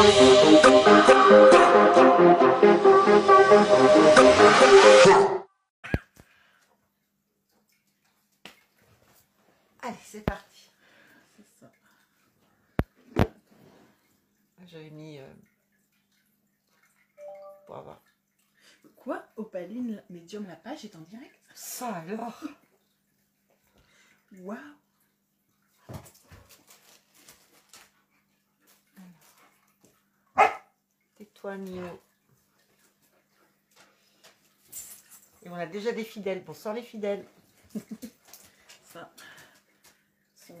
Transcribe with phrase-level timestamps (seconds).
[0.00, 0.08] Allez,
[10.02, 10.70] c'est parti.
[11.36, 11.70] C'est ça.
[14.66, 15.26] J'avais mis euh,
[17.66, 18.00] pour avoir
[18.96, 19.22] Quoi?
[19.36, 21.38] Opaline Medium, la page est en direct?
[21.54, 22.42] Ça alors?
[24.38, 24.79] Waouh
[31.44, 32.00] Mio.
[35.42, 36.44] Et on a déjà des fidèles.
[36.44, 37.24] Bonsoir les fidèles.
[38.84, 39.10] Ça.
[40.36, 40.54] Son-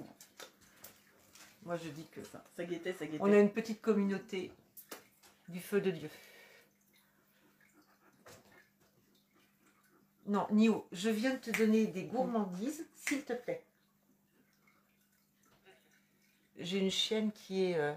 [1.64, 3.18] Moi je dis que Ça, ça guettait, ça guettait.
[3.20, 4.50] on a une petite communauté
[5.48, 6.10] du feu de Dieu.
[10.26, 13.64] Non, Nio, je viens de te donner des gourmandises, s'il te plaît.
[16.56, 17.94] J'ai une chienne qui est euh,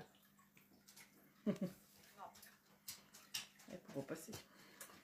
[3.94, 4.32] Pourra passer.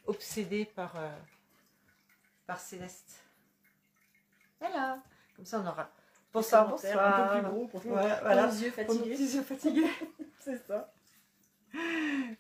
[0.07, 1.09] obsédée par, euh,
[2.47, 3.23] par Céleste.
[4.59, 4.99] Voilà.
[5.35, 5.89] Comme ça, on aura.
[6.33, 7.31] Bonsoir, bonsoir.
[7.31, 8.47] Un peu plus gros pour, Ouais, pour voilà.
[8.47, 9.11] les yeux Pour nos fatigués.
[9.15, 9.89] petits yeux fatigués.
[10.39, 10.91] C'est ça.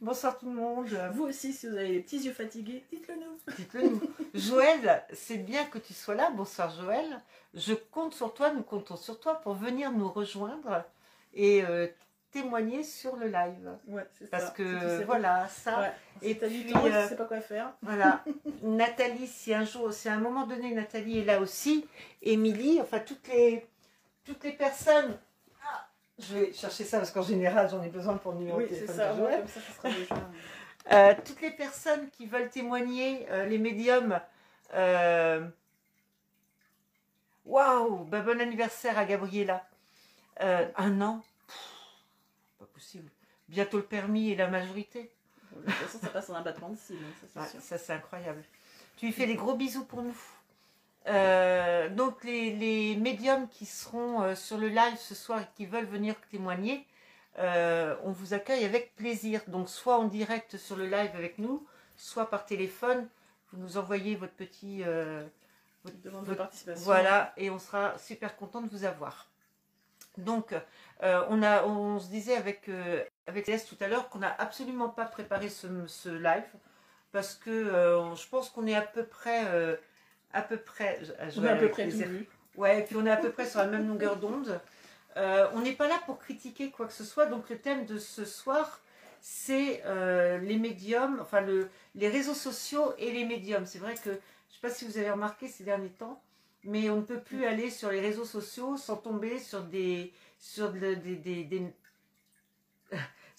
[0.01, 0.87] Bonsoir tout le monde.
[1.13, 3.39] Vous aussi, si vous avez les petits yeux fatigués, dites-le nous.
[3.57, 4.01] Dites-le nous.
[4.33, 6.31] Joël, c'est bien que tu sois là.
[6.31, 7.21] Bonsoir Joël.
[7.53, 10.83] Je compte sur toi, nous comptons sur toi pour venir nous rejoindre
[11.33, 11.87] et euh,
[12.31, 13.69] témoigner sur le live.
[13.87, 14.51] Ouais, c'est Parce ça.
[14.51, 15.79] que tu voilà, ça.
[15.79, 15.91] Ouais.
[16.21, 17.71] Et t'as du temps, euh, tu sais pas quoi faire.
[17.81, 18.23] Voilà.
[18.63, 21.87] Nathalie, si un jour, si à un moment donné Nathalie est là aussi,
[22.21, 23.65] Émilie, enfin toutes les,
[24.25, 25.17] toutes les personnes.
[25.63, 25.87] Ah,
[26.19, 28.69] je vais chercher ça parce qu'en général j'en ai besoin pour le numéro Oui, de
[28.69, 29.13] c'est téléphone ça.
[29.13, 29.39] de ouais, Joël.
[29.39, 30.15] comme ça, ça sera déjà.
[30.91, 34.19] Euh, toutes les personnes qui veulent témoigner, euh, les médiums.
[37.45, 39.63] Waouh, bah, bon anniversaire à Gabriella.
[40.39, 41.21] Un an.
[43.49, 45.11] Bientôt le permis et la majorité.
[45.55, 46.95] De toute façon, ça passe en abattement de cils,
[47.35, 48.43] hein, ça c'est Ouais, incroyable.
[48.97, 50.15] Tu lui fais des gros bisous pour nous.
[51.07, 55.65] Euh, donc les, les médiums qui seront euh, sur le live ce soir et qui
[55.65, 56.85] veulent venir témoigner,
[57.39, 59.41] euh, on vous accueille avec plaisir.
[59.47, 63.07] Donc soit en direct sur le live avec nous, soit par téléphone,
[63.51, 64.83] vous nous envoyez votre petit...
[64.83, 66.83] votre- Demande de participation.
[66.83, 69.27] voilà, et on sera super content de vous avoir.
[70.17, 70.53] Donc,
[71.01, 72.69] on, a, on se disait avec,
[73.29, 76.43] avec Céleste tout à l'heure qu'on n'a absolument pas préparé ce, ce live
[77.11, 79.45] parce que euh, je pense qu'on est à peu près.
[79.47, 79.75] euh,
[80.33, 80.99] à peu près.
[81.01, 81.91] je- On à peu près les.
[82.55, 84.59] Ouais, et puis on est à peu près sur la même longueur d'onde.
[85.17, 87.25] Euh, on n'est pas là pour critiquer quoi que ce soit.
[87.25, 88.81] Donc le thème de ce soir,
[89.21, 89.81] c'est
[90.41, 93.65] les médiums, enfin le, les réseaux sociaux et les médiums.
[93.65, 96.21] C'est vrai que, je ne sais pas si vous avez remarqué ces derniers temps,
[96.63, 100.71] mais on ne peut plus aller sur les réseaux sociaux sans tomber sur des, sur
[100.71, 101.73] de- des, des- des-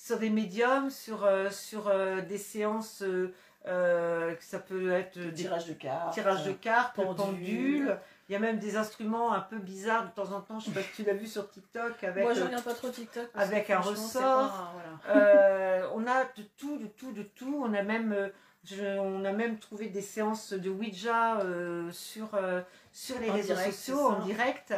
[0.02, 3.34] sur des médiums, sur, euh, sur euh, des séances, euh,
[3.66, 6.14] euh, ça peut être des Tirage de cartes.
[6.14, 7.14] tirage de cartes, pendule.
[7.16, 7.98] pendule.
[8.28, 10.58] Il y a même des instruments un peu bizarres de temps en temps.
[10.58, 12.24] Je sais pas si tu l'as vu sur TikTok avec.
[12.24, 13.28] Moi, je euh, regarde pas trop TikTok.
[13.32, 14.22] parce avec un ressort.
[14.22, 14.72] pas-
[15.04, 15.20] voilà.
[15.20, 17.60] euh, on a de tout, de tout, de tout.
[17.62, 18.28] On a même, euh,
[18.64, 22.62] je- on a même trouvé des séances de Ouija euh, sur, euh,
[22.92, 24.74] sur les En réseaux direct, sociaux en direct.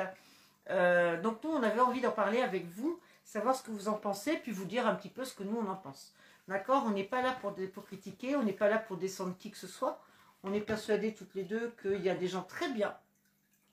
[0.70, 2.98] Euh, donc nous, on avait envie d'en parler avec vous,
[3.32, 5.56] savoir ce que vous en pensez, puis vous dire un petit peu ce que nous
[5.56, 6.12] on en pense.
[6.48, 6.84] D'accord?
[6.86, 9.56] On n'est pas là pour, pour critiquer, on n'est pas là pour descendre qui que
[9.56, 10.02] ce soit.
[10.42, 12.94] On est persuadés toutes les deux qu'il y a des gens très bien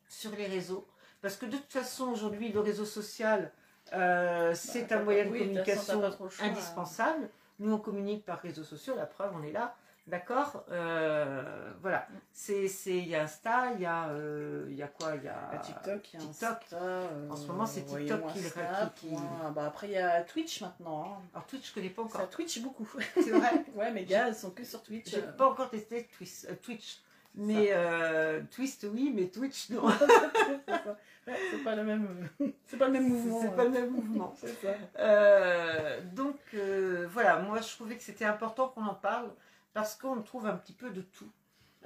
[0.07, 0.87] sur les réseaux.
[1.21, 3.51] Parce que de toute façon, aujourd'hui, le réseau social,
[3.91, 7.29] euh, c'est t'as un moyen de oui, façon, communication choix, indispensable.
[7.59, 9.75] Nous, on communique par réseaux sociaux, la preuve, on est là.
[10.09, 12.07] D'accord Euh, Voilà.
[12.47, 16.13] Il y a Insta, il y a, euh, y a quoi Il y a TikTok,
[16.13, 16.49] il y a TikTok.
[16.49, 18.49] Insta, euh, En ce moment, c'est TikTok qui le-
[18.95, 19.19] qui- ouais.
[19.55, 21.03] Bah, après, il y a Twitch maintenant.
[21.19, 21.21] hein.
[21.33, 22.29] Alors Twitch, je connais pas Ça encore.
[22.29, 22.87] Twitch beaucoup.
[23.15, 23.51] C'est vrai.
[23.75, 25.09] ouais, mes gars, ils sont que sur Twitch.
[25.11, 25.31] J'ai euh.
[25.33, 26.45] pas encore testé Twitch.
[26.49, 26.99] euh, Twitch.
[27.35, 29.83] Mais euh, Twist, oui, mais Twitch, non.
[30.67, 30.97] c'est ça.
[31.63, 32.27] Pas le même.
[32.65, 33.41] c'est pas le même mouvement.
[33.41, 34.33] C'est pas le même mouvement.
[34.35, 34.73] C'est ça.
[34.97, 39.29] Euh, donc euh, voilà, moi je trouvais que c'était important qu'on en parle
[39.79, 41.29] parce qu'on trouve un petit peu de tout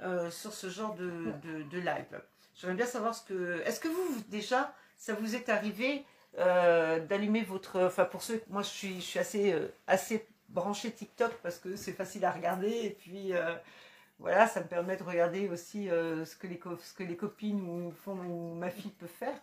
[0.02, 2.20] euh, sur ce genre de, de, de live.
[2.56, 3.62] J'aimerais bien savoir ce que.
[3.64, 6.04] Est-ce que vous, déjà, ça vous est arrivé
[6.38, 7.80] euh, d'allumer votre.
[7.84, 8.42] Enfin, pour ceux.
[8.48, 12.32] Moi je suis, je suis assez, euh, assez branchée TikTok parce que c'est facile à
[12.32, 13.32] regarder et puis.
[13.32, 13.54] euh,
[14.20, 17.60] voilà, ça me permet de regarder aussi euh, ce, que les ce que les copines
[17.68, 19.38] ou, font, ou ma fille peut faire.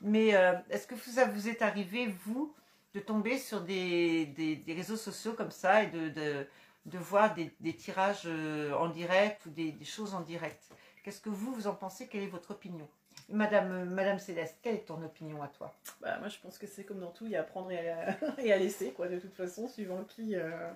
[0.00, 2.54] Mais euh, est-ce que ça vous est arrivé, vous,
[2.94, 6.46] de tomber sur des, des- des réseaux sociaux comme ça et de, de,
[6.86, 10.62] de voir des, des tirages euh, en direct ou des, des choses en direct
[11.02, 12.08] Qu'est-ce que vous, vous en pensez?
[12.08, 12.88] Quelle est votre opinion?
[13.28, 15.72] Madame, Madame Céleste, quelle est ton opinion à toi?
[16.00, 17.90] Bah, moi, je pense que c'est comme dans tout, il y a à prendre et
[17.90, 20.70] à, et à laisser, quoi, de toute façon, suivant qui, euh,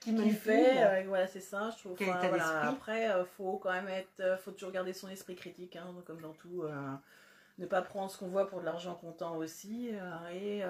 [0.00, 0.82] Qui fait.
[0.84, 1.92] euh, voilà, c'est ça, je trouve.
[1.94, 2.68] Enfin, voilà.
[2.68, 4.20] Après, euh, faut quand même être.
[4.20, 6.62] euh, faut toujours garder son esprit critique, hein, comme dans tout.
[6.62, 6.92] euh,
[7.58, 9.90] ne pas prendre ce qu'on voit pour de l'argent comptant aussi.
[9.92, 10.62] euh, et.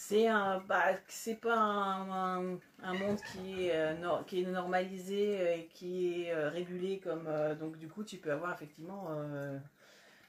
[0.00, 4.42] Euh, c'est un bah, c'est pas un, un- un monde qui est, euh, nor- qui
[4.42, 8.52] est normalisé et qui est euh, régulé comme euh, donc du coup tu peux avoir
[8.54, 9.58] effectivement euh,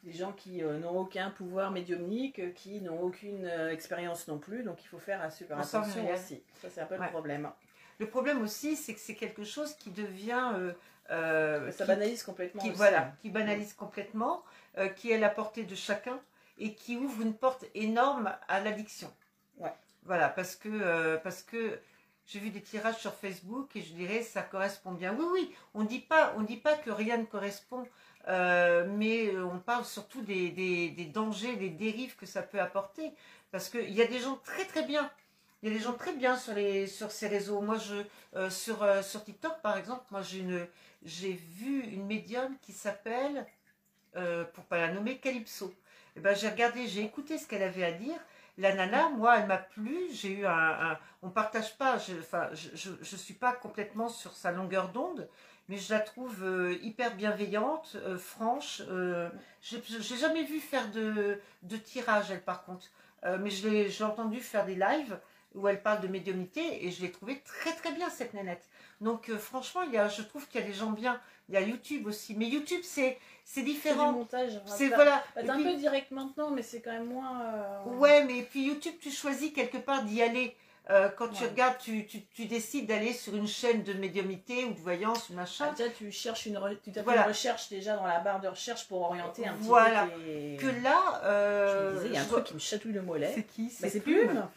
[0.04, 4.40] des gens qui euh, n'ont aucun pouvoir médiumnique, euh, qui n'ont aucune euh, expérience non
[4.40, 6.44] plus, donc il faut faire euh, super On attention aussi.
[6.62, 7.06] Ça c'est un peu Ouais.
[7.06, 7.50] le problème.
[8.00, 10.54] Le problème aussi, c'est que c'est quelque chose qui devient...
[10.56, 10.74] euh,
[11.12, 12.62] euh, Ça qui- banalise complètement.
[12.62, 12.78] qui, aussi.
[12.78, 14.44] voilà, qui banalise complètement,
[14.80, 16.20] euh, qui est à la portée de chacun
[16.58, 19.12] et qui ouvre une porte énorme à l'addiction.
[20.04, 21.80] Voilà, parce que, euh, parce que
[22.26, 25.16] j'ai vu des tirages sur Facebook et je dirais ça correspond bien.
[25.18, 27.88] Oui, oui, on dit pas, on dit pas que rien ne correspond,
[28.28, 33.12] euh, mais euh, on parle surtout des, dangers, des dérives que ça peut apporter.
[33.52, 35.12] Parce qu'il y a des gens très très bien.
[35.62, 37.62] Il y a des gens très bien sur, les, sur ces réseaux.
[37.62, 43.46] Moi, je, sur, sur TikTok, par exemple, moi, j'ai vu une médium qui s'appelle,
[44.54, 45.72] pour pas la nommer, Calypso.
[46.16, 48.18] Et ben, j'ai regardé, j'ai écouté ce qu'elle avait à dire.
[48.62, 49.98] La nana, moi, elle m'a plu.
[50.14, 51.98] J'ai eu un, on partage pas.
[51.98, 55.28] je- Enfin, je, suis pas complètement sur sa longueur d'onde,
[55.68, 58.82] mais je la trouve euh, hyper bienveillante, euh, franche.
[58.90, 59.30] Euh,
[59.62, 62.86] j'ai jamais vu faire de, de tirage, elle, par contre.
[63.26, 65.20] Euh, mais je l'ai entendu faire des lives
[65.56, 68.68] où elle parle de médiumnité et je l'ai trouvée très très bien cette nénette.
[69.02, 71.20] Donc euh, franchement, il y a, je trouve qu'il y a des gens bien.
[71.50, 74.12] Il y a YouTube aussi, mais YouTube c'est c'est C'est du différent.
[74.14, 74.62] montage.
[74.66, 75.24] C'est T'as- voilà.
[75.36, 77.42] bah, un puis- peu direct maintenant, mais c'est quand même moins.
[77.42, 80.56] euh, Ouais, mais puis YouTube, tu choisis quelque part d'y aller.
[80.90, 84.74] Euh, quand tu regardes, tu, tu, tu décides d'aller sur une chaîne de médiumnité ou
[84.74, 85.72] de voyance ou Ah, machin.
[85.74, 87.22] déjà, tu cherches une, tu tapes Voilà.
[87.24, 90.06] une recherche déjà dans la barre de recherche pour orienter un petit Voilà.
[90.08, 92.54] peu tes- Que là, euh, Je me disais, il y a un je truc qui
[92.56, 93.32] me chatouille le mollet.
[93.36, 93.72] c'est qui?
[93.80, 94.28] Bah, c'est Plume.
[94.28, 94.48] Plume.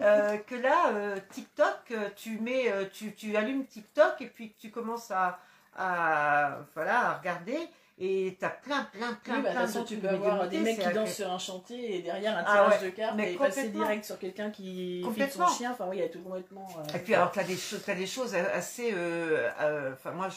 [0.00, 4.70] Euh, que là, euh, TikTok, euh, tu mets, tu, tu allumes TikTok et puis tu
[4.70, 5.38] commences à,
[5.76, 7.58] à, voilà, à regarder
[7.96, 10.08] et tu as plein, plein, plein, Oui, bah, de plein toute façon, de tu peux
[10.08, 12.86] de avoir des mecs qui dansent sur un chantier et derrière un Ah tirage ouais,
[12.86, 15.46] de cartes mais et passer direct sur quelqu'un qui Complètement.
[15.48, 15.70] son chien.
[15.72, 16.66] Enfin, oui, il y a tout complètement.
[16.78, 18.90] euh, Et puis alors, tu as des choses, t'as des choses assez...
[18.92, 20.28] euh, euh, Enfin, moi,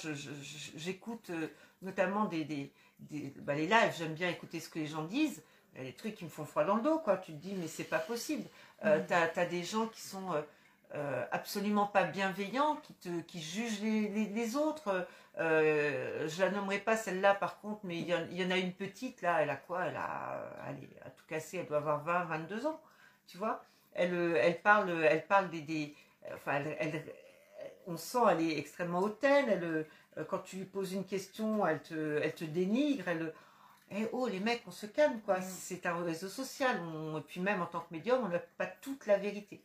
[0.76, 1.32] j'écoute
[1.82, 5.42] notamment des, des, des- bah, les lives, j'aime bien écouter ce que les gens disent.
[5.76, 7.18] Il y a des trucs qui me font froid dans le dos, quoi.
[7.18, 8.48] Tu te dis, mais c'est pas possible.
[8.86, 10.42] Euh, tu as, des gens qui sont euh,
[10.96, 15.08] euh, absolument pas bienveillants, qui, te, qui jugent les, les- autres.
[15.40, 18.58] Euh, je la nommerai pas celle-là, par contre, mais il y, en, y en a
[18.58, 19.86] une petite, là, elle a quoi?
[19.86, 22.80] Elle a, allez, à tout casser, elle doit avoir 20, 22 ans,
[23.28, 23.64] tu vois?
[23.94, 25.62] Elle, euh, elle parle, elle parle des...
[25.62, 25.96] des
[26.34, 27.04] enfin, elle,
[27.88, 29.46] on sent, elle est extrêmement hautaine.
[29.50, 29.86] Elle,
[30.28, 33.08] quand tu lui poses une question, elle te, elle te dénigre.
[33.08, 33.34] Elle,
[33.92, 35.40] eh, oh, les mecs, on se calme, quoi.
[35.40, 35.44] Mm.
[35.48, 36.80] C'est un réseau social.
[36.82, 39.62] On- et puis même en tant que médium, on n'a pas toute la vérité.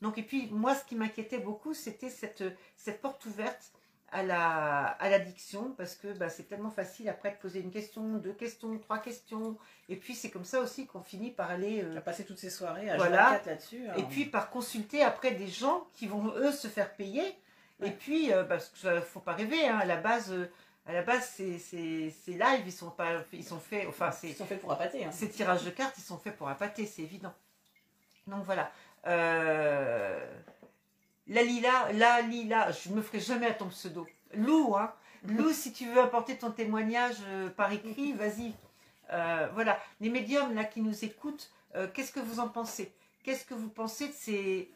[0.00, 2.42] Donc, et puis, moi, ce qui m'inquiétait beaucoup, c'était cette,
[2.76, 3.72] cette porte ouverte
[4.14, 8.18] à la à l'addiction parce que bah, c'est tellement facile après de poser une question,
[8.18, 9.56] deux questions, trois questions
[9.88, 12.50] et puis c'est comme ça aussi qu'on finit par aller euh, as passé toutes ces
[12.50, 13.30] soirées à Voilà.
[13.30, 13.88] 24 là-dessus.
[13.88, 13.94] hein.
[13.96, 17.22] et puis par consulter après des gens qui vont eux se faire payer.
[17.82, 20.50] Et puis, euh, parce que faut pas rêver, hein, à la base, euh,
[20.84, 24.34] à la base, ces, ces, ces lives, ils sont pas, ils sont faits, enfin, ils
[24.34, 25.04] sont faits pour appâter.
[25.04, 25.12] Hein.
[25.12, 27.32] ces tirages de cartes, ils sont faits pour appâter, c'est évident.
[28.26, 28.70] Donc voilà.
[29.06, 30.24] Euh,
[31.28, 34.06] la Lila, la Lila, je me ferai jamais à ton pseudo.
[34.34, 34.92] Lou, hein.
[35.24, 38.52] Lou, si tu veux apporter ton témoignage euh, par écrit, vas-y.
[39.12, 39.78] Euh, voilà.
[40.00, 41.50] Les médiums là qui nous écoutent,
[41.94, 42.92] qu'est-ce que vous en pensez?
[43.22, 44.70] Qu'est-ce que vous pensez de ces,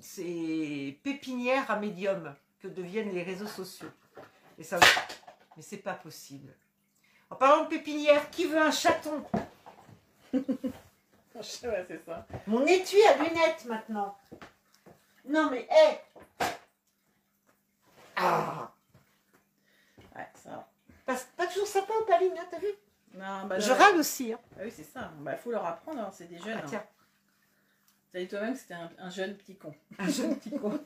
[0.00, 3.88] ces pépinières à médiums que deviennent les réseaux sociaux?
[4.58, 4.78] Et ça,
[5.58, 6.54] mais c'est pas possible.
[7.30, 9.22] En parlant de pépinière, qui veut un chaton?
[11.34, 12.26] Ouais, c'est ça.
[12.48, 14.18] Mon étui à lunettes maintenant.
[15.24, 16.44] Non mais hé
[18.16, 18.72] Ah
[20.16, 20.68] Ouais, ça.
[21.06, 22.66] pas, pas toujours sympa Opaline, hein, t'as vu?
[23.14, 24.32] Non, bah, Je râle aussi.
[24.32, 24.40] Hein.
[24.56, 25.12] Ah oui, c'est ça.
[25.20, 26.58] Bah, faut leur apprendre, hein, c'est des jeunes.
[26.60, 26.84] Ah, tiens,
[28.12, 29.72] T'as dit toi-même que c'était un, un jeune petit con.
[30.00, 30.80] un jeune petit con.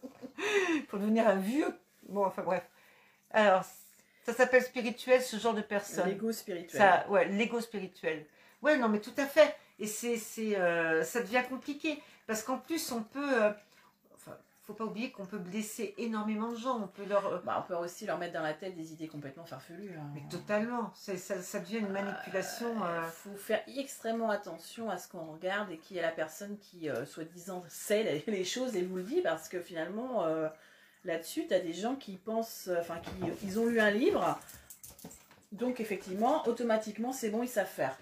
[0.88, 1.74] Pour devenir un vieux.
[2.02, 2.68] Bon, enfin bref.
[3.30, 3.64] Alors,
[4.32, 6.06] ça s'appelle spirituel, ce genre de personne.
[6.08, 6.80] L'ego spirituel.
[6.80, 8.26] Ça, ouais, l'ego spirituel.
[8.62, 9.54] Ouais, non, mais tout à fait.
[9.78, 13.42] Et c'est, c'est, euh, ça devient compliqué parce qu'en plus, on peut.
[13.42, 13.50] euh,
[14.16, 16.78] enfin, faut pas oublier qu'on peut blesser énormément de gens.
[16.82, 17.24] On peut leur.
[17.26, 19.94] euh, Bah, on peut aussi leur mettre dans la tête des idées complètement farfelues.
[19.98, 20.10] hein.
[20.14, 20.90] mais totalement.
[20.94, 22.74] Ça, ça devient une manipulation.
[22.76, 26.58] Il euh, faut faire extrêmement attention à ce qu'on regarde et qui est la personne
[26.58, 30.48] qui, euh, soi-disant, sait les- choses et vous le dit parce que finalement, euh,
[31.04, 33.10] là-dessus, tu as des gens qui pensent, euh, enfin, qui
[33.44, 34.38] ils ont lu un livre
[35.52, 37.96] Donc effectivement, automatiquement, c'est bon, ils savent faire.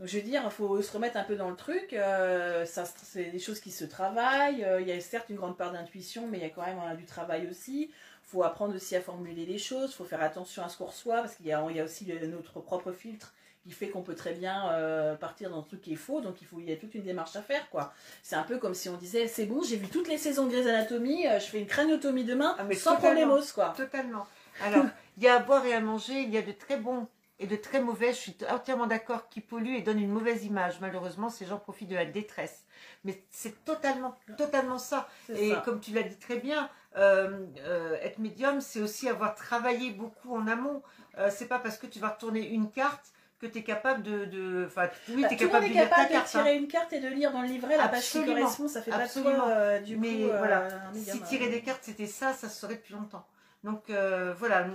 [0.00, 1.92] Donc je veux dire, il faut se remettre un peu dans le truc.
[1.92, 4.64] euh, c'est des choses qui se travaillent.
[4.64, 6.78] euh, Il y a certes une grande part d'intuition, mais il y a quand même
[6.78, 7.90] euh, du travail aussi.
[7.90, 9.90] Il faut apprendre aussi à formuler les choses.
[9.90, 12.92] Il faut faire attention à ce qu'on reçoit, parce qu'il y a, aussi notre propre
[12.92, 16.20] filtre qui fait qu'on peut très bien euh, partir dans un truc qui est faux.
[16.20, 17.68] Donc il, faut, il y a toute une démarche à faire.
[17.70, 17.92] quoi.
[18.22, 20.50] C'est un peu comme si on disait, c'est bon, j'ai vu toutes les saisons de
[20.52, 23.52] Grey's Anatomy, euh, je fais une craniotomie demain, Ah, mais sans problémos.
[23.52, 23.74] quoi.
[23.76, 24.26] Totalement.
[24.62, 24.84] Alors,
[25.18, 27.06] il y a à boire et à manger, il y a de très bons
[27.38, 28.12] et de très mauvais.
[28.12, 30.80] Je suis entièrement d'accord qui polluent et donnent une mauvaise image.
[30.80, 32.64] Malheureusement, ces gens profitent de la détresse.
[33.04, 35.08] Mais c'est totalement, totalement ça.
[35.28, 35.62] Et ça.
[35.64, 40.34] comme tu l'as dit très bien, euh, euh, être médium, c'est aussi avoir travaillé beaucoup
[40.34, 40.82] en amont.
[41.18, 44.26] Euh, c'est pas parce que tu vas retourner une carte que tu es capable de.
[44.26, 44.68] de-
[45.08, 46.22] oui, Bah, tu es tout le capable monde de hein.
[46.26, 48.68] tirer une carte et de lire dans le livret la page qui correspond.
[48.68, 51.80] Ça fait pas de toi, euh, du Mais coup, euh, voilà, Si tirer des cartes
[51.82, 53.26] c'était ça, ça se saurait depuis longtemps.
[53.64, 54.66] Donc euh, voilà,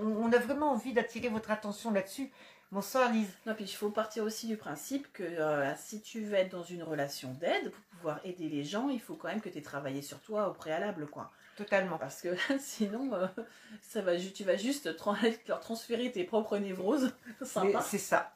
[0.00, 2.30] on, on a vraiment envie d'attirer votre attention là-dessus.
[2.76, 3.32] Bonsoir Lise.
[3.46, 6.62] Non, puis il faut partir aussi du principe que euh, si tu veux être dans
[6.62, 9.62] une relation d'aide, pour pouvoir aider les gens, il faut quand même que tu aies
[9.62, 11.30] travaillé sur toi au préalable, quoi.
[11.56, 11.96] Totalement.
[11.96, 13.28] Parce que sinon, euh,
[13.80, 14.90] ça va, tu vas juste
[15.48, 17.14] leur transférer tes propres névroses.
[17.42, 17.80] Sympa.
[17.80, 18.34] C'est ça.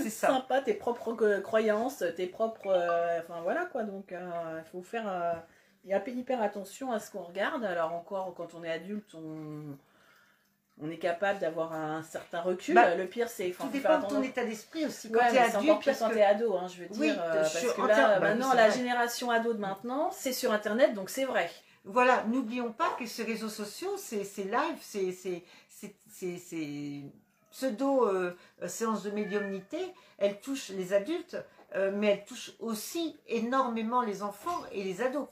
[0.00, 0.28] C'est ça.
[0.28, 2.68] Sympa, tes propres euh, croyances, tes propres.
[2.68, 5.42] euh, enfin voilà quoi, donc il faut faire.
[5.82, 7.64] il y a hyper attention à ce qu'on regarde.
[7.64, 9.76] Alors encore, quand on est adulte, on,
[10.80, 12.74] on est capable d'avoir un certain recul.
[12.74, 13.50] Bah, le pire, c'est.
[13.50, 15.08] Tout dépend de ton état d'esprit aussi.
[15.08, 16.88] Ouais, Quand tu es c'est encore adulte, pire quand que t'es ado, hein, je veux
[16.92, 17.22] Oui, dire.
[17.22, 18.78] euh, parce que là, bah oui, maintenant, c'est la vrai.
[18.78, 21.50] génération ado de maintenant, c'est sur Internet, donc c'est vrai.
[21.84, 25.42] voilà, n'oublions pas que ces réseaux sociaux, c'est live, c'est
[27.50, 29.78] pseudo euh, euh, séance de médiumnité,
[30.18, 31.36] elles touchent les adultes,
[31.74, 35.26] euh, mais elles touchent aussi énormément les enfants et les ados.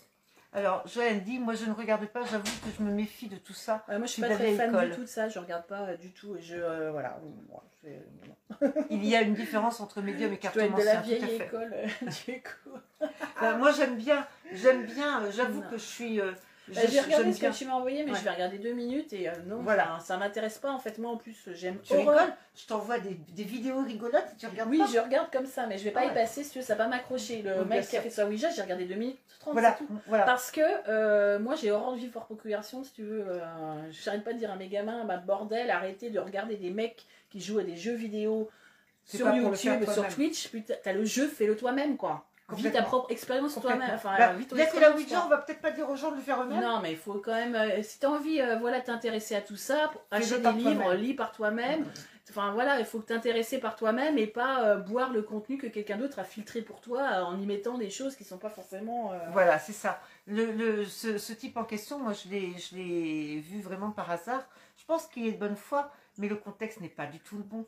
[0.52, 3.52] Alors, Joël dit, moi je ne regarde pas, j'avoue que je me méfie de tout
[3.52, 3.85] ça.
[3.88, 5.64] Ouais, moi, je suis C'est pas de très fan du tout de ça, je regarde
[5.66, 6.35] pas euh, du tout.
[6.37, 7.21] Et je, euh, voilà.
[7.49, 8.73] Bon, je fais- non.
[8.90, 11.87] Il y a une différence entre médium et être de la cartomancien, vieille école, euh,
[12.26, 13.07] du coup.
[13.40, 16.21] Ben, moi j'aime bien, j'aime bien, euh, j'avoue que je suis...
[16.21, 16.33] euh,
[16.68, 17.50] Bah, j'ai regardé ce bien.
[17.50, 18.18] que tu m'as envoyé, mais Ouais.
[18.18, 19.96] je vais regarder deux minutes et euh, non, Voilà.
[19.98, 20.98] ça, ça m'intéresse pas en fait.
[20.98, 22.18] Moi en plus, j'aime Tu horreur.
[22.18, 25.46] rigoles Je t'envoie des, des vidéos rigolotes et tu regardes Oui, pas je regarde comme
[25.46, 27.42] ça, mais je vais pas Ah y passer si tu veux, ça va pas m'accrocher.
[27.42, 29.88] Le bien mec qui a fait ça Ouija, j'ai regardé 2 minutes 30, Voilà, tout.
[30.06, 30.24] voilà.
[30.24, 33.24] Parce que euh, moi j'ai horreur de vivre par procuration, si tu veux.
[33.26, 33.40] Euh,
[33.90, 37.40] J'arrête pas de dire à mes gamins, bah bordel, arrêtez de regarder des mecs qui
[37.40, 38.48] jouent à des jeux vidéo
[39.04, 40.06] sur YouTube, sur.
[40.08, 40.48] Twitch.
[40.50, 42.24] Putain, t'as le jeu, fais-le toi-même quoi.
[42.57, 43.90] Vis ta propre expérience toi-même.
[43.95, 44.80] Enfin, Bah, vis ton là, c'est
[45.26, 46.61] on va peut-être pas dire aux gens de le faire eux-mêmes.
[46.61, 47.54] Non, mais il faut quand même.
[47.54, 51.14] euh, si tu as envie, euh, voilà, t'intéresser à tout ça, acheter des livres, lis
[51.14, 51.85] par toi-même.
[52.28, 55.97] Enfin voilà, il faut t'intéresser par toi-même et pas euh, boire le contenu que quelqu'un
[55.97, 59.12] d'autre a filtré pour toi euh, en y mettant des choses qui sont pas forcément.
[59.33, 60.00] Voilà, c'est ça.
[60.28, 62.28] Le, le- ce, ce type en question, moi, je
[62.76, 64.42] l'ai vu vraiment par hasard.
[64.78, 67.42] Je pense qu'il est de bonne foi, mais le contexte n'est pas du tout le
[67.42, 67.64] bon.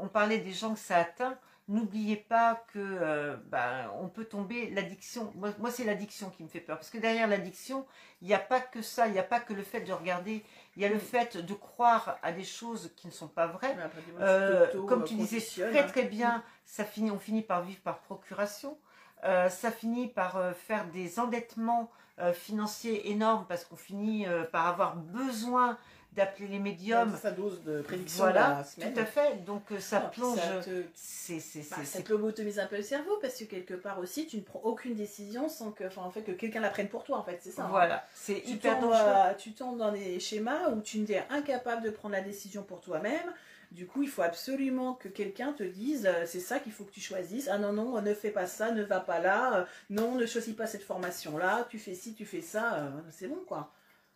[0.00, 1.34] On parlait des gens que ça atteint.
[1.66, 5.32] N'oubliez pas que euh, ben, on peut tomber l'addiction.
[5.36, 6.76] Moi, moi, c'est l'addiction qui me fait peur.
[6.76, 7.86] Parce que derrière l'addiction,
[8.20, 9.06] il n'y a pas que ça.
[9.06, 10.44] Il n'y a pas que le fait de regarder.
[10.76, 13.76] Il y a le fait de croire à des choses qui ne sont pas vraies.
[14.20, 15.86] Euh, t'auto, comme euh, tu disais très hein.
[15.86, 18.76] très bien, ça finit, on finit par vivre par procuration.
[19.24, 21.90] Euh, ça finit par euh, faire des endettements
[22.20, 25.78] euh, financiers énormes parce qu'on finit euh, par avoir besoin
[26.14, 27.16] d'appeler les médiums.
[27.20, 28.94] Sa dose de prédiction Voilà, de la semaine.
[28.94, 29.44] tout à fait.
[29.44, 30.38] Donc euh, ça Ah, plonge.
[30.38, 33.44] ça te- C'est c'est bah, ça c'est- te lobotomise un peu le cerveau parce que
[33.44, 36.60] quelque part aussi tu ne prends aucune décision sans que, enfin, en fait, que quelqu'un
[36.60, 37.64] la prenne pour toi en fait, c'est ça.
[37.64, 37.68] hein.
[37.70, 39.08] voilà, c'est hyper tombes, dangereux.
[39.30, 42.80] euh, tu tombes dans des schémas où tu n'es incapable de prendre la décision pour
[42.80, 43.32] toi-même.
[43.72, 46.92] Du coup, il faut absolument que quelqu'un te dise euh, c'est ça qu'il faut que
[46.92, 47.48] tu choisisses.
[47.50, 49.56] Ah non, non, ne fais pas ça, ne va pas là.
[49.56, 51.66] euh, non, ne choisis pas cette formation-là.
[51.68, 52.74] Tu fais ci, tu fais ça.
[52.74, 53.72] euh, c'est bon quoi.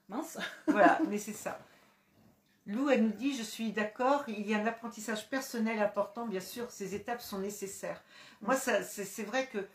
[0.08, 0.38] Mince.
[0.68, 1.58] Voilà, mais c'est ça.
[2.68, 6.40] Lou, elle nous dit, je suis d'accord, il y a un apprentissage personnel important, bien
[6.40, 8.02] sûr, ces étapes sont nécessaires.
[8.42, 9.66] Moi, c'est, vrai que,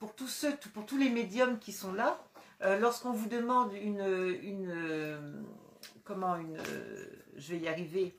[0.00, 2.18] pour tous les médiums qui sont là,
[2.62, 5.44] euh, lorsqu'on vous demande une,
[6.02, 6.58] comment, une,
[7.36, 8.18] je vais y arriver,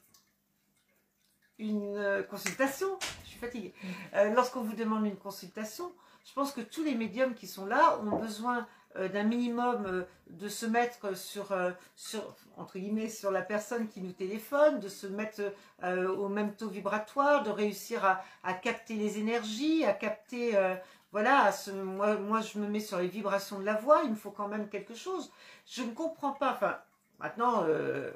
[1.60, 3.74] une consultation, je suis fatiguée.
[4.14, 5.92] Euh, lorsqu'on vous demande une consultation,
[6.26, 10.48] je pense que tous les médiums qui sont là ont besoin d'un minimum euh, de
[10.48, 15.08] se mettre sur, euh, sur, entre guillemets, sur la personne qui nous téléphone, de se
[15.08, 15.42] mettre
[15.84, 20.76] euh, au même taux vibratoire, de réussir à, à capter les énergies, à capter, euh,
[21.12, 24.32] voilà, moi, moi je me mets sur les vibrations de la voix, il me faut
[24.32, 25.32] quand même quelque chose.
[25.66, 26.78] Je ne comprends pas, enfin,
[27.20, 28.12] maintenant, euh,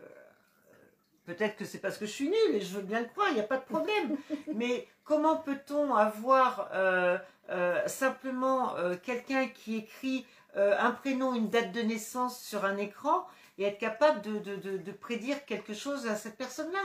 [1.25, 3.35] peut-être que c'est parce que je suis nulle et je veux bien le croire, il
[3.35, 4.17] n'y a pas de problème,
[4.53, 7.17] mais comment peut-on avoir euh,
[7.49, 12.77] euh, simplement euh, quelqu'un qui écrit euh, un prénom, une date de naissance sur un
[12.77, 13.25] écran
[13.57, 16.79] et être capable de, de- de- prédire quelque chose à cette personne-là.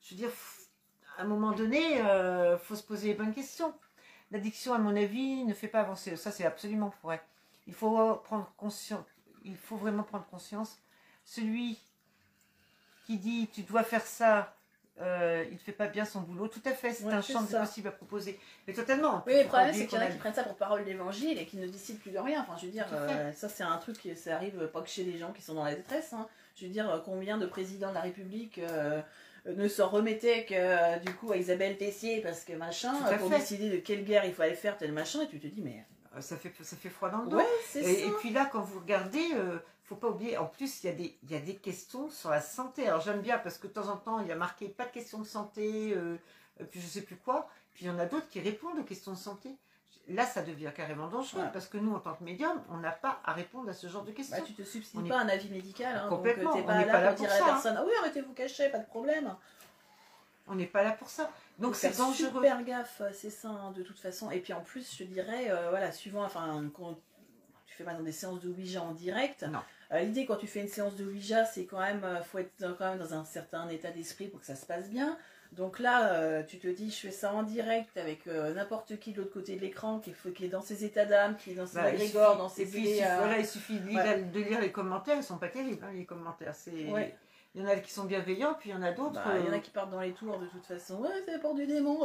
[0.00, 0.30] Je veux dire,
[1.18, 3.74] à un moment donné, il euh, faut se poser les bonnes questions.
[4.30, 6.16] L'addiction, à mon avis, ne fait pas avancer.
[6.16, 7.22] Ça, c'est absolument vrai.
[7.66, 9.04] Il faut prendre conscience.
[9.44, 10.78] Il faut vraiment prendre conscience.
[11.24, 11.78] Celui
[13.06, 14.56] qui dit tu dois faire ça,
[15.00, 16.48] euh, il ne fait pas bien son boulot.
[16.48, 18.38] Tout à fait, c'est un champ de possible à proposer.
[18.66, 19.22] Mais totalement.
[19.26, 21.46] Oui, le problème, c'est qu'il y en a qui prennent ça pour parole d'évangile et
[21.46, 22.42] qui ne décident plus de rien.
[22.42, 25.04] Enfin, je veux dire, euh, ça, c'est un truc qui ça arrive pas que chez
[25.04, 26.12] les gens qui sont dans la détresse.
[26.12, 26.26] Hein.
[26.56, 29.00] Je veux dire, combien de présidents de la République euh,
[29.46, 33.76] ne s'en remettaient que du coup à Isabelle Tessier parce que machin, pour décider de
[33.76, 35.84] quelle guerre il fallait faire tel machin, et tu te dis, mais.
[36.18, 37.40] Ça fait, ça fait froid dans le dos.
[37.76, 39.28] et, et, puis là, quand vous regardez,
[39.90, 42.30] faut pas oublier, en plus, il y, a des, il y a des questions sur
[42.30, 42.86] la santé.
[42.86, 44.92] Alors j'aime bien parce que de temps en temps, il y a marqué pas de
[44.92, 46.16] questions de santé, euh,
[46.70, 47.48] puis je sais plus quoi.
[47.74, 49.56] Puis il y en a d'autres qui répondent aux questions de santé.
[50.06, 53.20] Là, ça devient carrément dangereux parce que nous, en tant que médium, on n'a pas
[53.24, 54.36] à répondre à ce genre de questions.
[54.36, 55.96] Bah, tu te substitues pas un avis médical.
[55.96, 56.54] Hein, Complètement.
[56.54, 58.86] Donc, pas, là, pour dire à la personne Ah oui, arrêtez vous cacher, pas de
[58.86, 59.34] problème.
[60.46, 61.30] On n'est pas là pour ça.
[61.58, 62.42] Donc c'est dangereux.
[62.42, 64.30] Super gaffe, c'est ça, hein, de toute façon.
[64.30, 66.96] Et puis en plus, je dirais, euh, voilà, suivant, enfin, quand
[67.70, 69.44] tu fais maintenant des séances de Ouija en direct.
[69.44, 69.60] Non
[69.92, 72.52] euh, l'idée quand tu fais une séance de Ouija, c'est quand même, euh, faut être
[72.78, 75.16] quand même dans un certain état d'esprit pour que ça se passe bien.
[75.52, 79.18] Donc là, euh, tu te dis, je fais ça en direct avec n'importe qui de
[79.18, 81.74] l'autre côté de l'écran, qui, qui est dans ses états d'âme, qui est dans ses
[81.74, 83.02] bah, dans ses idées.
[83.18, 86.54] Voilà, il suffit de lire, les commentaires, ils sont pas terribles, hein, les commentaires.
[86.54, 86.86] C'est...
[87.54, 89.14] Il y en a qui sont bienveillants, puis il y en a d'autres.
[89.14, 91.00] Bah, il y en a qui partent dans les tours de toute façon.
[91.00, 92.04] Ouais, c'est la porte du démon.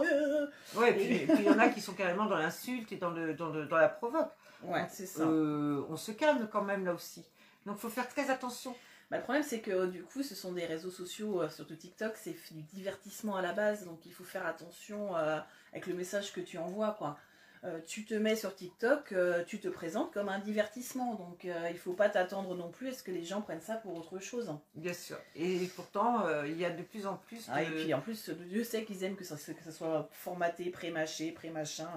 [0.75, 0.93] Ouais, et
[1.27, 3.65] puis, il y en a qui sont carrément dans l'insulte et dans, le, dans, le,
[3.65, 4.31] dans la provoque.
[4.63, 5.25] Ouais, c'est ça.
[5.27, 7.23] on se calme quand même là aussi.
[7.65, 8.75] Donc il faut faire très attention.
[9.11, 12.13] Bah, le problème, c'est que du coup, ce sont des réseaux sociaux, euh, surtout TikTok,
[12.15, 15.39] c'est du divertissement à la base, donc il faut faire attention euh,
[15.71, 17.17] avec le message que tu envoies, quoi.
[17.65, 19.13] Euh, tu te mets sur TikTok,
[19.47, 22.93] tu te présentes comme un divertissement, donc il ne faut pas t'attendre non plus à
[22.93, 24.53] ce que les gens prennent ça pour autre chose.
[24.75, 25.17] Bien sûr.
[25.35, 27.47] Et pourtant, il y a de plus en plus.
[27.51, 30.69] Ah, et puis en plus, Dieu sait qu'ils aiment que ça, que ça soit formaté,
[30.69, 31.89] pré-mâché, pré-machin.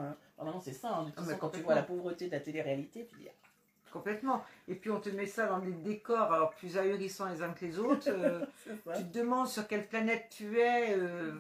[0.42, 0.88] non, c'est ça.
[0.88, 1.12] Hein.
[1.16, 3.28] Ah, quand tu vois la pauvreté de la télé-réalité, tu dis
[3.92, 4.44] Complètement.
[4.66, 7.64] Et puis on te met ça dans des décors alors plus ahurissants les uns que
[7.64, 8.08] les autres.
[8.08, 8.44] Euh,
[8.96, 10.96] tu te demandes sur quelle planète tu es.
[10.96, 11.32] Euh,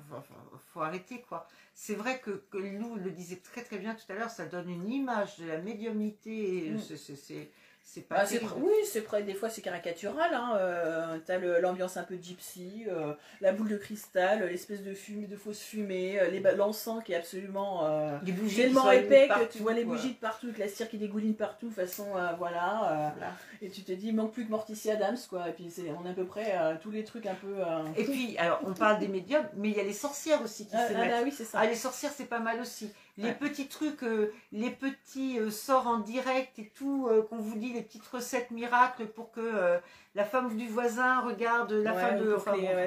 [0.72, 1.46] faut arrêter quoi.
[1.80, 4.68] C'est vrai que, que Lou le disait très très bien tout à l'heure, ça donne
[4.68, 6.72] une image de la médiumnité.
[6.72, 6.78] Mm.
[6.80, 7.52] C'est
[7.90, 12.02] c'est pas bah, oui c'est près des fois c'est caricatural hein, euh, t'as l'ambiance un
[12.02, 17.02] peu gypsy euh, la boule de cristal l'espèce de fumée de fausse fumée euh, l'encens
[17.02, 18.18] qui est absolument euh,
[18.54, 22.04] tellement épais que tu vois les bougies de partout la cire qui dégouline partout façon
[22.36, 23.14] voilà,
[23.62, 26.06] et tu te dis il manque plus que Morticia Adams quoi et puis c'est on
[26.06, 27.56] a à peu près tous les trucs un peu
[27.96, 30.76] et puis alors on parle des médiums mais il y a les sorcières aussi qui
[30.76, 31.60] ah, se ah, bah oui c'est ça.
[31.62, 35.86] Ah les sorcières c'est pas mal aussi les petits trucs, euh, les petits euh, sorts
[35.88, 39.80] en direct et tout, euh, qu'on vous dit, les petites recettes miracles pour que
[40.14, 42.36] la femme du voisin regarde la femme de.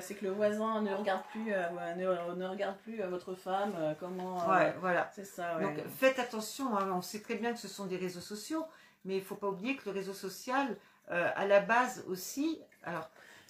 [0.02, 4.50] c'est que le voisin ne regarde plus, ne, regarde plus votre femme, comment.
[4.50, 5.10] ouais, voilà.
[5.14, 5.60] C'est ça.
[5.60, 8.66] Donc faites attention, hein, on sait très bien que ce sont des réseaux sociaux,
[9.06, 10.78] mais il ne faut pas oublier que le réseau social,
[11.10, 12.60] à la base aussi.
[12.84, 13.10] Alors,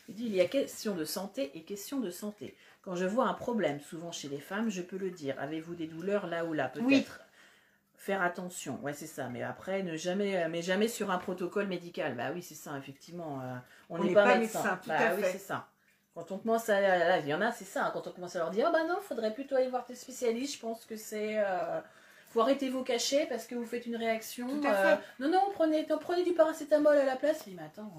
[0.09, 2.55] il dit il y a question de santé et question de santé.
[2.81, 5.35] Quand je vois un problème, souvent chez les femmes, je peux le dire.
[5.39, 6.67] Avez-vous des douleurs là ou là?
[6.67, 7.21] Peut-être
[7.95, 8.79] faire attention.
[8.81, 9.29] Ouais, c'est ça.
[9.29, 12.15] Mais après, ne jamais, mais jamais sur un protocole médical.
[12.15, 13.39] Bah oui, c'est ça, effectivement.
[13.41, 13.55] Euh,
[13.89, 14.79] on n'est pas, médecin.
[14.87, 15.67] bah oui, c'est ça.
[16.15, 17.19] Quand on commence à.
[17.19, 17.85] il y en a, c'est ça.
[17.85, 19.95] Hein, quand on commence à leur dire, oh bah non, faudrait plutôt aller voir tes
[19.95, 21.35] spécialistes, je pense que c'est.
[21.37, 21.79] Euh,
[22.29, 24.47] faut arrêter vos cachets parce que vous faites une réaction.
[24.47, 24.93] Tout à fait.
[24.93, 27.45] Euh, non, non, prenez, prenez du paracétamol à la place.
[27.47, 27.93] Mais attends.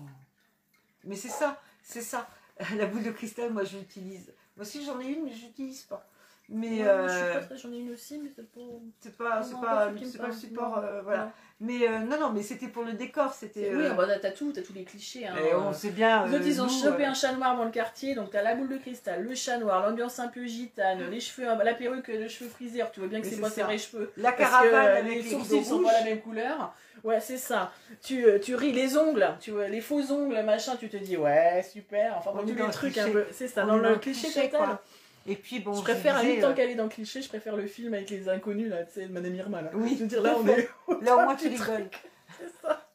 [1.05, 2.29] Mais c'est ça, c'est ça.
[2.77, 4.33] La boule de cristal, moi, je l'utilise.
[4.57, 6.07] Moi aussi j'en ai une, mais je n'utilise pas.
[6.55, 8.61] Mais euh, j'en ai une aussi, mais c'est pas.
[9.01, 11.33] C'est pas, c'est pas, pas, le support, euh, voilà.
[11.61, 13.75] Mais euh, non, non, mais c'était pour le décor, c'était.
[13.75, 15.27] Oui, bah, t'as tout, t'as tous les clichés.
[15.27, 16.27] Hein, et on sait bien.
[16.27, 18.77] Nous, ils ont chopé un chat noir dans le quartier, donc t'as la boule de
[18.77, 22.83] cristal, le chat noir, l'ambiance un peu gitane, les cheveux, la perruque, les cheveux frisés.
[22.93, 24.12] tu vois bien que c'est pas ses vrais cheveux.
[24.19, 26.75] La caravane, les sourcils sont pas la même couleur.
[27.03, 27.73] Ouais, c'est ça.
[28.03, 31.62] Tu, tu ris les ongles, tu vois, les faux ongles, machin, tu te dis ouais,
[31.62, 32.19] super.
[32.19, 33.25] Enfin, tous les trucs un peu.
[33.33, 34.79] C'est ça, dans le cliché total.
[35.27, 37.67] Et puis bon, je préfère, à tant qu'elle est dans le cliché, je préfère le
[37.67, 39.71] film avec les inconnus, là, tu sais, Madame Irma, là.
[39.75, 40.69] Oui, je veux dire, là, on est.
[41.03, 41.89] Là, au moins, tu rigoles.
[42.39, 42.89] C'est ça.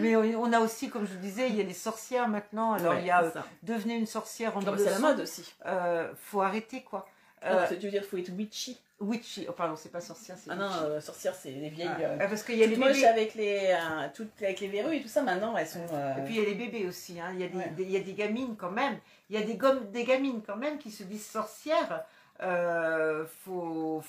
[0.00, 2.72] Mais on a aussi, comme je vous disais, il y a les sorcières maintenant.
[2.72, 5.54] Alors, il y a devenez une sorcière en ah, C'est la mode aussi.
[5.66, 7.06] Euh, faut arrêter, quoi.
[7.44, 8.78] Euh, tu veux dire, faut être witchy.
[9.02, 11.90] Witchy, oh pardon, c'est pas sorcière, c'est Ah non, euh, sorcière, c'est les vieilles.
[11.90, 13.04] Ah, euh, parce qu'il y a les bébés.
[13.04, 15.80] avec les, euh, toutes, avec les verrues et tout ça, maintenant, elles sont.
[15.80, 17.30] Et puis il y a les bébés aussi, hein.
[17.34, 19.58] il, y a des, il y a des gamines quand même, il y a des,
[19.90, 22.04] des gamines quand même qui se disent sorcières.
[22.38, 24.02] faut,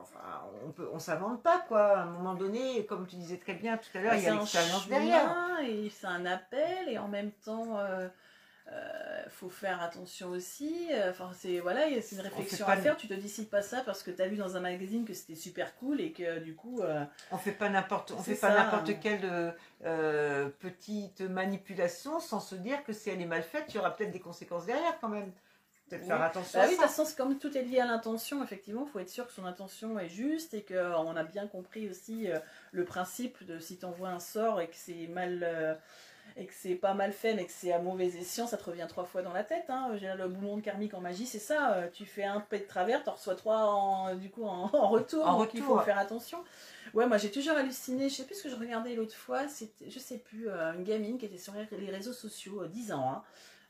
[0.00, 0.18] enfin,
[0.66, 1.98] on peut, on s'invente pas quoi.
[1.98, 4.28] À un moment donné, comme tu disais très bien tout à l'heure, bah, il y
[4.28, 5.58] a l'expérience derrière.
[5.62, 7.78] Et c'est un appel et en même temps.
[8.70, 10.88] Euh, faut faire attention aussi.
[11.08, 12.96] Enfin, c'est voilà, c'est une réflexion à faire.
[12.96, 15.34] Tu te décides pas ça parce que tu as vu dans un magazine que c'était
[15.34, 16.80] super cool et que du coup.
[16.82, 19.50] euh, On fait pas n'importe, on fait pas n'importe quelle euh,
[19.84, 23.94] euh, petite manipulation sans se dire que si elle est mal faite, il y aura
[23.96, 25.32] peut-être des conséquences derrière quand même.
[25.88, 26.08] Peut-être Oui.
[26.08, 26.82] faire attention Bah à oui, de ça.
[26.82, 29.32] toute façon, c'est comme tout est lié à l'intention, effectivement, il faut être sûr que
[29.32, 32.38] son intention est juste et qu'on a bien compris aussi euh,
[32.72, 35.78] le principe de si tu envoies un sort et que c'est mal.
[36.38, 38.64] Euh, et que c'est pas mal fait, mais que c'est à mauvais escient, ça te
[38.64, 39.64] revient trois fois dans la tête.
[39.68, 39.90] Hein.
[40.00, 41.74] Le boulon de karmique en magie, c'est ça.
[41.74, 44.88] euh, Tu fais un pet de travers, tu reçois trois en, du coup, en, en
[44.88, 45.26] retour.
[45.26, 45.84] En donc il retour, faut ouais.
[45.84, 46.42] faire attention.
[46.94, 48.08] Ouais, moi j'ai toujours halluciné.
[48.08, 49.46] Je sais plus ce que je regardais l'autre fois.
[49.48, 52.92] C'était, je sais plus, euh, une gamine qui était sur les réseaux sociaux, euh, 10
[52.92, 53.10] ans.
[53.12, 53.22] hein.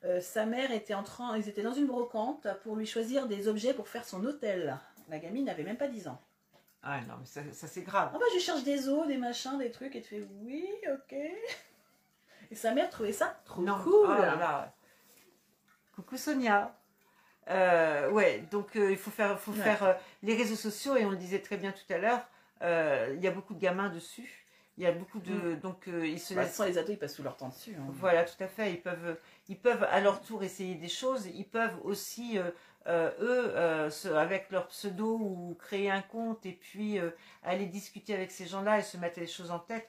[0.05, 3.49] Euh, sa mère était en train, ils étaient dans une brocante pour lui choisir des
[3.49, 4.79] objets pour faire son hôtel.
[5.09, 6.21] La gamine n'avait même pas 10 ans.
[6.85, 8.11] Ah non, mais ça, ça, c'est grave.
[8.15, 11.17] Ah bah je cherche des os, des machins, des trucs, et tu fais oui, ok.
[12.51, 13.79] Et sa mère trouvait ça trop non.
[13.83, 13.93] cool.
[14.09, 14.75] Oh là là.
[15.95, 16.75] Coucou Sonia.
[17.51, 19.59] Euh, ouais, donc euh, il faut faire, faut Ouais.
[19.59, 22.21] faire euh, les réseaux sociaux et on le disait très bien tout à l'heure.
[22.63, 24.45] euh, Il y a beaucoup de gamins dessus.
[24.77, 27.15] Il y a beaucoup de, donc euh, ils se Bah, laissent les ados, ils passent
[27.15, 27.75] tout leur temps dessus.
[27.77, 27.87] hein.
[27.89, 28.71] Voilà, tout à fait.
[28.73, 31.27] Ils peuvent, ils peuvent à leur tour essayer des choses.
[31.27, 37.01] Ils peuvent aussi, euh, eux, euh, avec leur pseudo ou créer un compte et puis
[37.01, 37.11] euh,
[37.43, 39.89] aller discuter avec ces gens-là et se mettre les choses en tête.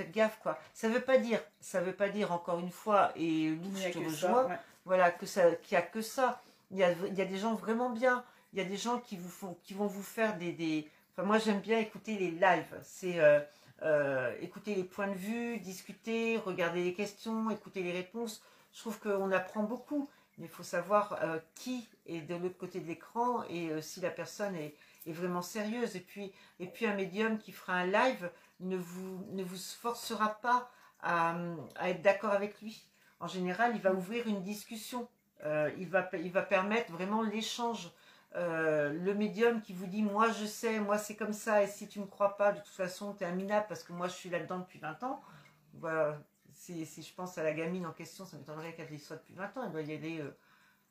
[0.00, 0.58] Faites gaffe, quoi.
[0.72, 3.88] Ça veut pas dire, ça veut pas dire encore une fois, et Lou, n'y je
[3.88, 4.58] te que ça, rejoins, ouais.
[4.86, 6.40] voilà, que ça, qu'il y a que ça.
[6.70, 8.24] Il y a, il y a des gens vraiment bien.
[8.52, 10.88] Il y a des gens qui vous font, qui vont vous faire des, des...
[11.12, 12.80] Enfin, moi, j'aime bien écouter les lives.
[12.82, 13.40] C'est euh,
[13.82, 18.42] euh, écouter les points de vue, discuter, regarder les questions, écouter les réponses.
[18.72, 20.08] Je trouve qu'on apprend beaucoup,
[20.38, 24.10] mais il faut savoir euh, qui est de l'autre côté de l'écran et si la
[24.10, 24.74] personne est,
[25.06, 25.94] est vraiment sérieuse.
[25.96, 30.40] Et puis, et puis un médium qui fera un live ne vous, ne vous forcera
[30.40, 30.70] pas
[31.02, 31.34] à,
[31.76, 32.84] à être d'accord avec lui.
[33.20, 35.08] En général, il va ouvrir une discussion.
[35.44, 37.90] Euh, il, va, il va permettre vraiment l'échange.
[38.36, 41.88] Euh, le médium qui vous dit moi je sais, moi c'est comme ça, et si
[41.88, 44.12] tu me crois pas, de toute façon tu es un minable parce que moi je
[44.14, 45.20] suis là-dedans depuis 20 ans.
[45.74, 46.16] Voilà,
[46.52, 49.34] si, si je pense à la gamine en question, ça m'étonnerait qu'elle y soit depuis
[49.34, 49.64] 20 ans.
[49.64, 50.20] Elle doit y aller.
[50.20, 50.36] euh,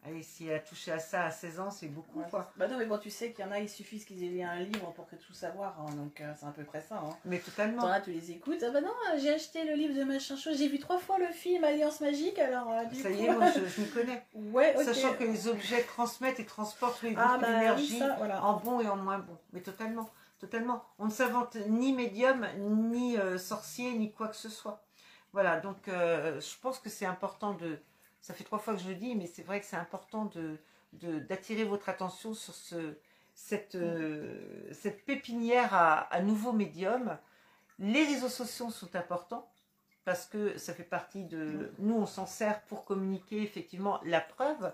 [0.06, 2.26] allez, si elle a touché à ça à 16 ans, c'est beaucoup Ouais.
[2.30, 2.52] quoi.
[2.58, 4.42] Bah non, mais bon, tu sais qu'il y en a, il suffit qu'ils aient lu
[4.42, 6.96] un livre pour que tout savoir, hein, donc euh, c'est à peu près ça.
[6.98, 7.16] Hein.
[7.26, 7.82] Mais totalement.
[7.82, 8.64] T'en as, tu les écoutes.
[8.66, 11.20] Ah bah non, euh, j'ai acheté le livre de machin chose, j'ai vu trois fois
[11.20, 13.16] le film Alliance Magique, alors euh, du Ça coup...
[13.18, 14.26] y est, moi je, je m'y connais.
[14.36, 14.76] ouais.
[14.84, 18.44] Sachant que les objets transmettent et transportent les Ah bah d'énergie voilà.
[18.44, 19.38] en bon et en moins bon.
[19.54, 20.10] Mais totalement,
[20.40, 20.84] totalement.
[20.98, 24.82] On ne s'invente ni médium, ni euh, sorcier, ni quoi que ce soit.
[25.34, 27.78] Voilà, donc je pense que c'est important de...
[28.22, 30.30] Ça fait trois fois que je le dis, mais c'est vrai que c'est important
[30.94, 32.54] d'attirer votre attention sur
[33.76, 37.18] euh, cette pépinière à, nouveaux médiums.
[37.80, 39.50] Les réseaux sociaux sont importants
[40.04, 41.72] parce que ça fait partie de...
[41.80, 44.74] Nous, on s'en sert pour communiquer effectivement la preuve,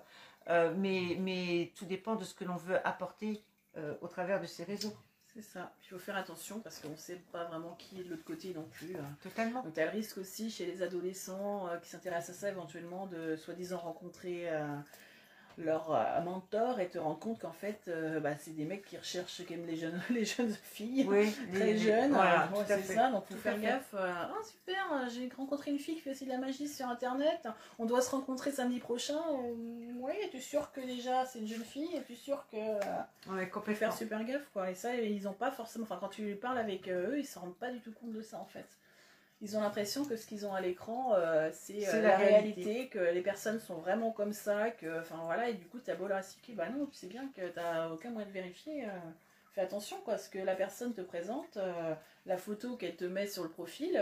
[0.49, 3.43] euh, mais, mais tout dépend de ce que l'on veut apporter
[3.77, 4.95] euh, au travers de ces réseaux.
[5.35, 5.73] C'est ça.
[5.83, 8.53] Il faut faire attention parce qu'on ne sait pas vraiment qui est de l'autre côté
[8.53, 8.95] non plus.
[8.95, 9.17] hein.
[9.21, 9.63] Totalement.
[9.63, 13.05] Donc, tu as le risque aussi chez les adolescents euh, qui s'intéressent à ça éventuellement
[13.07, 14.65] de soi-disant rencontrer euh,
[15.57, 18.97] leur euh, mentor et te rendre compte qu'en fait, euh, bah, c'est des mecs qui
[18.97, 21.05] recherchent qui aiment les jeunes, les jeunes filles.
[21.09, 23.93] Oui, Très jeunes, voilà, tout ouais, à c'est ça, donc faut faire gaffe.
[23.93, 26.87] euh, Ah super, euh, j'ai rencontré une fille qui fait aussi de la magie sur
[26.87, 27.47] internet,
[27.79, 29.17] on doit se rencontrer samedi prochain.
[29.17, 29.53] Euh,
[29.99, 31.95] oui, es-tu sûr que déjà c'est une jeune fille?
[31.95, 32.57] Es-tu sûr que.
[32.57, 32.79] euh,
[33.27, 33.79] Ouais, faut complètement.
[33.79, 34.69] faire super gaffe quoi?
[34.69, 35.83] Et ça, ils ont pas forcément.
[35.85, 38.21] Enfin, quand tu parles avec euh, eux, ils se rendent pas du tout compte de
[38.21, 38.65] ça en fait.
[39.41, 42.17] Ils ont l'impression que ce qu'ils ont à l'écran, euh, c'est euh, C'est la, la
[42.17, 42.63] réalité.
[42.63, 42.89] réalité.
[42.89, 45.01] que les personnes sont vraiment comme ça, que.
[45.01, 47.47] Enfin voilà, et du coup, t'as beau leur expliquer, bah non, tu sais bien que
[47.49, 48.85] t'as aucun moyen de vérifier.
[48.85, 48.91] euh,
[49.53, 51.57] fais attention quoi, ce que la personne te présente,
[52.25, 54.01] la photo qu'elle te met sur le profil.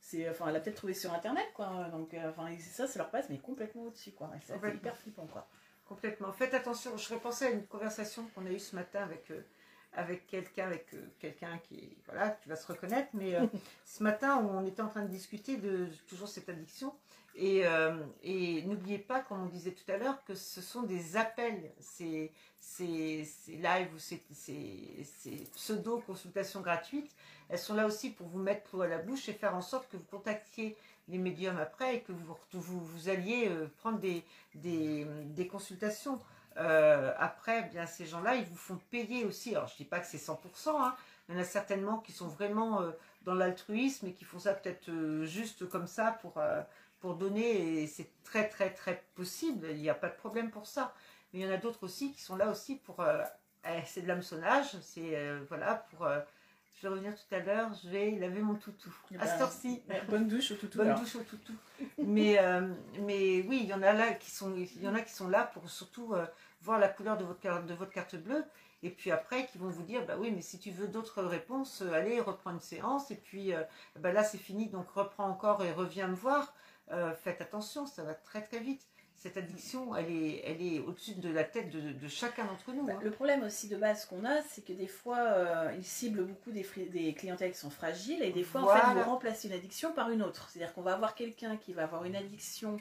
[0.00, 1.88] c'est, enfin, elle a peut-être trouvé sur internet, quoi.
[1.90, 4.30] Donc, enfin, ça, ça leur passe, mais complètement au-dessus, quoi.
[4.36, 5.46] Et ça, c'est hyper flippant, quoi.
[5.88, 6.32] Complètement.
[6.32, 6.96] Faites attention.
[6.96, 9.30] Je repensais à une conversation qu'on a eue ce matin avec,
[9.96, 13.08] avec quelqu'un, avec euh, quelqu'un qui, voilà, tu vas se reconnaître.
[13.14, 13.46] Mais euh,
[13.86, 16.94] ce matin, on était en train de discuter de toujours cette addiction.
[17.34, 21.16] Et, euh, et n'oubliez pas, comme on disait tout à l'heure, que ce sont des
[21.16, 27.10] appels, ces, ces, ces lives ou ces, ces, ces pseudo-consultations gratuites.
[27.48, 29.90] Elles sont là aussi pour vous mettre l'eau à la bouche et faire en sorte
[29.90, 30.76] que vous contactiez
[31.08, 36.18] les médiums après et que vous, vous, vous alliez prendre des, des, des consultations.
[36.58, 39.54] Euh, après, eh bien, ces gens-là, ils vous font payer aussi.
[39.54, 40.94] Alors, je ne dis pas que c'est 100%, hein.
[41.28, 42.90] il y en a certainement qui sont vraiment euh,
[43.22, 46.40] dans l'altruisme et qui font ça peut-être euh, juste comme ça pour,
[47.00, 47.82] pour donner.
[47.82, 49.66] Et c'est très, très, très possible.
[49.70, 50.94] Il n'y a pas de problème pour ça.
[51.32, 53.04] Mais il y en a d'autres aussi qui sont là aussi pour.
[53.66, 54.76] eh, c'est de l'hameçonnage.
[54.80, 56.08] C'est voilà pour.
[56.76, 57.70] je vais revenir tout à l'heure.
[57.82, 58.94] Je vais laver mon toutou.
[59.10, 59.82] Eh À ben, cette heure-ci.
[59.90, 60.78] Ouais, bonne douche au toutou.
[60.78, 61.00] Bonne alors.
[61.00, 61.52] douche au toutou.
[61.98, 62.38] mais,
[63.00, 65.28] mais oui, il y en a là qui sont, il y en a qui sont
[65.28, 66.14] là pour surtout
[66.60, 68.44] voir la couleur de votre, carte, de votre carte bleue.
[68.82, 71.82] Et puis après, qui vont vous dire, bah oui, mais si tu veux d'autres réponses,
[71.82, 73.10] euh, allez, reprends une séance.
[73.10, 73.52] Et puis
[73.98, 76.54] bah là, c'est fini, donc reprends encore et reviens me voir.
[77.22, 81.30] faites attention, ça va très très vite cette addiction, elle est, elle est au-dessus de
[81.30, 82.84] la tête de, chacun d'entre nous.
[82.84, 83.00] Bah, hein.
[83.02, 86.52] Le problème aussi de base qu'on a, c'est que des fois, euh, ils ciblent beaucoup
[86.52, 89.54] des, des, clientèles qui sont fragiles et des fois, en fait, ils vont remplacer une
[89.54, 90.48] addiction par une autre.
[90.50, 92.76] C'est-à-dire qu'on va avoir quelqu'un qui va avoir une addiction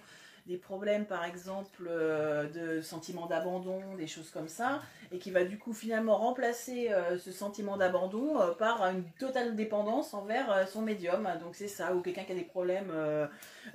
[0.45, 4.81] des problèmes par exemple euh, de sentiment d'abandon, des choses comme ça,
[5.11, 9.55] et qui va du coup finalement remplacer euh, ce sentiment d'abandon euh, par une totale
[9.55, 11.27] dépendance envers son médium.
[11.41, 12.91] Donc c'est ça, ou quelqu'un qui a des problèmes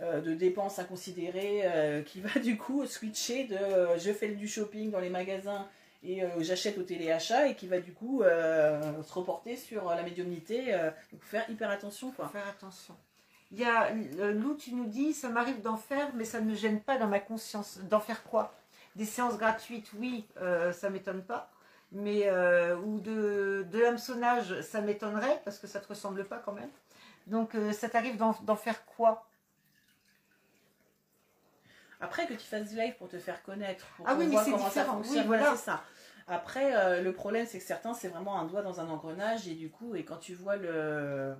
[0.01, 5.11] de dépenses inconsidérées, qui va du coup switcher de je fais du shopping dans les
[5.11, 5.67] magasins
[6.03, 10.73] et j'achète au téléachat et qui va du coup se reporter sur la médiumnité.
[11.13, 12.29] donc faire hyper attention quoi.
[12.29, 12.95] Faire attention.
[13.53, 16.51] Il y a euh, Lou, tu nous dis, ça m'arrive d'en faire, mais ça ne
[16.51, 17.79] me gêne pas dans ma conscience.
[17.79, 18.55] D'en faire quoi?
[18.95, 21.51] Des séances gratuites, oui, euh, ça m'étonne pas.
[21.93, 26.53] Mais euh, ou de, de l'hameçonnage, ça m'étonnerait parce que ça te ressemble pas quand
[26.53, 26.71] même.
[27.27, 29.27] Donc ça t'arrive d'en faire quoi?
[32.01, 34.53] Après que tu fasses du live pour te faire connaître, pour ah oui, mais c'est
[34.53, 35.03] différent.
[35.05, 35.51] Oui, voilà.
[35.51, 35.83] c'est ça.
[36.29, 39.69] Après, le problème, c'est que certains, c'est vraiment un doigt dans un engrenage, et du
[39.69, 41.35] coup, et quand tu vois le,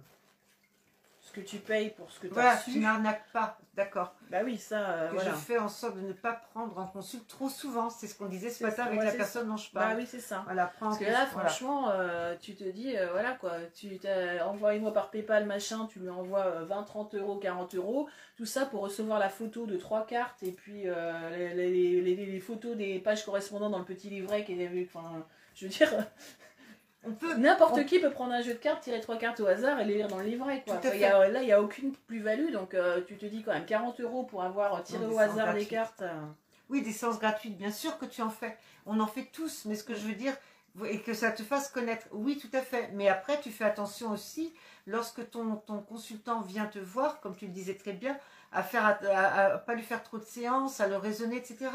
[1.33, 2.73] que tu payes pour ce que tu as reçu.
[2.73, 4.15] tu n'arnaques pas, d'accord.
[4.31, 7.49] Bah oui, ça, euh, Je fais en sorte de ne pas prendre en consulte trop
[7.49, 7.91] souvent.
[7.91, 9.95] C'est ce qu'on disait ce matin avec la personne dont je parle.
[9.95, 10.43] Bah oui, c'est ça.
[10.45, 13.99] Voilà, Parce que là, franchement, euh, tu te dis, euh, voilà quoi, tu
[14.45, 18.83] envoie-moi par PayPal, machin, tu lui envoies 20, 30 euros, 40 euros, tout ça pour
[18.83, 23.79] recevoir la photo de trois cartes et puis les, les, photos des pages correspondantes dans
[23.79, 25.91] le petit livret qui est, enfin, je veux dire,
[27.39, 29.95] N'importe qui peut prendre un jeu de cartes, tirer trois cartes au hasard et les
[29.95, 30.63] lire dans le livret.
[30.67, 30.81] Quoi.
[30.83, 34.25] là, il n'y a aucune plus-value, donc euh, tu te dis quand même 40 euros
[34.25, 36.03] pour avoir tiré au hasard les cartes.
[36.03, 36.27] Euh.
[36.69, 38.57] Oui, des séances gratuites, bien sûr que tu en fais.
[38.87, 40.35] On en fait tous, mais ce que je veux dire,
[40.87, 42.91] et que ça te fasse connaître, oui, tout à fait.
[42.93, 44.53] Mais après, tu fais attention aussi,
[44.87, 48.17] lorsque ton, ton consultant vient te voir, comme tu le disais très bien,
[48.53, 51.71] à faire à, pas lui faire trop de séances, à le raisonner, etc.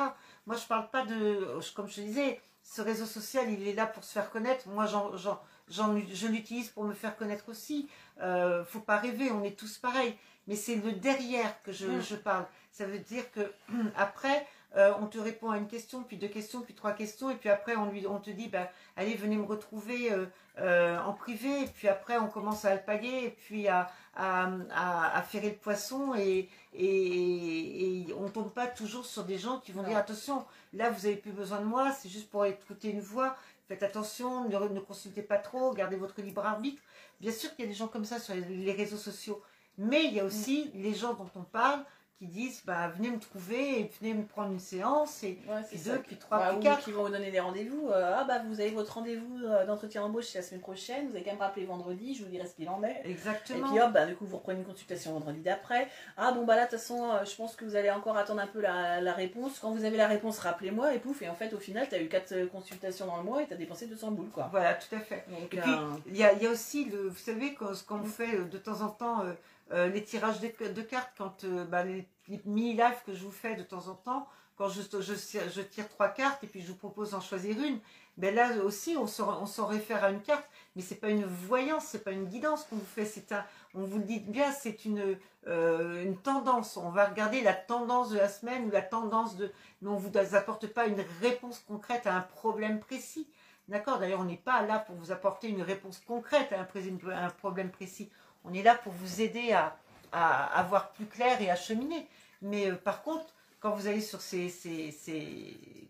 [0.45, 3.85] Moi, je parle pas de, comme je te disais, ce réseau social, il est là
[3.85, 4.67] pour se faire connaître.
[4.67, 7.87] Moi, je l'utilise pour me faire connaître aussi.
[8.21, 10.17] Euh, faut pas rêver, on est tous pareils.
[10.47, 12.17] Mais c'est le derrière que je, mm.
[12.23, 12.45] parle.
[12.71, 13.51] Ça veut dire que
[13.95, 14.45] après,
[14.77, 17.49] euh, on te répond à une question, puis deux questions, puis trois questions, et puis
[17.49, 20.25] après on, lui, on te dit, bah, allez, venez me retrouver euh,
[20.59, 25.21] euh, en privé, et puis après on commence à alpaguer, et puis à, à, à,
[25.23, 29.83] ferrer le poisson, et, et, on ne tombe pas toujours sur des gens qui vont
[29.83, 33.35] dire, attention, là vous n'avez plus besoin de moi, c'est juste pour écouter une voix,
[33.67, 36.81] faites attention, ne, ne consultez pas trop, gardez votre libre arbitre.
[37.19, 39.41] Bien sûr qu'il y a des gens comme ça sur les réseaux sociaux,
[39.77, 41.83] mais il y a aussi les gens dont on parle,
[42.17, 45.37] qui disent bah, venez me trouver et venez me prendre une séance et
[45.69, 46.83] puis deux, puis trois, bah, puis quatre.
[46.83, 47.89] qui vont vous donner des rendez-vous.
[47.89, 51.23] Euh, ah bah vous avez votre rendez-vous euh, d'entretien d'embauche la semaine prochaine, vous avez
[51.23, 53.01] qu'à me rappeler vendredi, je vous dirai ce qu'il en est.
[53.03, 53.67] Exactement.
[53.67, 55.89] Et puis hop, bah, du coup vous reprenez une consultation vendredi d'après.
[56.15, 58.41] Ah bon bah là de toute façon euh, je pense que vous allez encore attendre
[58.41, 59.59] un peu la, la réponse.
[59.59, 61.21] Quand vous avez la réponse, rappelez-moi et pouf.
[61.21, 63.53] Et en fait au final tu as eu quatre consultations dans le mois et tu
[63.53, 64.47] as dépensé 200 boules quoi.
[64.51, 65.25] Voilà, tout à fait.
[65.41, 65.59] et puis
[66.07, 68.81] il y a, y, a, aussi, le, vous savez, quand, quand on fait de temps
[68.81, 69.33] en temps euh,
[69.71, 72.07] les tirages de, cartes, quand euh, bah, les,
[72.45, 76.43] mini-lives que je vous fais de temps en temps, quand je, je, tire trois cartes
[76.43, 77.79] et puis je vous propose d'en choisir une,
[78.17, 82.03] ben là aussi on s'en réfère à une carte, mais c'est pas une voyance, c'est
[82.03, 85.17] pas une guidance qu'on vous fait, c'est un, on vous le dit bien, c'est une,
[85.47, 86.77] euh, une tendance.
[86.77, 89.51] On va regarder la tendance de la semaine ou la tendance de,
[89.81, 93.27] mais on vous apporte pas une réponse concrète à un problème précis.
[93.67, 93.99] D'accord?
[93.99, 98.11] D'ailleurs, on n'est pas là pour vous apporter une réponse concrète à un problème précis.
[98.45, 99.77] On est là pour vous aider à,
[100.15, 102.07] à, voir plus clair et à cheminer.
[102.41, 103.25] Mais euh, par contre,
[103.59, 104.47] quand vous allez sur ces,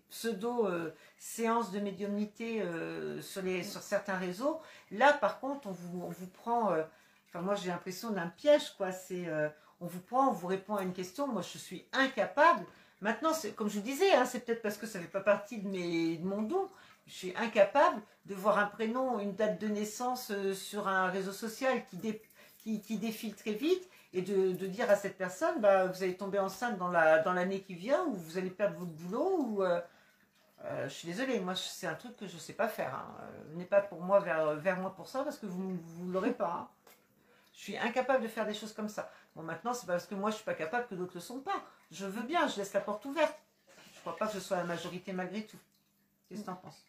[0.10, 3.44] pseudo-séances euh, de médiumnité euh, sur,
[3.82, 4.60] certains réseaux,
[4.92, 6.76] là par contre, on vous, on vous prend,
[7.28, 8.92] enfin moi j'ai l'impression d'un piège, quoi.
[8.92, 9.26] C'est,
[9.82, 12.66] on vous prend, on vous répond à une question, moi je suis incapable.
[13.02, 15.60] Maintenant, comme je vous disais, hein, c'est peut-être parce que ça ne fait pas partie
[15.60, 16.70] de, mes, de mon don,
[17.08, 21.86] je suis incapable de voir un prénom, une date de naissance sur un réseau social
[21.86, 22.22] qui, dé,
[22.66, 26.78] qui, défile très vite et de, dire à cette personne, bah, vous allez tomber enceinte
[26.78, 29.64] dans l'année la, dans qui vient ou vous allez perdre votre boulot ou...
[29.64, 29.80] Euh,
[30.64, 32.96] euh, je suis désolée, moi c'est un truc que je ne sais pas faire.
[32.96, 33.16] Hein.
[33.22, 36.34] Euh, venez pas pour moi vers, vers moi pour ça parce que vous ne l'aurez
[36.34, 36.52] pas.
[36.62, 36.70] Hein.
[37.54, 39.12] Je suis incapable de faire des choses comme ça.
[39.36, 41.40] Bon maintenant c'est parce que moi je suis pas capable que d'autres ne le sont
[41.40, 41.64] pas.
[41.92, 43.38] Je veux bien, je laisse la porte ouverte.
[43.94, 45.60] Je crois pas que je sois la majorité malgré tout.
[46.28, 46.84] Qu'est-ce que tu en penses?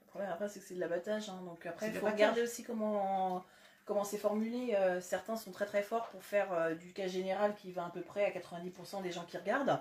[0.00, 1.28] Le problème après c'est que c'est de l'abattage.
[1.28, 1.40] Hein.
[1.44, 3.44] Donc après il faut regarder aussi comment
[3.84, 4.74] comment c'est formulé.
[4.78, 7.90] euh, certains sont très très forts pour faire euh, du cas général qui va à
[7.90, 9.80] peu près à 90% des gens qui regardent.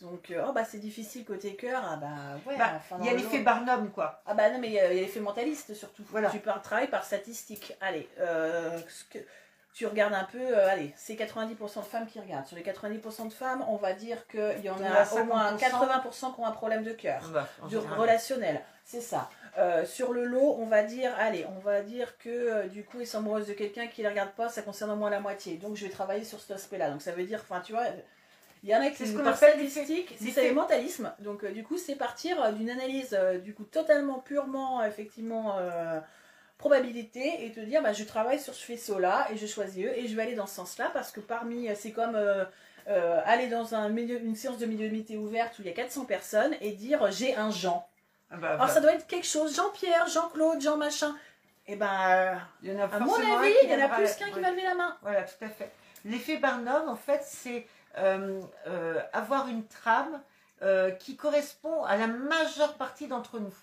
[0.00, 1.82] Donc, euh, oh bah c'est difficile côté cœur.
[1.82, 2.06] Ah bah
[2.46, 4.20] ouais, Bah, enfin, Il y a l'effet le- Barnum, quoi.
[4.26, 6.02] Ah bah non, mais il y a l'effet mentaliste surtout.
[6.10, 6.28] Voilà.
[6.30, 7.74] Tu pars, travailles par statistique.
[7.80, 8.06] Allez,
[9.10, 9.18] que-
[9.72, 12.46] tu regardes un peu, allez, c'est 90% de femmes qui regardent.
[12.46, 15.54] Sur les 90% de femmes, on va dire qu'il y en a a au moins
[15.56, 15.58] 50%.
[15.58, 17.46] 80% qui ont un problème de cœur Bah,
[17.96, 19.28] relationnel, c'est ça.
[19.58, 23.00] Euh, sur le lot, on va dire, allez, on va dire que euh, du coup,
[23.00, 25.20] ils sont amoureuses de quelqu'un qui ne les regarde pas, ça concerne au moins la
[25.20, 25.56] moitié.
[25.56, 26.90] Donc, je vais travailler sur cet aspect-là.
[26.90, 27.84] Donc, ça veut dire, enfin, tu vois,
[28.62, 31.10] il y en a qui C'est ce qu'on appelle c'est mentalisme.
[31.20, 35.56] Donc, euh, du coup, c'est partir euh, d'une analyse, du coup, totalement, purement, effectivement,
[36.58, 40.06] probabilité et te dire, bah, je travaille sur ce faisceau-là et je choisis eux et
[40.06, 42.18] je vais aller dans ce sens-là parce que parmi, c'est comme.
[42.86, 46.54] aller dans un milieu, une séance de médiumnité ouverte où il y a 400 personnes
[46.60, 47.88] et dire j'ai un Jean.
[48.30, 48.72] Ah bah, Alors voilà.
[48.72, 51.14] ça doit être quelque chose, Jean-Pierre, Jean-Claude, Jean machin.
[51.68, 54.14] Et ben, euh, Il y en a à mon avis, il y en a plus
[54.14, 54.96] qu'un qui va lever la main.
[55.02, 55.72] Voilà, tout à fait.
[56.04, 57.66] L'effet Barnum, en fait, c'est
[57.98, 60.20] euh, euh, avoir une trame
[61.00, 63.54] qui correspond à la majeure partie d'entre nous.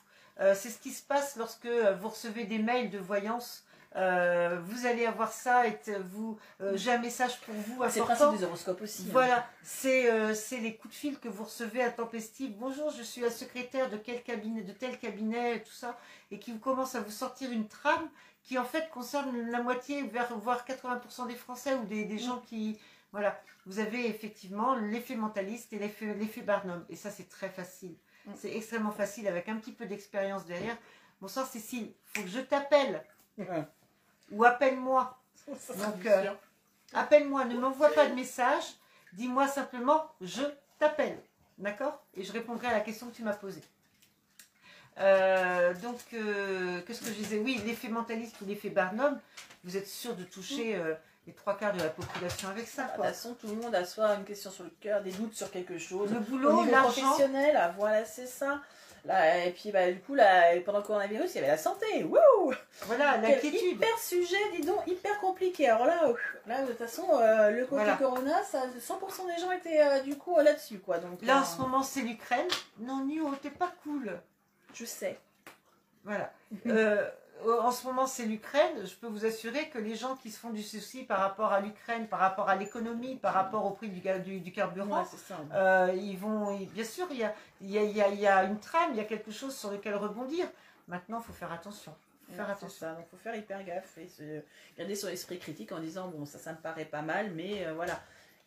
[0.53, 3.65] C'est ce qui se passe lorsque vous recevez des mails de voyance.
[3.95, 5.77] Euh, vous allez avoir ça et
[6.09, 9.03] vous, euh, j'ai un message pour vous C'est le principe des horoscopes aussi.
[9.03, 9.09] hein.
[9.11, 12.55] Voilà, c'est euh, c'est les coups de fil que vous recevez intempestifs.
[12.57, 15.97] Bonjour, je suis la secrétaire de quel cabinet, de tel cabinet, et tout ça,
[16.31, 18.09] et qui vous commence à vous sortir une trame
[18.43, 20.03] qui en fait concerne la moitié,
[20.41, 22.79] voire 80% des Français ou des, des gens qui,
[23.11, 27.95] voilà, vous avez effectivement l'effet mentaliste et l'effet l'effet Barnum, et ça c'est très facile.
[28.25, 28.31] Mm.
[28.35, 30.77] C'est extrêmement facile avec un petit peu d'expérience derrière.
[31.21, 33.03] Bonsoir Cécile, faut que je t'appelle.
[34.33, 35.17] Ou appelle-moi.
[35.47, 36.33] Donc, euh.
[36.93, 38.63] Appelle-moi, ne m'envoie pas de message.
[39.13, 40.43] Dis-moi simplement, je
[40.79, 41.17] t'appelle.
[41.57, 42.03] D'accord?
[42.15, 43.63] Et je répondrai à la question que tu m'as posée.
[44.99, 47.39] Euh, donc, euh, qu'est-ce que je disais?
[47.39, 49.19] Oui, l'effet mentaliste ou l'effet Barnum,
[49.63, 50.93] vous êtes sûr de toucher euh,
[51.25, 52.83] les trois quarts de la population avec ça.
[52.83, 55.35] De toute façon, tout le monde a soit une question sur le cœur, des doutes
[55.35, 56.11] sur quelque chose.
[56.11, 58.61] Le boulot, l'argent, professionnel, ah, voilà, c'est ça.
[59.05, 62.05] Là, et puis, bah, du coup, là, pendant le coronavirus, il y avait la santé.
[62.05, 63.61] Wouh voilà, l'inquiétude.
[63.61, 65.67] hyper sujet, dis donc, hyper compliqué.
[65.67, 66.13] Alors là,
[66.47, 67.97] là de toute façon, euh, le côté Voilà.
[67.97, 70.99] Corona, ça, 100% des gens étaient euh, du coup euh, là-dessus, quoi.
[70.99, 72.47] Donc, Là, en ce moment, c'est l'Ukraine.
[72.79, 74.19] Non, Nio, t'es pas cool.
[74.73, 75.19] je sais.
[76.03, 76.31] Voilà.
[76.67, 77.09] Euh,
[77.47, 78.85] en ce moment, c'est l'Ukraine.
[78.85, 81.59] Je peux vous assurer que les gens qui se font du souci par rapport à
[81.61, 85.35] l'Ukraine, par rapport à l'économie, par rapport au prix du, ga- du, du carburant, Ouais,
[85.53, 86.57] euh, ils vont.
[86.57, 88.43] ils- bien sûr, il y a, il y, a, il y a- il y a
[88.43, 90.45] une trame, il y a quelque chose sur lequel rebondir.
[90.87, 91.93] Maintenant, il faut faire attention.
[92.27, 92.87] Faut faire Ouais, attention.
[92.87, 92.93] ça.
[92.93, 94.41] Donc, faut faire hyper gaffe et se
[94.77, 97.73] garder son esprit critique en disant bon, ça, ça me paraît pas mal, mais euh,
[97.73, 97.99] voilà.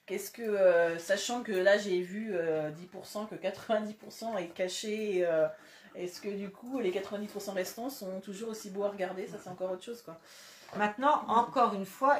[0.06, 5.48] Qu'est-ce que, euh, sachant que là j'ai vu euh, 10%, que 90% est caché, euh,
[5.96, 9.26] est-ce que du coup les 90% restants sont toujours aussi beaux à regarder?
[9.26, 10.04] Ça c'est encore autre chose.
[10.76, 12.18] Maintenant, encore une fois,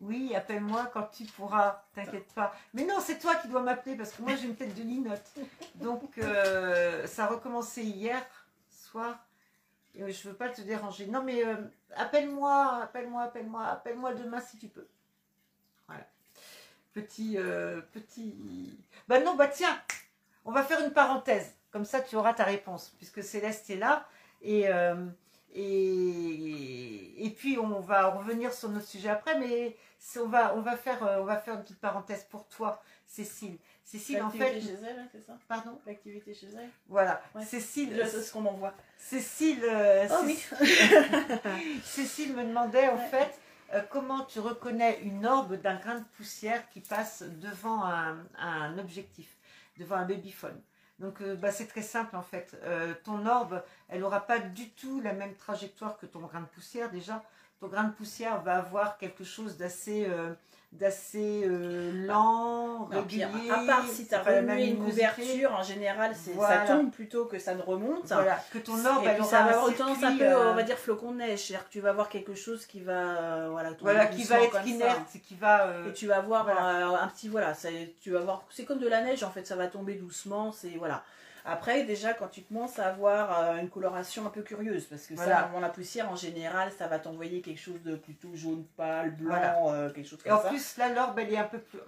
[0.00, 2.54] oui, appelle-moi quand tu pourras, t'inquiète pas.
[2.74, 5.30] Mais non, c'est toi qui dois m'appeler parce que moi j'ai une tête de linotte.
[5.76, 8.22] Donc, euh, ça a recommencé hier
[8.70, 9.18] soir.
[9.94, 11.06] Et je veux pas te déranger.
[11.06, 11.56] Non, mais euh,
[11.96, 14.86] appelle-moi, appelle-moi, appelle-moi, appelle-moi demain si tu peux.
[15.86, 16.06] Voilà.
[16.92, 18.78] Petit, euh, petit.
[19.08, 19.76] Bah non, bah tiens,
[20.44, 21.54] on va faire une parenthèse.
[21.70, 24.06] Comme ça, tu auras ta réponse puisque Céleste est là.
[24.42, 24.68] Et.
[24.68, 25.06] euh,
[25.52, 29.76] et, et puis on va revenir sur notre sujet après, mais
[30.18, 33.58] on va, on, va faire, euh, on va faire une petite parenthèse pour toi, Cécile.
[33.84, 35.36] Cécile, en fait, L'activité chez elle, c'est ça?
[35.48, 36.68] Pardon, L'activité chez elle?
[36.88, 37.44] Voilà, Ouais.
[37.44, 38.74] Cécile, C'est ce qu'on m'envoie.
[38.96, 43.08] Cécile, euh, Oh Cécile- oui Cécile me demandait en Ouais.
[43.08, 43.38] fait
[43.74, 48.78] euh, comment tu reconnais une orbe d'un grain de poussière qui passe devant un, un
[48.78, 49.36] objectif,
[49.78, 50.60] devant un babyphone.
[51.00, 52.56] Donc euh, bah, c'est très simple en fait.
[52.62, 56.46] Euh, ton orbe, elle n'aura pas du tout la même trajectoire que ton grain de
[56.46, 57.24] poussière déjà.
[57.58, 60.34] Ton grain de poussière va avoir quelque chose d'assez euh,
[60.72, 66.66] d'assez euh, lent, Non, à part si tu as remué une couverture, en général, Voilà.
[66.66, 68.06] ça tombe plutôt que ça ne remonte.
[68.06, 70.62] Voilà, que ton orbe, elle ça va un avoir tendance un peu, euh, on va
[70.62, 71.40] dire, flocon de neige.
[71.40, 74.64] C'est-à-dire que tu vas avoir quelque chose qui va, euh, voilà, voilà, qui va être
[74.66, 75.66] inerte, qui va.
[75.66, 76.90] euh, Et tu vas avoir voilà.
[76.92, 77.52] euh, un petit, voilà,
[78.00, 80.76] tu vas voir, c'est comme de la neige en fait, ça va tomber doucement, c'est
[80.78, 81.02] voilà.
[81.44, 85.14] Après, déjà, quand tu commences à avoir euh, une coloration un peu curieuse, parce que
[85.14, 85.36] Voilà.
[85.36, 89.12] ça, avant la poussière, en général, ça va t'envoyer quelque chose de plutôt jaune pâle,
[89.16, 89.58] blanc, Voilà.
[89.72, 90.48] euh, quelque chose Et comme en ça.
[90.48, 91.78] plus, là, l'orbe, elle est un peu plus.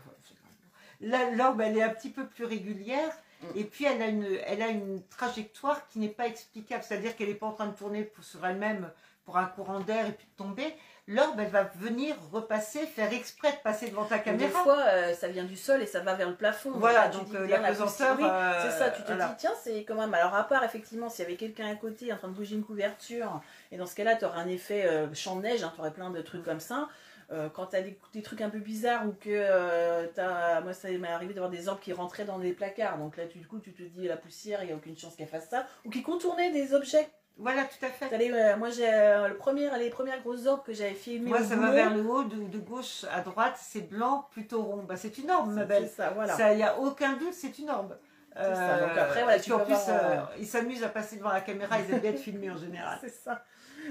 [1.01, 3.11] L'orbe, elle est un petit peu plus régulière.
[3.43, 3.47] Mm.
[3.57, 6.83] Et puis, elle a, une, elle a une trajectoire qui n'est pas explicable.
[6.87, 8.91] C'est-à-dire qu'elle n'est pas en train de tourner pour- sur elle-même
[9.25, 10.75] pour un courant d'air et puis de tomber.
[11.07, 14.51] L'orbe, elle va venir repasser, faire exprès de passer devant ta Des caméra.
[14.63, 16.71] fois, euh, ça vient du sol et ça va vers le plafond.
[16.75, 19.27] Voilà, donc, dis euh, la pesanteur, euh, c'est ça, tu te voilà.
[19.29, 20.15] dis, tiens, c'est quand même.
[20.15, 22.65] Alors, à part, effectivement, s'il y avait quelqu'un à côté en train de bouger une
[22.65, 23.41] couverture,
[23.71, 26.11] et dans ce cas-là, tu aurais un effet euh, champ de neige, tu aurais plein
[26.11, 26.89] de trucs comme ça.
[27.55, 31.09] Quand tu as des, des trucs un peu bizarres ou que t'as- moi ça m'est
[31.09, 33.73] arrivé d'avoir des orbes qui rentraient dans des placards donc là tu, du coup tu
[33.73, 36.53] te dis la poussière il n'y a aucune chance qu'elle fasse ça ou qui contournaient
[36.53, 37.09] des objets
[37.39, 38.09] Voilà, tout à fait.
[38.09, 41.43] T'allais, euh, moi j'ai euh, le premier, les premières grosses orbes que j'avais filmées Moi,
[41.43, 44.85] ça va vers le haut, de, de gauche à droite, c'est blanc, plutôt rond.
[44.87, 45.89] Bah, c'est une orbe, ma belle.
[45.89, 47.97] c'est ça voilà Ça, il n'y a aucun doute, c'est une orbe.
[48.37, 48.87] Euh, ça.
[48.87, 51.17] Donc après, voilà, et tu puis en plus, avoir, euh, euh, ils s'amusent à passer
[51.17, 52.99] devant la caméra, ils aiment bien être filmés en général.
[53.03, 53.45] C'est ça.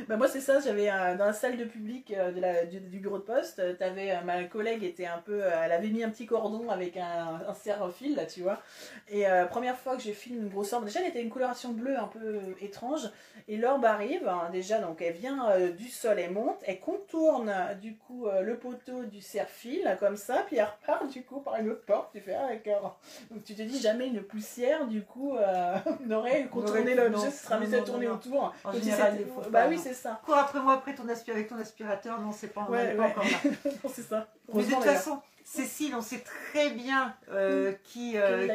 [0.08, 0.60] Bah, moi, c'est ça.
[0.60, 3.74] J'avais dans la salle de public euh, de la, du, du bureau de poste, euh,
[3.74, 7.42] t'avais euh, ma collègue était un peu, elle avait mis un petit cordon avec un,
[7.48, 8.62] un serre-fil là, tu vois.
[9.10, 11.72] Et euh, première fois que j'ai filmé une grosse orbe, déjà elle était une coloration
[11.72, 13.10] bleue un peu étrange.
[13.48, 17.52] Et l'orbe arrive hein, déjà, donc elle vient euh, du sol, elle monte, elle contourne
[17.82, 21.58] du coup euh, le poteau du serre-fil comme ça, puis elle repart du coup par
[21.58, 22.12] une autre porte.
[22.14, 23.00] Tu fais ah d'accord.
[23.32, 25.36] Donc tu te dis jamais une poussière du coup
[26.06, 28.54] n'aurait contourné l'objet, non, ce sera non, mis à tourner autour.
[28.64, 29.81] En général, il faut bah oui.
[29.82, 30.22] C'est ça.
[30.26, 32.96] Cours après moi, après ton aspi- avec ton aspirateur, non, c'est pas, on Ouais, n'est
[32.96, 33.12] pas ouais.
[33.12, 33.30] encore là.
[33.84, 34.28] Non, c'est ça.
[34.54, 38.48] Mais de toute façon, Cécile, on sait très bien euh, qui, euh,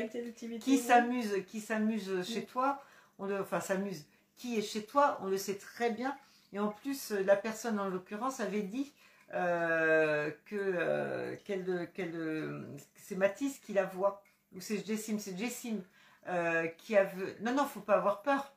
[0.61, 2.83] qui s'amuse, qui s'amuse chez toi,
[3.18, 4.05] on le, enfin s'amuse,
[4.37, 6.16] qui est chez toi, on le sait très bien.
[6.53, 8.93] Et en plus, la personne en l'occurrence avait dit
[9.35, 12.64] euh, que qu'elle, qu'elle,
[12.95, 14.22] c'est Mathis qui la voit,
[14.55, 15.83] ou c'est Jessim, c'est Jessim
[16.29, 17.24] euh, qui a vu.
[17.41, 18.53] Non, non, faut pas avoir peur.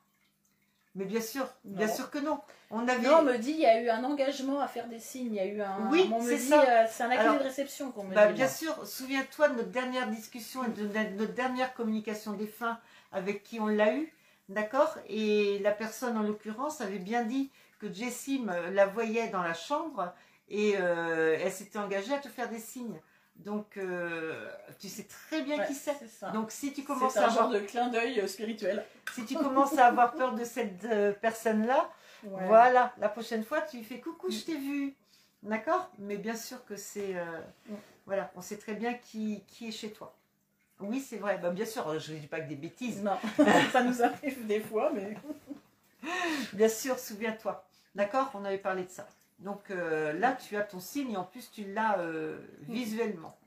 [0.96, 2.40] Mais bien sûr, bien sûr que non.
[2.72, 3.08] On avait.
[3.08, 5.36] Non, on me dit il y a eu un engagement à faire des signes, il
[5.36, 5.90] y a eu un.
[5.92, 6.62] Oui, on me c'est dit, ça.
[6.62, 8.34] euh, c'est un Alors, de réception qu'on me Bah, dit.
[8.34, 10.86] bien sûr, souviens-toi de notre dernière discussion et de
[11.18, 12.80] notre dernière communication des fins
[13.12, 14.12] avec qui on l'a eu,
[14.50, 14.96] d'accord?
[15.08, 19.54] Et la personne en l'occurrence avait bien dit que Jessim euh, la voyait dans la
[19.54, 20.14] chambre
[20.50, 23.00] et euh, elle s'était engagée à te faire des signes.
[23.40, 25.96] Donc, euh, tu sais très bien Ouais, qui c'est.
[25.98, 26.30] c'est ça.
[26.32, 28.86] Donc, si tu commences à genre avoir, de clin d'œil euh, spirituel.
[29.14, 31.90] si tu commences à avoir peur de cette euh, personne-là,
[32.26, 32.48] Ouais.
[32.48, 34.94] voilà, la prochaine fois, tu lui fais coucou, je t'ai vu.
[35.42, 35.90] D'accord?
[36.00, 37.16] Mais bien sûr que c'est.
[37.16, 37.76] euh, Mm.
[38.06, 40.14] Voilà, on sait très bien qui, qui est chez toi.
[40.82, 41.38] Oui, c'est vrai.
[41.38, 43.02] Bah, bien sûr, je ne dis pas que des bêtises.
[43.04, 43.18] Non,
[43.72, 45.16] ça nous arrive des fois, mais.
[46.54, 47.66] Bien sûr, souviens-toi.
[47.96, 48.32] D'accord?
[48.34, 49.08] On avait parlé de ça.
[49.40, 53.38] Donc euh, là, tu as ton signe et en plus, tu l'as euh, visuellement.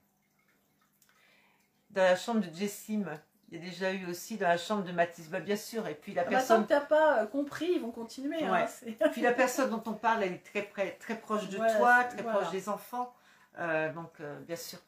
[1.90, 3.04] Dans la chambre de Jessim,
[3.50, 5.28] il y a déjà eu aussi dans la chambre de Mathis.
[5.28, 5.86] Bah, bien sûr.
[5.86, 6.62] Et puis la Ah bah, tant personne.
[6.64, 8.42] que t'as pas euh, compris, ils vont continuer.
[8.42, 9.08] hein, Ouais.
[9.12, 12.04] Puis la personne dont on parle, elle est très, près, très proche de Voilà, toi,
[12.04, 12.38] très voilà.
[12.38, 13.14] proche des enfants.
[13.58, 14.12] Euh, donc,
[14.46, 14.78] bien sûr.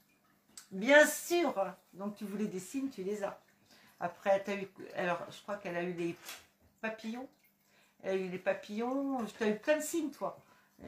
[0.71, 1.55] Bien sûr
[1.93, 3.39] Donc, tu voulais des signes, tu les as.
[4.01, 4.69] Après, tu as eu.
[4.97, 6.17] Alors, je crois qu'elle a eu les
[6.81, 7.29] papillons.
[8.03, 9.19] Elle a eu les papillons.
[9.37, 10.39] Tu as eu plein de signes, toi.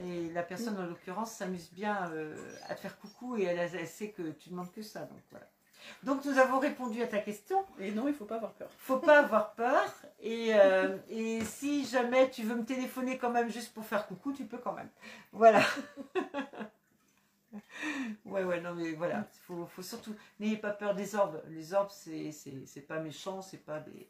[0.02, 2.36] Et la personne, en l'occurrence, s'amuse bien euh,
[2.68, 5.00] à te faire coucou et elle, elle sait que tu demandes que ça.
[5.00, 5.46] Donc, voilà.
[6.02, 8.68] Donc, nous avons répondu à ta question Et non, il faut pas avoir peur.
[8.78, 9.84] faut pas avoir peur.
[10.20, 14.32] Et, euh, et si jamais tu veux me téléphoner quand même juste pour faire coucou,
[14.32, 14.90] tu peux quand même.
[15.32, 15.62] Voilà.
[18.24, 19.26] ouais, ouais, non, mais voilà.
[19.46, 20.14] Faut, faut surtout.
[20.40, 21.42] N'ayez pas peur des orbes.
[21.48, 24.08] Les orbes, c'est, c'est pas méchant, c'est pas des.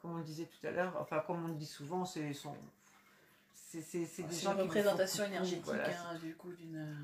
[0.00, 2.32] Comme on le disait tout à l'heure, enfin, comme on le dit souvent, c'est.
[2.32, 2.54] Son,
[3.70, 3.82] c'est,
[4.42, 5.88] gens une représentation énergétique voilà.
[5.88, 6.94] hein, du coup d'une euh,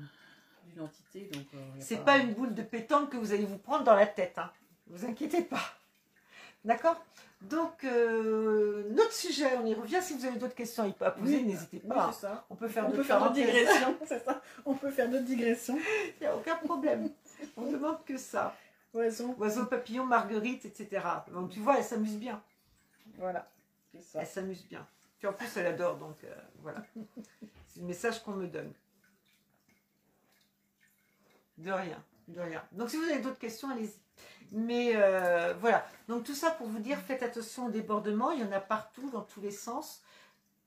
[0.67, 1.29] d'une entité.
[1.31, 4.07] Donc, euh, C'est pas une boule de pétanque que vous allez vous prendre dans la
[4.07, 4.37] tête.
[4.39, 4.51] Hein.
[4.87, 5.61] Vous inquiétez pas.
[6.63, 6.99] D'accord?
[7.41, 9.99] Donc, euh, notre sujet, on y revient.
[10.01, 12.11] Si vous avez d'autres questions à poser, Oui, n'hésitez pas.
[12.11, 12.45] ça.
[12.49, 14.41] on peut faire d'autres digressions, c'est ça.
[14.65, 15.77] On peut faire d'autres digressions.
[16.19, 17.09] Il n'y a aucun problème.
[17.55, 18.55] On demande que ça.
[18.95, 19.35] Oiseau.
[19.37, 21.05] Oiseau, papillon, marguerite, etc.
[21.31, 22.41] Donc, tu vois, elle s'amuse bien.
[23.19, 23.47] Voilà.
[24.01, 24.21] Ça.
[24.21, 24.85] Elle s'amuse bien.
[25.25, 25.97] En plus, elle adore.
[25.97, 26.83] Donc, euh, voilà.
[27.67, 28.73] C'est le message qu'on me donne.
[31.57, 32.03] De rien.
[32.27, 32.63] De rien.
[32.71, 33.99] Donc, si vous avez d'autres questions, allez-y.
[34.51, 35.87] Mais euh, voilà.
[36.07, 38.31] Donc, tout ça pour vous dire, faites attention au débordement.
[38.31, 40.01] Il y en a partout, dans tous les sens.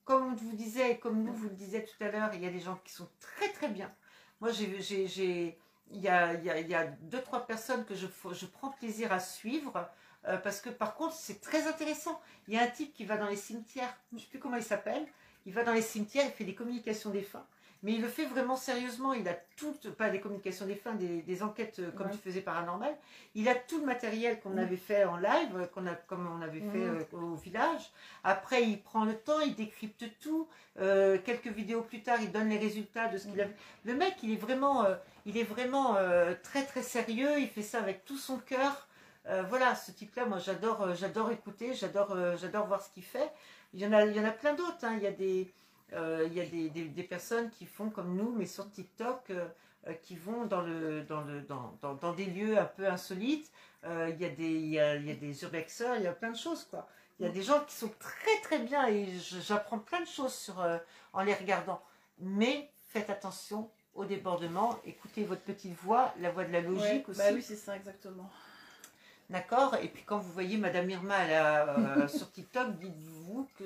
[0.05, 2.49] Comme vous disais, et comme nous vous le disiez tout à l'heure, il y a
[2.49, 3.93] des gens qui sont très très bien.
[4.41, 5.57] Moi, j'ai-
[5.91, 8.45] il, y a, il, y a, il y a deux, trois personnes que je, je
[8.47, 9.87] prends plaisir à suivre.
[10.27, 12.19] Euh, parce que par contre, c'est très intéressant.
[12.47, 14.57] Il y a un type qui va dans les cimetières, je ne sais plus comment
[14.57, 15.05] il s'appelle,
[15.45, 17.45] il va dans les cimetières, il fait des communications des fins.
[17.81, 21.21] Mais il le fait vraiment sérieusement, il a toutes, pas des communications des fins, des,
[21.21, 22.11] des enquêtes euh, comme Ouais.
[22.11, 22.93] tu faisais paranormal.
[23.35, 26.41] Il a tout le matériel qu'on avait fait en live, euh, qu'on a, comme on
[26.41, 27.89] avait fait euh, au village.
[28.25, 30.49] Après, il prend le temps, il décrypte tout.
[30.81, 33.53] Euh, quelques vidéos plus tard, il donne les résultats de ce qu'il a vu.
[33.85, 34.95] Le mec, il est vraiment, euh,
[35.25, 35.95] il est vraiment
[36.43, 38.88] très très sérieux, il fait ça avec tout son cœur.
[39.29, 43.03] Euh, voilà, ce type-là, moi j'adore, euh, j'adore écouter, j'adore, euh, j'adore voir ce qu'il
[43.03, 43.31] fait.
[43.73, 44.83] Il y en a, il y en a plein d'autres.
[44.83, 44.95] hein.
[44.97, 45.51] Il y a des,
[45.91, 49.31] Il y a des, des- des personnes qui font comme nous, mais sur TikTok,
[50.03, 53.51] qui vont dans, le, dans, le, dans, dans, dans des lieux un peu insolites.
[53.83, 56.11] Il y, a des- il y, a, il y a des urbexeurs, il y a
[56.13, 56.87] plein de choses, quoi.
[57.19, 59.07] Il y a des gens qui sont très très bien et
[59.41, 60.55] j'apprends plein de choses sur,
[61.13, 61.81] en les regardant.
[62.19, 67.09] Mais faites attention au débordement, écoutez votre petite voix, la voix de la logique Ouais,
[67.09, 67.17] aussi.
[67.19, 68.29] Bah oui, c'est ça, exactement.
[69.29, 73.65] D'accord Et puis quand vous voyez Madame Irma là, euh, sur TikTok, dites-vous que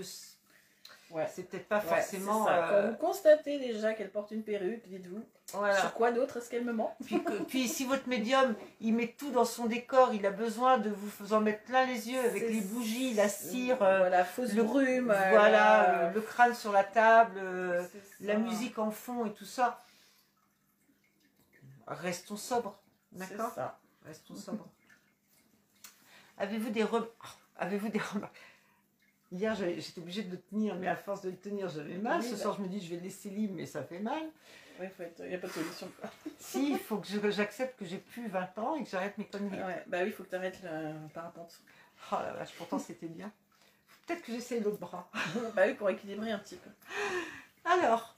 [1.12, 1.30] Ouais.
[1.32, 2.44] c'est peut-être pas Ouais, forcément.
[2.46, 2.72] ça.
[2.72, 5.80] euh, Quand vous constatez déjà qu'elle porte une perruque, dites-vous, voilà.
[5.80, 6.98] sur quoi d'autre est-ce qu'elle me ment?
[7.06, 10.80] Puis, que- puis si votre médium, il met tout dans son décor, il a besoin
[10.80, 14.54] de vous en mettre plein les yeux avec les bougies, la cire, euh, Voilà, fausse
[14.54, 15.06] le- brume.
[15.06, 17.40] voilà, la- euh, le crâne sur la table,
[18.22, 19.84] la musique en fond et tout ça.
[21.86, 22.80] Restons sobres,
[23.16, 23.54] C'est d'accord?
[23.54, 23.78] ça.
[24.06, 24.68] Restons sobres.
[26.38, 27.28] Avez-vous des rem- oh,
[27.58, 28.36] avez-vous des remarques?
[29.32, 32.22] Hier, j'étais obligée de le tenir, mais à force de le tenir, j'avais mal.
[32.22, 32.42] Oui, Ce bah.
[32.42, 34.22] soir, je me dis, je vais le laisser libre, mais ça fait mal.
[34.80, 35.92] Ouais, faut être- y a pas de solution.
[36.40, 39.62] Si, il faut que j'accepte que j'ai plus 20 ans et que j'arrête mes conneries.
[39.64, 41.60] Ouais, bah oui, il faut que tu arrêtes le parapente.
[42.12, 43.32] Oh la vache, pourtant c'était bien.
[44.06, 45.10] Peut-être que j'essaye l'autre bras.
[45.56, 46.70] bah oui, pour équilibrer un petit peu.
[47.64, 48.16] Alors,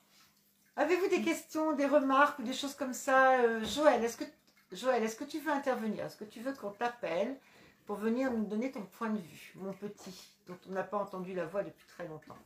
[0.76, 3.39] avez-vous des questions, des remarques ou des choses comme ça?
[3.41, 4.24] Euh, Joël, est-ce que,
[4.72, 6.03] Joël, est-ce que tu veux intervenir?
[6.05, 7.38] Est-ce que tu veux qu'on t'appelle?
[7.86, 11.34] Pour venir nous donner ton point de vue, mon petit, dont on n'a pas entendu
[11.34, 12.38] la voix depuis très longtemps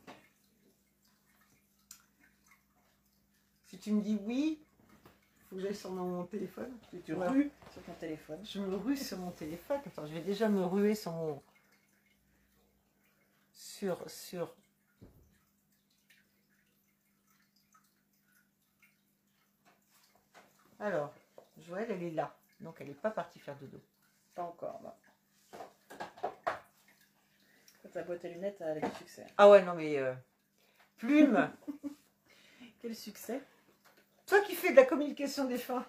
[3.66, 6.76] Si tu me dis oui, il faut que j'aille sur mon téléphone.
[6.90, 7.28] Tu, tu Ouais.
[7.28, 8.44] rues sur ton téléphone.
[8.44, 9.80] Je me rue sur mon téléphone.
[9.86, 11.40] Attends, je vais déjà me ruer sur mon.
[13.52, 14.10] Sur.
[14.10, 14.52] Sur.
[20.78, 21.12] Alors,
[21.58, 22.34] Joël, elle est là.
[22.60, 23.80] Donc, elle n'est pas partie faire dodo.
[24.34, 24.92] Pas encore, non.
[27.92, 29.26] Ta boîte à lunettes a du succès.
[29.36, 29.96] Ah ouais, non, mais.
[29.98, 30.14] euh,
[30.98, 31.50] Plume
[32.82, 33.40] Quel succès
[34.26, 35.84] Toi qui fais de la communication des fins,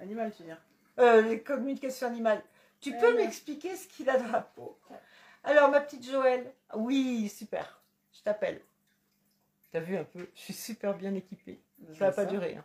[0.00, 0.60] Animal, tu veux dire
[0.98, 2.42] euh, les communications animales,
[2.80, 4.78] tu peux m'expliquer ce qu'il a dans la peau?
[5.44, 7.80] Alors, ma petite Joël, oui, super.
[8.12, 8.60] Je t'appelle.
[9.72, 10.28] T'as vu un peu?
[10.34, 11.60] Je suis super bien équipée.
[11.98, 12.56] Ça va pas durer.
[12.56, 12.64] Hein.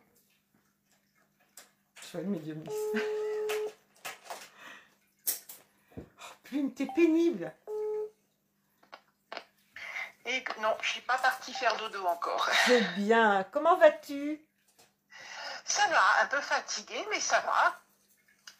[2.01, 2.71] Je suis une médiumniste.
[5.97, 6.01] Oh,
[6.43, 7.53] Plume, t'es pénible.
[10.25, 12.49] Et non, je suis pas partie faire dodo encore.
[12.65, 13.45] C'est bien.
[13.51, 14.41] Comment vas-tu?
[15.65, 17.79] Ça va, un peu fatiguée, mais ça va.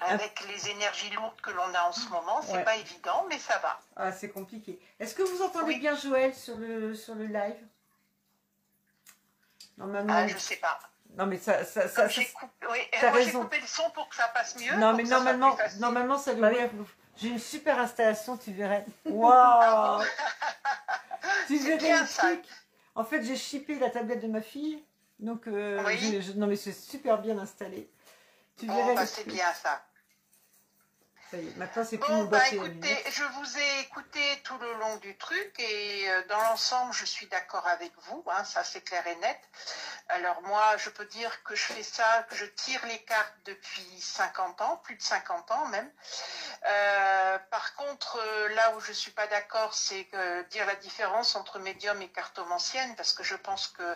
[0.07, 2.63] Avec les énergies lourdes que l'on a en ce moment, c'est Ouais.
[2.65, 3.79] pas évident, mais ça va.
[3.95, 4.77] Ah, c'est compliqué.
[4.99, 5.79] Est-ce que vous entendez Oui.
[5.79, 7.55] bien Joël sur le, sur le live?
[9.77, 10.13] Normalement.
[10.15, 10.77] Ah, je sais pas.
[11.17, 11.63] Non, mais ça.
[11.63, 12.79] ça, ça, j'ai coupé, oui,
[13.23, 14.75] j'ai coupé le son pour que ça passe mieux.
[14.75, 16.69] non, mais normalement, normalement, ça Bah devrait.
[17.17, 18.85] J'ai une super installation, tu verrais.
[19.05, 20.03] Waouh
[21.79, 22.31] Bien, ça.
[22.95, 24.83] En fait, j'ai chippé la tablette de ma fille.
[25.19, 26.21] Donc, euh, Oui.
[26.21, 27.89] je- non, mais c'est super bien installé.
[28.57, 29.83] Tu Bon, verrais bah, c'est bien ça.
[31.31, 34.57] Ça y est, maintenant, c'est plus Bon, une bah écoutez, je vous ai écouté tout
[34.59, 38.63] le long du truc et euh, dans l'ensemble, je suis d'accord avec vous, hein, ça
[38.63, 39.39] c'est clair et net.
[40.09, 43.99] Alors moi, je peux dire que je fais ça, que je tire les cartes depuis
[43.99, 45.89] 50 ans, plus de 50 ans même.
[46.67, 50.07] Euh, par contre, euh, là où je suis pas d'accord, c'est
[50.49, 53.95] dire la différence entre médium et cartomancienne, parce que je pense que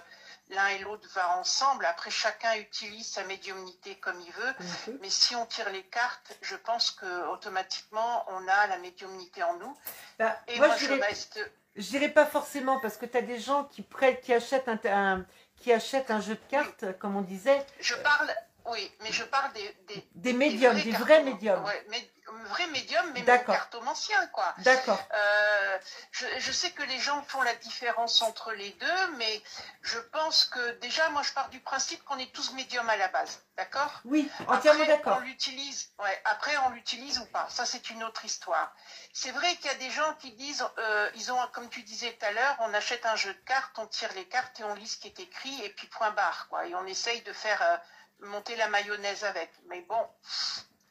[0.50, 1.86] l'un et l'autre va ensemble.
[1.86, 4.54] Après, chacun utilise sa médiumnité comme il veut.
[5.02, 9.54] Mais si on tire les cartes, je pense que automatiquement on a la médiumnité en
[9.58, 9.78] nous.
[10.18, 11.40] Bah, Et moi, moi, je dirais, reste.
[11.76, 14.80] je dirais pas forcément parce que tu as des gens qui prêtent, qui achètent un,
[14.86, 15.26] un-
[15.58, 18.34] qui achètent un jeu de cartes, comme on disait, Je parle.
[18.72, 21.64] Oui, mais je parle des, des, des médiums, des vrais cartoman- médiums.
[21.66, 22.12] Ouais, mais,
[22.46, 24.54] vrais médiums, mais cartomanciens, quoi.
[24.60, 25.00] D'accord.
[25.14, 25.78] Euh,
[26.12, 29.42] je, je sais que les gens font la différence entre les deux, mais
[29.82, 33.08] je pense que déjà, moi, je pars du principe qu'on est tous médiums à la
[33.08, 34.02] base, d'accord?
[34.06, 35.18] Oui, entièrement Après, d'accord.
[35.18, 37.48] On l'utilise, ouais, après on l'utilise ou pas.
[37.50, 38.74] Ça, c'est une autre histoire.
[39.14, 42.12] C'est vrai qu'il y a des gens qui disent, euh, ils ont, comme tu disais
[42.14, 44.76] tout à l'heure, on achète un jeu de cartes, on tire les cartes et on
[44.76, 46.68] lit ce qui est écrit et puis point barre, quoi.
[46.68, 47.78] Et on essaye de faire euh,
[48.20, 49.52] monter la mayonnaise avec.
[49.68, 50.08] Mais bon,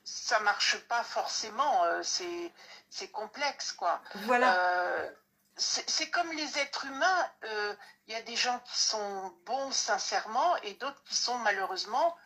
[0.05, 1.85] ça marche pas forcément.
[1.85, 4.01] euh, c'est, complexe, quoi.
[4.27, 4.59] Voilà.
[4.59, 5.11] Euh,
[5.57, 7.75] c'est comme les êtres humains, euh,
[8.07, 12.17] il y a des gens qui sont bons sincèrement et d'autres qui sont malheureusement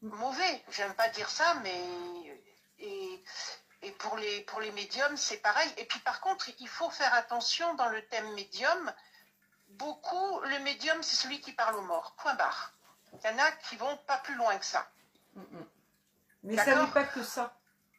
[0.00, 0.64] mauvais.
[0.70, 1.84] J'aime pas dire ça, mais
[2.78, 3.24] et,
[3.82, 5.70] et pour les pour les médiums c'est pareil.
[5.76, 8.92] Et puis par contre, il faut faire attention dans le thème médium.
[9.68, 12.14] Beaucoup, le médium c'est celui qui parle aux morts.
[12.16, 12.72] Point barre.
[13.12, 14.86] Il y en a qui vont pas plus loin que ça.
[15.34, 15.66] Mm, mm.
[16.44, 17.54] Mais ça n'est pas que ça,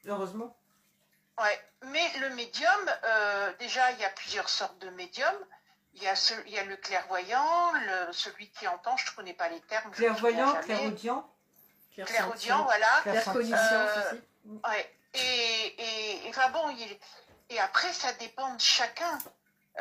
[0.06, 0.56] heureusement.
[1.40, 5.46] Ouais, mais le médium, euh, déjà, il y a plusieurs sortes de médiums.
[5.96, 9.16] il y, a ce- il y a le clairvoyant, le- celui qui entend, je ne
[9.16, 9.92] connais pas les termes.
[9.92, 11.32] Clairvoyant, clairaudient.
[11.96, 12.88] Clairaudient, voilà.
[13.04, 14.14] Claircognition Euh.
[14.68, 14.98] Ouais.
[15.14, 17.00] Et, et, et, enfin bon, il-
[17.52, 19.20] et après, ça dépend de chacun.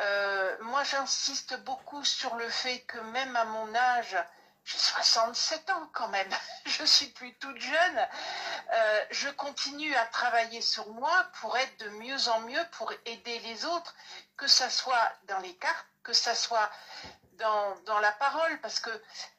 [0.01, 4.15] Euh, moi, j'insiste beaucoup sur le fait que même à mon âge,
[4.65, 6.29] j'ai 67 ans quand même,
[6.65, 8.07] je suis plus toute jeune,
[8.73, 13.39] euh, je continue à travailler sur moi pour être de mieux en mieux, pour aider
[13.39, 13.93] les autres,
[14.37, 16.69] que ça soit dans les cartes, que ça soit
[17.33, 18.89] dans, dans la parole, parce que,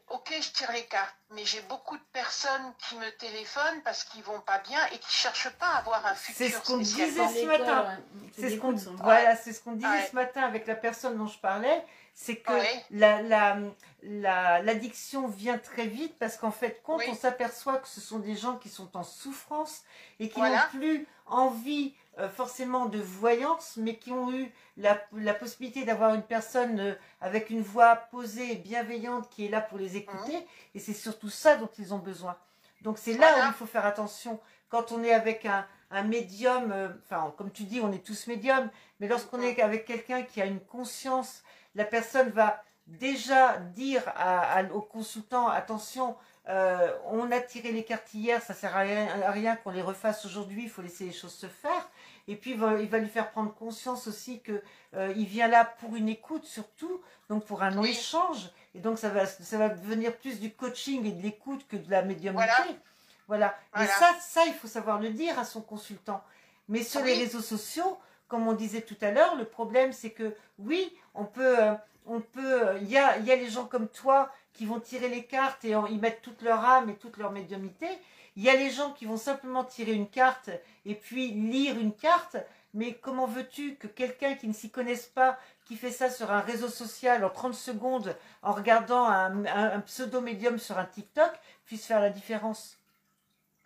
[0.08, 4.22] ok, je tire les cartes, mais j'ai beaucoup de personnes qui me téléphonent parce qu'ils
[4.24, 7.10] vont pas bien et qui cherchent pas à avoir un C'est futur ce qu'on disait
[7.10, 7.82] ce matin.
[7.88, 8.30] ouais.
[8.36, 10.08] C'est ce qu'on voilà, c'est ce qu'on disait Ouais.
[10.10, 11.84] ce matin avec la personne dont je parlais,
[12.14, 12.84] c'est que Ouais.
[12.90, 13.58] la la-
[14.02, 17.04] la- l'addiction vient très vite parce qu'en fait, quand Oui.
[17.10, 19.82] on s'aperçoit que ce sont des gens qui sont en souffrance
[20.20, 20.56] et qui Voilà.
[20.72, 26.14] n'ont plus envie euh, forcément de voyance, mais qui ont eu la, la possibilité d'avoir
[26.14, 30.46] une personne euh, avec une voix posée et bienveillante qui est là pour les écouter,
[30.76, 32.36] et c'est surtout ça dont ils ont besoin.
[32.82, 33.46] Donc c'est là Voilà.
[33.46, 34.38] où il faut faire attention.
[34.68, 38.28] Quand on est avec un, un médium, euh, enfin comme tu dis, on est tous
[38.28, 39.44] médiums, mais lorsqu'on Mhm.
[39.44, 41.42] est avec quelqu'un qui a une conscience,
[41.74, 46.16] la personne va déjà dire à- à- au consultant, attention,
[46.48, 50.64] euh, on a tiré les cartes hier, ça sert à rien, qu'on les refasse aujourd'hui,
[50.64, 51.88] il faut laisser les choses se faire.
[52.28, 54.62] Et puis il va, il va lui faire prendre conscience aussi que
[54.94, 57.00] euh, vient là pour une écoute surtout,
[57.30, 57.90] donc pour un Oui.
[57.90, 58.50] échange.
[58.74, 61.90] Et donc ça va, ça va devenir plus du coaching et de l'écoute que de
[61.90, 62.46] la médiumnité.
[62.46, 62.78] Voilà.
[63.26, 63.46] Voilà.
[63.48, 63.92] Et Voilà.
[63.92, 66.22] ça, ça, il faut savoir le dire à son consultant.
[66.68, 67.98] Mais sur les réseaux sociaux,
[68.28, 72.90] comme on disait tout à l'heure, le problème c'est que oui, on peut, euh, il
[72.90, 76.20] y a, y les gens comme toi qui vont tirer les cartes et y mettre
[76.20, 77.88] toute leur âme et toute leur médiumnité.
[78.36, 80.50] Il y a les gens qui vont simplement tirer une carte
[80.84, 82.36] et puis lire une carte.
[82.72, 86.40] Mais comment veux-tu que quelqu'un qui ne s'y connaisse pas, qui fait ça sur un
[86.40, 91.30] réseau social en 30 secondes en regardant un pseudo-médium sur un TikTok,
[91.64, 92.78] puisse faire la différence?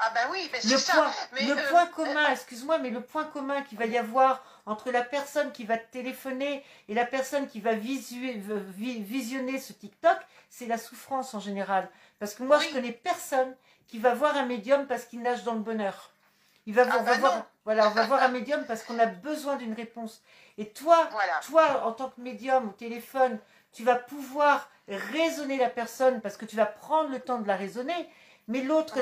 [0.01, 0.93] Ah ben oui, mais le c'est ça.
[0.95, 4.45] point, Mais, le euh, point commun, excuse-moi, mais le point commun qu'il va y avoir
[4.65, 8.41] entre la personne qui va te téléphoner et la personne qui va visu-
[8.77, 10.17] visionner ce TikTok,
[10.51, 11.89] c'est la souffrance en général.
[12.21, 12.67] Parce que moi, Oui.
[12.69, 13.57] je connais personne
[13.89, 16.13] qui va voir un médium parce qu'il nage dans le bonheur.
[16.67, 17.45] Il va, Ah on va bah voir, non.
[17.65, 20.23] voilà, on va voir un médium parce qu'on a besoin d'une réponse.
[20.59, 21.41] Et toi, Voilà.
[21.45, 23.39] toi, en tant que médium au téléphone,
[23.73, 27.57] tu vas pouvoir raisonner la personne parce que tu vas prendre le temps de la
[27.57, 28.09] raisonner.
[28.49, 28.97] Mais l'autre,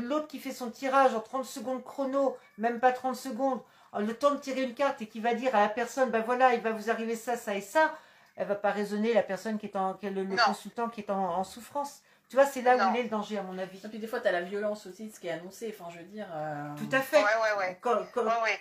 [0.00, 3.60] l'autre qui fait son tirage en 30 secondes chrono, même pas 30 secondes,
[3.98, 6.54] le temps de tirer une carte et qui va dire à la personne, ben voilà,
[6.54, 7.94] il va vous arriver ça, ça et ça,
[8.36, 11.44] elle va pas raisonner la personne qui est en, le, consultant qui est en, en
[11.44, 12.00] souffrance.
[12.28, 13.78] Tu vois, c'est là où il est le danger, à mon avis.
[13.84, 15.72] Et puis des fois, tu as la violence aussi de ce qui est annoncé.
[15.78, 16.26] Enfin, je veux dire.
[16.34, 17.18] euh, Tout à fait.
[17.18, 17.78] Ouais, ouais, ouais.
[17.80, 18.60] Quand- quand- Ouais, ouais.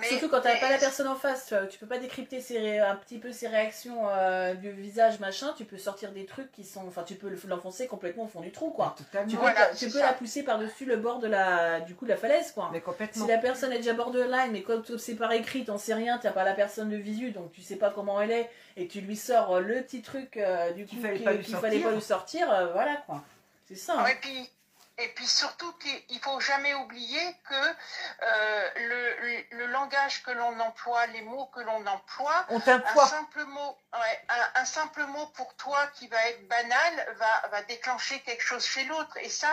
[0.00, 1.98] Mais, Surtout quand t'as mais- pas la personne en face, tu, vois, tu peux pas
[1.98, 5.54] décrypter ses ré- un petit peu ses réactions euh, du visage, machin.
[5.56, 8.40] Tu peux sortir des trucs qui sont, enfin, tu peux le- l'enfoncer complètement au fond
[8.40, 8.94] du trou, quoi.
[8.98, 9.28] Totalement.
[9.30, 10.06] Tu peux, Voilà, tu c'est peux ça.
[10.06, 12.70] la pousser par-dessus le bord de la, du coup, de la falaise, quoi.
[12.72, 13.24] Mais complètement.
[13.24, 16.32] Si la personne est déjà borderline, mais comme c'est par écrit, t'en sais rien, t'as
[16.32, 19.16] pas la personne de visu, donc tu sais pas comment elle est, et tu lui
[19.16, 21.82] sors euh, le petit truc euh, du Qu'il coup fallait qu'il fallait sortir.
[21.88, 23.22] pas lui sortir, euh, voilà quoi.
[23.68, 23.94] C'est ça.
[24.00, 24.04] hein.
[24.04, 24.50] Ouais, puis,
[24.98, 27.54] et puis surtout qu'il faut jamais oublier que
[28.22, 32.82] euh, le, le langage que l'on emploie, les mots que l'on emploie, On t'a un
[32.84, 33.76] un simple mot,
[34.56, 37.16] un, simple mot pour toi qui va être banal
[37.50, 39.16] va, déclencher quelque chose chez l'autre.
[39.18, 39.48] Et ça,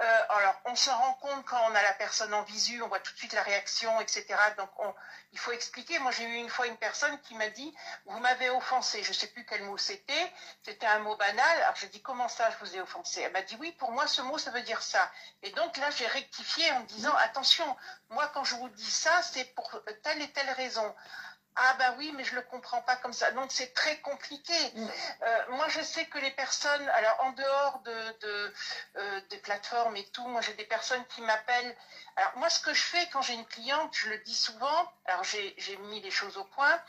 [0.00, 3.00] euh, alors on se rend compte quand on a la personne en visu, on voit
[3.00, 4.26] tout de suite la réaction, etc.
[4.56, 4.94] Donc on,
[5.32, 5.98] il faut expliquer.
[6.00, 7.74] Moi j'ai eu une fois une personne qui m'a dit,
[8.06, 9.02] vous m'avez offensé.
[9.02, 10.32] Je sais plus quel mot c'était.
[10.62, 11.62] C'était un mot banal.
[11.62, 13.20] Alors j'ai dit comment ça je vous ai offensé?
[13.20, 15.10] Elle m'a dit oui, pour moi ce mot ça veut dire ça.
[15.42, 17.76] Et donc là j'ai rectifié en me disant attention,
[18.10, 19.70] moi quand je vous dis ça c'est pour
[20.02, 20.94] telle et telle raison.
[21.60, 23.30] Ah bah oui, mais je le comprends pas comme ça.
[23.32, 24.54] Donc c'est très compliqué.
[24.74, 24.86] Mm.
[25.22, 28.54] Euh, moi je sais que les personnes, alors en dehors de, de
[28.96, 31.76] euh, des plateformes et tout, moi j'ai des personnes qui m'appellent.
[32.16, 34.92] Alors moi ce que je fais quand j'ai une cliente, je le dis souvent.
[35.06, 36.80] Alors j'ai mis les choses au point.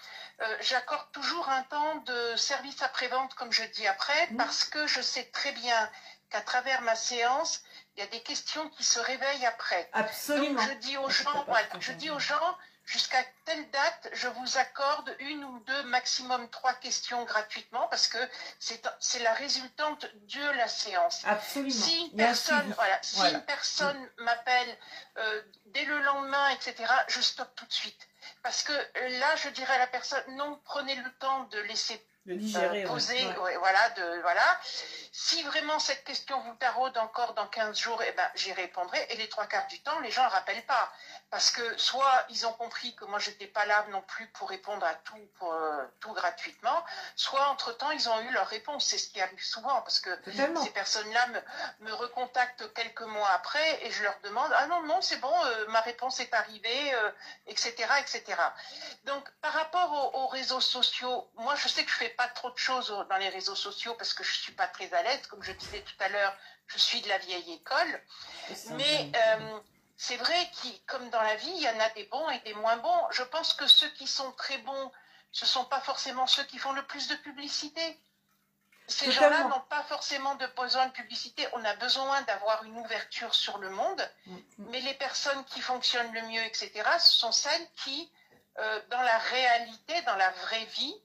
[0.41, 4.37] Euh, J'accorde toujours un temps de service après-vente, comme je dis après, Mm.
[4.37, 5.91] parce que je sais très bien
[6.29, 7.63] qu'à travers ma séance,
[7.95, 9.89] il y a des questions qui se réveillent après.
[9.93, 10.61] Absolument.
[10.61, 12.57] Donc je dis aux gens, voilà, je dis aux gens,
[12.89, 18.17] jusqu'à telle date, je vous accorde une ou deux, maximum trois questions gratuitement parce que
[18.59, 21.21] c'est la résultante de la séance.
[21.25, 21.71] Absolument.
[21.85, 22.73] Si une personne, suivi.
[22.73, 23.37] voilà, si Voilà.
[23.37, 24.77] une personne m'appelle
[25.17, 26.75] euh, dès le lendemain, etc.,
[27.07, 28.07] je stoppe tout de suite.
[28.41, 32.03] Parce que euh, là, je dirais à la personne, non, prenez le temps de laisser
[32.25, 33.37] de digérer, euh, poser, Ouais.
[33.37, 34.59] ouais, voilà, de, voilà.
[35.11, 39.05] Si vraiment cette question vous taraude encore dans 15 jours, eh ben, j'y répondrai.
[39.09, 40.91] Et les trois quarts du temps, les gens ne rappellent pas.
[41.31, 44.83] Parce que soit ils ont compris que moi, j'étais pas là non plus pour répondre
[44.83, 46.83] à tout, pour, euh, tout gratuitement,
[47.15, 48.85] soit entre-temps, ils ont eu leur réponse.
[48.85, 49.81] C'est ce qui arrive souvent.
[49.81, 50.63] Parce que Totalement.
[50.63, 55.01] ces personnes-là me, me recontactent quelques mois après et je leur demande Ah non, non,
[55.01, 57.11] c'est bon, euh, ma réponse est arrivée, euh,
[57.45, 58.23] etc., etc.
[59.05, 62.49] Donc, par rapport aux, aux réseaux sociaux, moi, je sais que je fais pas trop
[62.49, 65.27] de choses dans les réseaux sociaux parce que je suis pas très à l'aise.
[65.27, 66.35] Comme je disais tout à l'heure,
[66.67, 68.01] je suis de la vieille école.
[68.71, 69.11] Mais
[70.01, 72.53] c'est vrai que, comme dans la vie, il y en a des bons et des
[72.53, 73.01] moins bons.
[73.11, 74.91] Je pense que ceux qui sont très bons,
[75.33, 77.99] ce sont pas forcément ceux qui font le plus de publicité.
[78.87, 81.45] Ces gens-là n'ont pas forcément de besoin de publicité.
[81.51, 84.09] On a besoin d'avoir une ouverture sur le monde.
[84.25, 84.37] Mm.
[84.69, 88.09] Mais les personnes qui fonctionnent le mieux, etc., ce sont celles qui,
[88.57, 90.95] euh, dans la réalité, dans la vraie vie,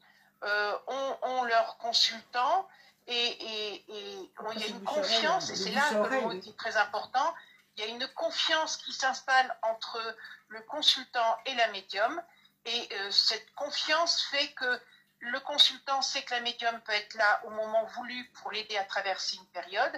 [0.45, 2.69] euh, ont, ont leurs consultants
[3.09, 6.77] et, et- il y a une confiance, et c'est là que le mot est très
[6.77, 7.35] important.
[7.77, 9.99] Il y a une confiance qui s'installe entre
[10.49, 12.23] le consultant et la médium.
[12.67, 14.81] Et euh, cette confiance fait que
[15.21, 18.85] le consultant sait que la médium peut être là au moment voulu pour l'aider à
[18.85, 19.93] traverser une période,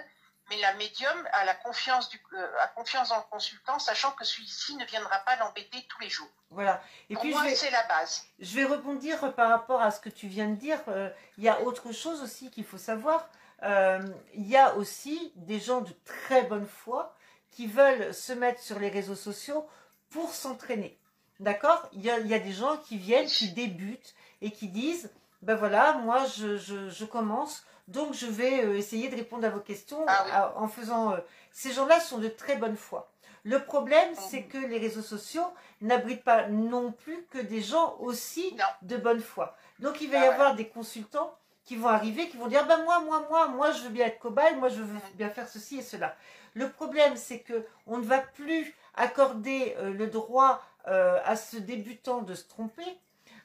[0.49, 4.23] mais la médium a la confiance, du, euh, a confiance dans le consultant, sachant que
[4.25, 6.29] celui-ci ne viendra pas l'embêter tous les jours.
[6.49, 6.81] Voilà.
[7.09, 8.25] Et Pour puis, moi, c'est la base.
[8.39, 10.79] je vais rebondir par rapport à ce que tu viens de dire.
[10.87, 13.27] Euh, Il y a autre chose aussi qu'il faut savoir.
[13.63, 17.16] Il y a aussi des gens de très bonne foi
[17.57, 19.65] qui veulent se mettre sur les réseaux sociaux
[20.11, 20.95] pour s'entraîner.
[21.39, 21.89] D'accord?
[21.91, 25.09] Il y, a, il y a des gens qui viennent, qui débutent et qui disent
[25.41, 29.49] ben voilà, moi je, je, je commence, donc je vais euh, essayer de répondre à
[29.49, 30.31] vos questions Ah oui.
[30.33, 31.13] à- en faisant.
[31.13, 31.17] euh,
[31.51, 33.09] Ces gens-là sont de très bonne foi.
[33.43, 34.17] Le problème, Mhm.
[34.29, 35.47] c'est que les réseaux sociaux
[35.81, 38.65] n'abritent pas non plus que des gens aussi Non.
[38.83, 39.55] de bonne foi.
[39.79, 40.33] Donc il va Ah y ouais.
[40.35, 41.33] avoir des consultants
[41.65, 44.19] qui vont arriver, qui vont dire ben moi, moi, moi, moi, je veux bien être
[44.19, 45.15] cobaye, moi, je veux Mhm.
[45.15, 46.15] bien faire ceci et cela.
[46.57, 51.57] Le problème, c'est que on ne va plus accorder euh, le droit euh, à ce
[51.57, 52.85] débutant de se tromper.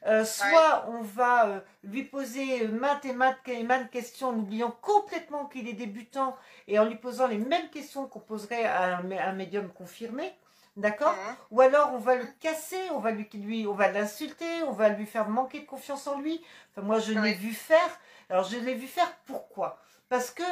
[0.05, 5.45] Euh, soit on va lui poser maintes et maintes, et maintes questions en oubliant complètement
[5.45, 6.35] qu'il est débutant
[6.67, 10.33] et en lui posant les mêmes questions qu'on poserait à un, mé- un médium confirmé.
[10.75, 11.13] D'accord?
[11.51, 14.89] Ou alors on va le casser, on va lui, lui on va l'insulter, on va
[14.89, 16.43] lui faire manquer de confiance en lui.
[16.71, 17.99] Enfin, moi, je l'ai vu faire.
[18.29, 19.77] Alors, je l'ai vu faire pourquoi?
[20.09, 20.43] Parce que,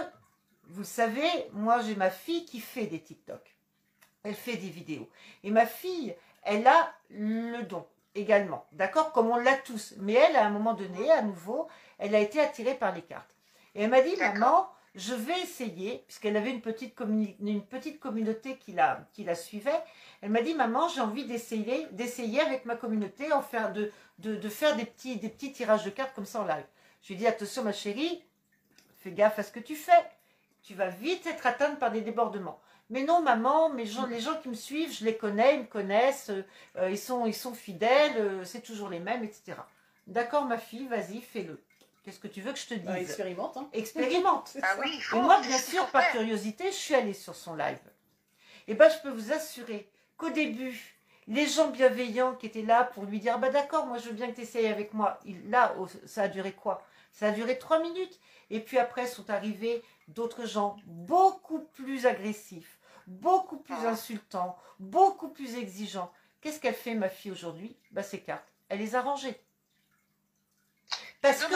[0.67, 3.55] vous savez, moi, j'ai ma fille qui fait des TikTok.
[4.23, 5.09] Elle fait des vidéos.
[5.43, 7.85] Et ma fille, elle a le don
[8.15, 8.65] également.
[8.71, 9.11] D'accord?
[9.11, 9.95] Comme on l'a tous.
[9.97, 13.35] Mais elle, à un moment donné, à nouveau, elle a été attirée par les cartes.
[13.75, 18.57] Et elle m'a dit, maman, je vais essayer, puisqu'elle avait une petite, une petite communauté
[18.57, 19.81] qui la, qui la suivait.
[20.21, 24.35] Elle m'a dit, maman, j'ai envie d'essayer, d'essayer avec ma communauté, en faire de, de,
[24.35, 26.65] de faire des petits, des petits tirages de cartes comme ça en live.
[27.01, 28.23] Je lui ai dit, attention ma chérie,
[28.97, 30.05] fais gaffe à ce que tu fais.
[30.63, 32.59] Tu vas vite être atteinte par des débordements.
[32.89, 35.65] Mais non, maman, mes gens, les gens qui me suivent, je les connais, ils me
[35.65, 36.29] connaissent,
[36.77, 39.53] euh, ils, sont, ils sont fidèles, euh, c'est toujours les mêmes, etc.
[40.07, 41.63] D'accord, ma fille, vas-y, fais-le.
[42.03, 42.85] Qu'est-ce que tu veux que je te dise?
[42.87, 43.69] Bah, expérimente, hein.
[43.73, 44.57] Expérimente.
[44.61, 47.79] Ah oui, Et moi, bien sûr, par curiosité, je suis allée sur son live.
[48.67, 50.95] Et ben, je peux vous assurer qu'au début,
[51.27, 54.27] les gens bienveillants qui étaient là pour lui dire, bah d'accord, moi je veux bien
[54.29, 55.19] que tu essayes avec moi.
[55.25, 56.83] Il- là, oh, ça a duré quoi?
[57.13, 58.19] Ça a duré trois minutes.
[58.51, 62.77] Et puis après sont arrivés d'autres gens beaucoup plus agressifs,
[63.07, 63.89] beaucoup plus Ah.
[63.91, 66.11] insultants, beaucoup plus exigeants.
[66.41, 67.75] Qu'est-ce qu'elle fait, ma fille, aujourd'hui?
[67.91, 68.45] Bah, ses cartes.
[68.69, 69.39] Elle les a rangées.
[71.21, 71.53] Parce que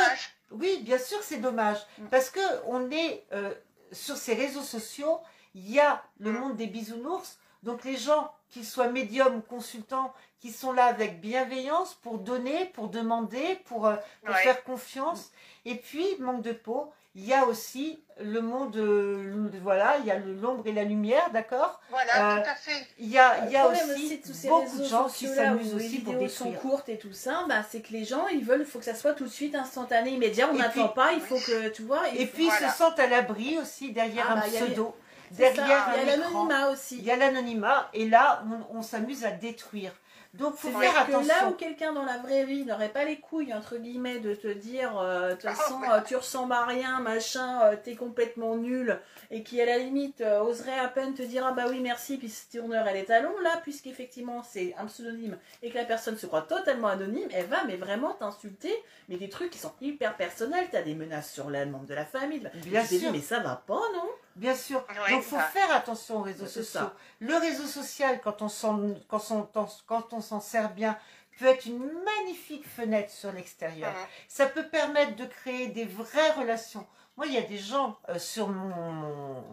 [0.51, 1.79] oui, bien sûr, c'est dommage.
[1.97, 2.07] Mm.
[2.07, 3.53] Parce que on est euh,
[3.91, 5.19] sur ces réseaux sociaux,
[5.53, 6.37] il y a le Mm.
[6.39, 7.37] monde des bisounours.
[7.66, 12.66] Donc les gens, qu'ils soient médiums ou consultants, qui sont là avec bienveillance pour donner,
[12.74, 14.41] pour demander, pour, euh, pour Ouais.
[14.43, 15.32] faire confiance.
[15.66, 20.11] Et puis, manque de peau, il y a aussi le monde, euh, voilà, il y
[20.11, 21.82] a l'ombre et la lumière, d'accord?
[21.89, 22.88] Voilà, Euh, tout à fait.
[22.99, 25.07] Il y a, il y a Le problème aussi, de tous ces beaucoup de gens
[25.07, 27.91] qui s'amusent où les aussi pour vidéos sont courtes et tout ça, bah, c'est que
[27.93, 30.53] les gens ils veulent, il faut que ça soit tout de suite instantané, immédiat, on
[30.53, 32.07] n'attend puis- pas, il faut que tu vois.
[32.13, 34.93] Et faut- puis, ils se sentent à l'abri aussi derrière Ah, un bah, pseudo,
[35.38, 36.97] ça, il y a l'anonymat aussi.
[36.97, 39.91] Il y a l'anonymat et là, on, on s'amuse à détruire.
[40.33, 41.21] Donc, faut faire que attention.
[41.29, 44.49] là où quelqu'un dans la vraie vie n'aurait pas les couilles, entre guillemets, de te
[44.49, 45.88] dire, euh, de toute Ah, façon, ouais.
[45.89, 48.99] euh, tu ressembles à rien, machin, euh, t'es complètement nul,
[49.31, 52.17] et qui à la limite euh, oserait à peine te dire, ah bah oui, merci,
[52.17, 56.17] puis ce tourneur, elle est long, là, puisqu'effectivement c'est un pseudonyme, et que la personne
[56.17, 58.73] se croit totalement anonyme, elle va, mais vraiment t'insulter,
[59.07, 62.05] mais des trucs qui sont hyper personnels, t'as des menaces sur les membres de la
[62.05, 63.11] famille, Bien t'es dit, sûr.
[63.13, 64.09] mais ça va pas, non?
[64.36, 64.86] Bien sûr.
[65.09, 65.43] Donc, faut ça.
[65.43, 66.63] faire attention aux réseaux sociaux.
[66.63, 66.93] ça.
[67.19, 69.47] Le réseau social, quand on s'en, quand on,
[69.86, 70.97] quand on s'en sert bien,
[71.39, 73.93] peut être une magnifique fenêtre sur l'extérieur.
[74.27, 76.86] Ça peut permettre de créer des vraies relations.
[77.18, 79.43] Moi, il y a des gens euh, sur mon,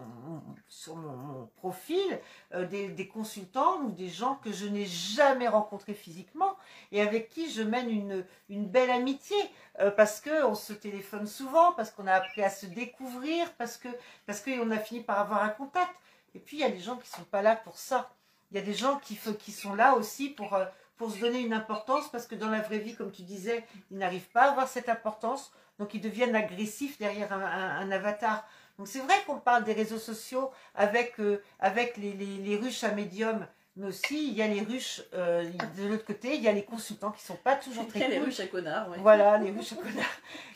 [1.55, 2.19] profil,
[2.53, 6.57] euh, des, consultants ou des gens que je n'ai jamais rencontrés physiquement
[6.91, 9.37] et avec qui je mène une, belle amitié
[9.79, 13.87] euh, parce qu'on se téléphone souvent, parce qu'on a appris à se découvrir, parce que
[14.25, 15.95] parce qu'on a fini par avoir un contact.
[16.35, 18.13] Et puis, il y a des gens qui sont pas là pour ça.
[18.51, 20.57] Il y a des gens qui, qui sont là aussi pour,
[20.97, 23.97] pour se donner une importance parce que dans la vraie vie, comme tu disais, ils
[23.97, 25.53] n'arrivent pas à avoir cette importance.
[25.79, 28.45] Donc ils deviennent agressifs derrière un, un- un avatar.
[28.77, 32.83] Donc c'est vrai qu'on parle des réseaux sociaux avec, euh, avec les, les- les ruches
[32.83, 33.45] à médium,
[33.75, 35.43] mais aussi il y a les ruches euh,
[35.77, 38.05] de l'autre côté, il y a les consultants qui sont pas toujours très Il y
[38.05, 38.25] a les cool.
[38.25, 38.97] ruches à connards, ouais.
[38.99, 40.05] Voilà, les ruches à connards.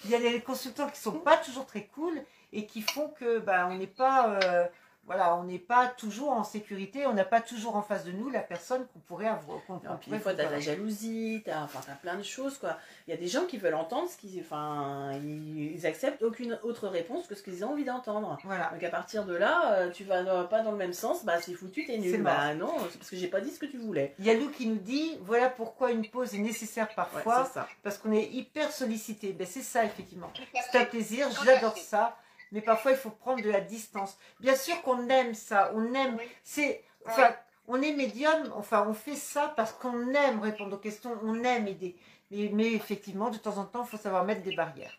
[0.06, 2.22] Il y a les consultants qui sont pas toujours très cool
[2.54, 4.66] et qui font que bah, on n'est pas euh,
[5.08, 8.30] voilà, on n'est pas toujours en sécurité, on n'a pas toujours en face de nous
[8.30, 9.60] la personne qu'on pourrait avoir.
[9.60, 12.78] Et puis des fois, t'as de la jalousie, t'as enfin, t'as plein de choses, quoi.
[13.08, 14.40] Il y a des gens qui veulent entendre ce qu'ils...
[14.42, 18.38] Enfin, ils, acceptent aucune autre réponse que ce qu'ils ont envie d'entendre.
[18.44, 18.70] Voilà.
[18.74, 21.40] Donc à partir de là, euh, tu vas euh, pas dans le même sens, bah
[21.40, 22.22] c'est foutu, t'es nul.
[22.22, 24.14] Bah non, c'est parce que j'ai pas dit ce que tu voulais.
[24.20, 27.46] Il y a Lou qui nous dit voilà pourquoi une pause est nécessaire Ouais, parfois.
[27.46, 27.68] c'est ça.
[27.84, 29.34] parce qu'on est hyper sollicité.
[29.34, 30.32] Ben, c'est ça, effectivement.
[30.72, 31.82] C'est un plaisir, j'adore fait.
[31.82, 32.18] ça.
[32.52, 34.18] Mais parfois, il faut prendre de la distance.
[34.40, 36.16] Bien sûr qu'on aime ça, on aime.
[36.18, 36.24] Oui.
[36.44, 37.36] C'est, enfin,
[37.68, 41.68] on est médium, enfin, on fait ça parce qu'on aime répondre aux questions, on aime
[41.68, 41.96] aider.
[42.32, 44.98] Mais, mais effectivement, de temps en temps, il faut savoir mettre des barrières.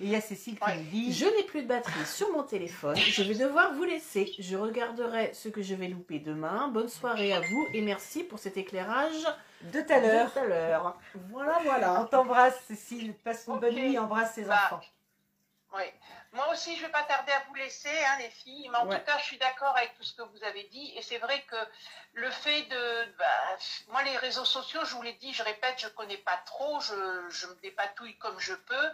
[0.00, 0.76] Et il y a Cécile qui Ouais.
[0.92, 2.96] dit Je n'ai plus de batterie sur mon téléphone.
[2.96, 4.32] Je vais devoir vous laisser.
[4.38, 6.68] Je regarderai ce que je vais louper demain.
[6.68, 9.24] Bonne soirée à vous et merci pour cet éclairage
[9.72, 10.26] de tout à l'heure.
[10.26, 10.96] de tout à l'heure.
[11.32, 12.00] Voilà, voilà.
[12.02, 13.14] On t'embrasse, Cécile.
[13.24, 14.80] Passe une bonne nuit, embrasse tes Bah, enfants.
[15.76, 15.82] Oui.
[16.34, 18.68] Moi aussi, je ne vais pas tarder à vous laisser, hein, les filles.
[18.70, 18.98] Mais en Ouais.
[18.98, 20.92] tout cas, je suis d'accord avec tout ce que vous avez dit.
[20.96, 21.56] Et c'est vrai que
[22.12, 23.04] le fait de...
[23.18, 23.24] bah,
[23.88, 26.80] moi, les réseaux sociaux, je vous l'ai dit, je répète, je ne connais pas trop.
[26.80, 28.90] Je, je me dépatouille comme je peux.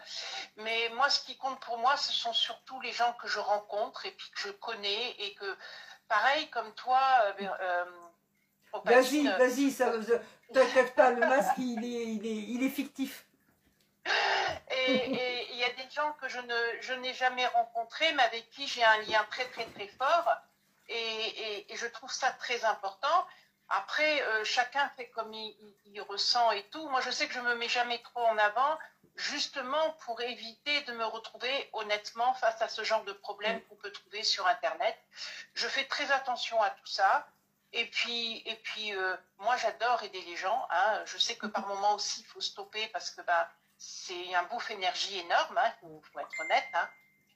[0.56, 4.06] Mais moi, ce qui compte pour moi, ce sont surtout les gens que je rencontre
[4.06, 5.10] et puis que je connais.
[5.18, 5.56] Et que,
[6.08, 7.00] pareil, comme toi...
[7.40, 7.84] euh, euh,
[8.84, 9.92] Vas-y, vas-y, ça,
[10.54, 13.24] t'inquiète pas, le masque, il est, il est, il est fictif.
[14.70, 18.48] Et il y a des gens que je ne je n'ai jamais rencontrés, mais avec
[18.50, 20.28] qui j'ai un lien très très très fort.
[20.88, 23.26] Et, et- et je trouve ça très important.
[23.68, 26.88] Après, euh, chacun fait comme il, il- il ressent et tout.
[26.88, 28.78] Moi, je sais que je me mets jamais trop en avant,
[29.16, 33.92] justement pour éviter de me retrouver honnêtement face à ce genre de problème qu'on peut
[33.92, 34.96] trouver sur Internet.
[35.54, 37.26] Je fais très attention à tout ça.
[37.72, 40.66] Et puis, et puis euh, moi, j'adore aider les gens.
[40.70, 41.02] hein.
[41.06, 43.48] Je sais que par moment aussi, il faut stopper parce que bah,
[43.82, 46.64] c'est un bouffe énergie énorme, il faut, faut être honnête.
[46.74, 46.86] hein.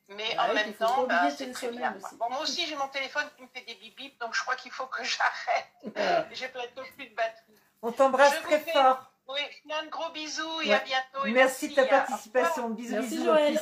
[0.08, 1.96] Mais Ouais, en même temps, bah, c'est très bien.
[1.96, 2.14] aussi.
[2.16, 4.54] Bon, moi aussi, j'ai mon téléphone qui me fait des bip bip, donc je crois
[4.54, 5.02] qu'il faut que
[5.94, 6.28] j'arrête.
[6.32, 7.54] J'ai bientôt plus de batterie.
[7.80, 9.10] On t'embrasse très fais- fort.
[9.26, 10.74] Oui, plein de gros bisous et Ouais.
[10.74, 11.24] à bientôt.
[11.24, 12.06] et Merci de ta à- revoir.
[12.06, 12.68] participation.
[12.68, 13.24] Bisous, Merci, bisous.
[13.24, 13.60] Joël.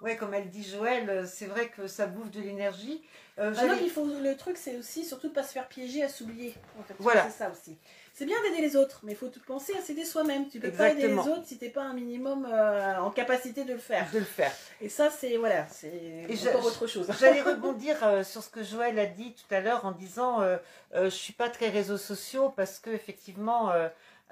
[0.00, 3.04] Ouais, comme elle dit Joël, c'est vrai que ça bouffe de l'énergie.
[3.38, 6.02] Euh, Ah non, il faut, le truc, c'est aussi surtout de pas se faire piéger
[6.02, 6.54] à s'oublier.
[6.80, 6.94] En fait.
[6.98, 7.24] Voilà.
[7.30, 7.78] C'est ça aussi.
[8.22, 10.48] C'est bien d'aider les autres, mais il faut tout penser à s'aider soi-même.
[10.48, 13.72] Tu peux pas aider les autres si t'es pas un minimum euh, en capacité de
[13.72, 14.08] le faire.
[14.12, 14.52] de le faire.
[14.80, 17.10] Et ça, c'est voilà, c'est encore autre chose.
[17.18, 20.56] J'allais rebondir euh, sur ce que Joël a dit tout à l'heure en disant euh,
[20.94, 23.72] euh, je suis pas très réseaux sociaux parce que effectivement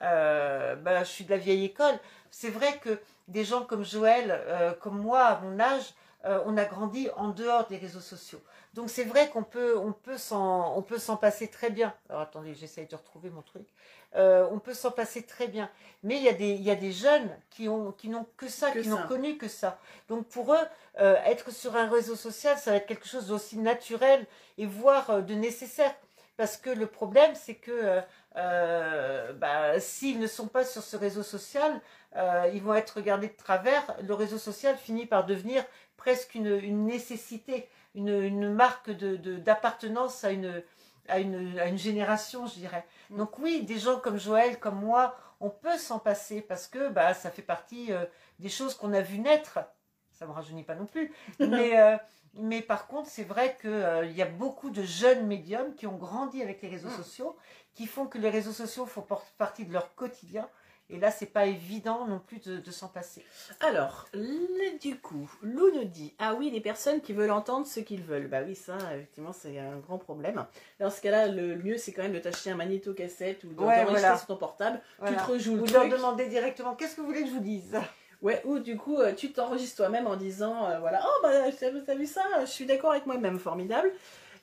[0.00, 1.98] bah, je suis de la vieille école.
[2.30, 4.40] C'est vrai que des gens comme Joël,
[4.78, 8.40] comme moi, à mon âge, on a grandi en dehors des réseaux sociaux.
[8.74, 11.92] Donc c'est vrai qu'on peut, on peut s'en, passer très bien.
[12.08, 13.66] Alors attendez, j'essaye de retrouver mon truc.
[14.14, 15.68] Euh, on peut s'en passer très bien.
[16.04, 18.48] Mais il y a des, il y a des jeunes qui ont, qui n'ont que
[18.48, 19.78] ça, Que qui n'ont connu que ça.
[20.08, 20.66] Donc pour eux,
[21.00, 24.24] euh, être sur un réseau social, ça va être quelque chose d'aussi naturel
[24.56, 25.94] et voire euh, de nécessaire.
[26.36, 28.00] Parce que le problème, c'est que
[28.36, 31.80] euh, bah, s'ils ne sont pas sur ce réseau social,
[32.52, 33.84] ils vont être regardés de travers.
[34.02, 35.62] Le réseau social finit par devenir
[35.98, 40.62] presque une, une nécessité, une, une marque de- de- d'appartenance à une,
[41.08, 42.84] à, une, à une génération, je dirais.
[43.10, 43.16] Mm.
[43.18, 47.14] Donc oui, des gens comme Joël, comme moi, on peut s'en passer parce que bah,
[47.14, 48.04] ça fait partie euh,
[48.38, 49.58] des choses qu'on a vues naître.
[50.12, 51.12] Ça ne me rajeunit pas non plus.
[51.40, 51.96] Mais, euh,
[52.34, 56.42] mais par contre, c'est vrai qu'il y a beaucoup de jeunes médiums qui ont grandi
[56.42, 56.96] avec les réseaux Mm.
[56.96, 57.36] sociaux,
[57.74, 59.04] qui font que les réseaux sociaux font
[59.38, 60.48] partie de leur quotidien.
[60.92, 63.24] Et là, c'est pas évident non plus de, de s'en passer.
[63.60, 67.80] Alors, le- du coup, Lou nous dit Ah oui, les personnes qui veulent entendre ce
[67.80, 68.26] qu'ils veulent.
[68.28, 70.44] Bah oui, ça, effectivement, c'est un grand problème.
[70.78, 73.84] Dans ce cas-là, le mieux, c'est quand même de t'acheter un magnéto-cassette ou de Ouais,
[73.84, 74.16] voilà.
[74.16, 74.80] sur ton portable.
[74.98, 75.16] Voilà.
[75.16, 77.34] Tu te rejoues le Ou de leur demander directement qu'est-ce que vous voulez que je
[77.34, 77.76] vous dise?
[78.22, 81.30] Ouais, ou du coup, euh, tu t'enregistres toi-même en disant euh, voilà, oh bah,
[81.86, 83.90] t'as vu ça Je suis d'accord avec moi-même, formidable.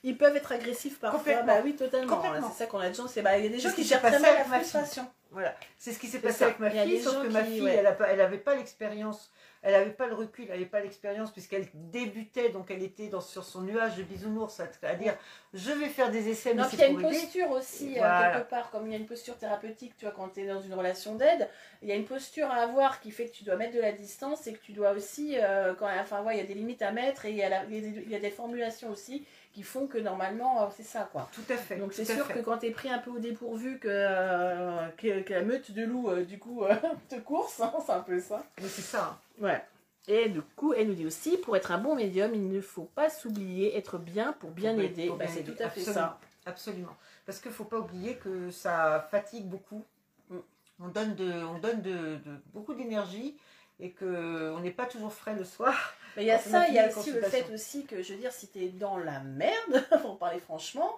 [0.04, 1.18] Ils peuvent être agressifs parfois.
[1.18, 1.46] Complètement.
[1.46, 2.22] Bah oui, totalement.
[2.52, 3.16] C'est ça qu'on a de chance.
[3.18, 5.06] Bah, Il y a des gens qui gèrent très mal la frustration.
[5.30, 6.44] Voilà, c'est ce qui s'est passé ça.
[6.46, 7.74] avec ma fille, sauf que ma fille, ouais.
[7.74, 9.30] elle, a pas- l'expérience,
[9.60, 13.20] elle avait pas le recul, elle avait pas l'expérience puisqu'elle débutait, donc elle était dans,
[13.20, 15.14] sur son nuage de bisounours, à, à dire
[15.52, 17.10] je vais faire des essais, mais Non, c'est il y a une aider.
[17.20, 18.32] posture aussi, euh, Voilà.
[18.32, 20.62] quelque part, comme il y a une posture thérapeutique, tu vois, quand tu es dans
[20.62, 21.46] une relation d'aide,
[21.82, 23.92] il y a une posture à avoir qui fait que tu dois mettre de la
[23.92, 26.80] distance et que tu dois aussi, euh, quand, enfin, ouais, il y a des limites
[26.80, 28.30] à mettre et il y a, la- il y a des, il y a des
[28.30, 31.28] formulations aussi qui font que normalement, euh, c'est ça, quoi.
[31.32, 31.76] Tout à fait.
[31.76, 35.20] Donc c'est sûr que quand tu es pris un peu au dépourvu, que, euh, que,
[35.22, 36.62] que la meute de loups, euh, du coup,
[37.08, 38.44] te course, hein, c'est un peu ça.
[38.60, 39.18] Mais c'est ça.
[39.40, 39.62] Ouais.
[40.06, 42.84] Et du coup, elle nous dit aussi, pour être un bon médium, il ne faut
[42.94, 45.10] pas s'oublier, être bien pour bien Oui, aider.
[45.18, 45.92] Bah, c'est tout à fait absolument.
[45.94, 46.18] ça.
[46.46, 46.96] Absolument.
[47.26, 49.84] Parce qu'il ne faut pas oublier que ça fatigue beaucoup.
[50.30, 50.36] Mm.
[50.80, 53.36] On donne, de, on donne de, de- beaucoup d'énergie
[53.80, 55.74] et qu'on n'est pas toujours frais le soir.
[56.18, 58.18] Mais il y a ça, il y a aussi le fait aussi que, je veux
[58.18, 60.96] dire, si tu es dans la merde, pour parler franchement,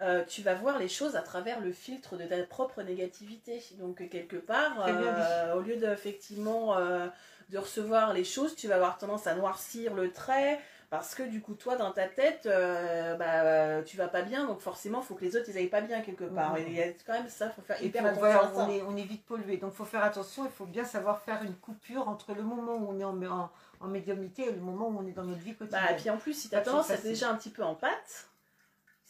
[0.00, 3.60] euh, tu vas voir les choses à travers le filtre de ta propre négativité.
[3.80, 7.08] Donc, quelque part, euh, au lieu d'effectivement euh,
[7.48, 10.60] de recevoir les choses, tu vas avoir tendance à noircir le trait.
[10.88, 14.60] Parce que du coup, toi, dans ta tête, euh, bah, tu vas pas bien, donc
[14.60, 16.56] forcément, il faut que les autres, ils aillent pas bien quelque part.
[16.56, 18.68] Et il y a quand même ça, il faut faire Et hyper attention voilà, on,
[18.68, 19.56] est, on est vite pollué.
[19.58, 22.74] Donc il faut faire attention, il faut bien savoir faire une coupure entre le moment
[22.74, 23.50] où on est en, en,
[23.80, 25.82] en médiumnité le moment où on est dans notre vie quotidienne.
[25.88, 27.12] Bah, et puis en plus, si tu as Pas toujours tendance à être facile.
[27.14, 28.28] déjà un petit peu en pâte,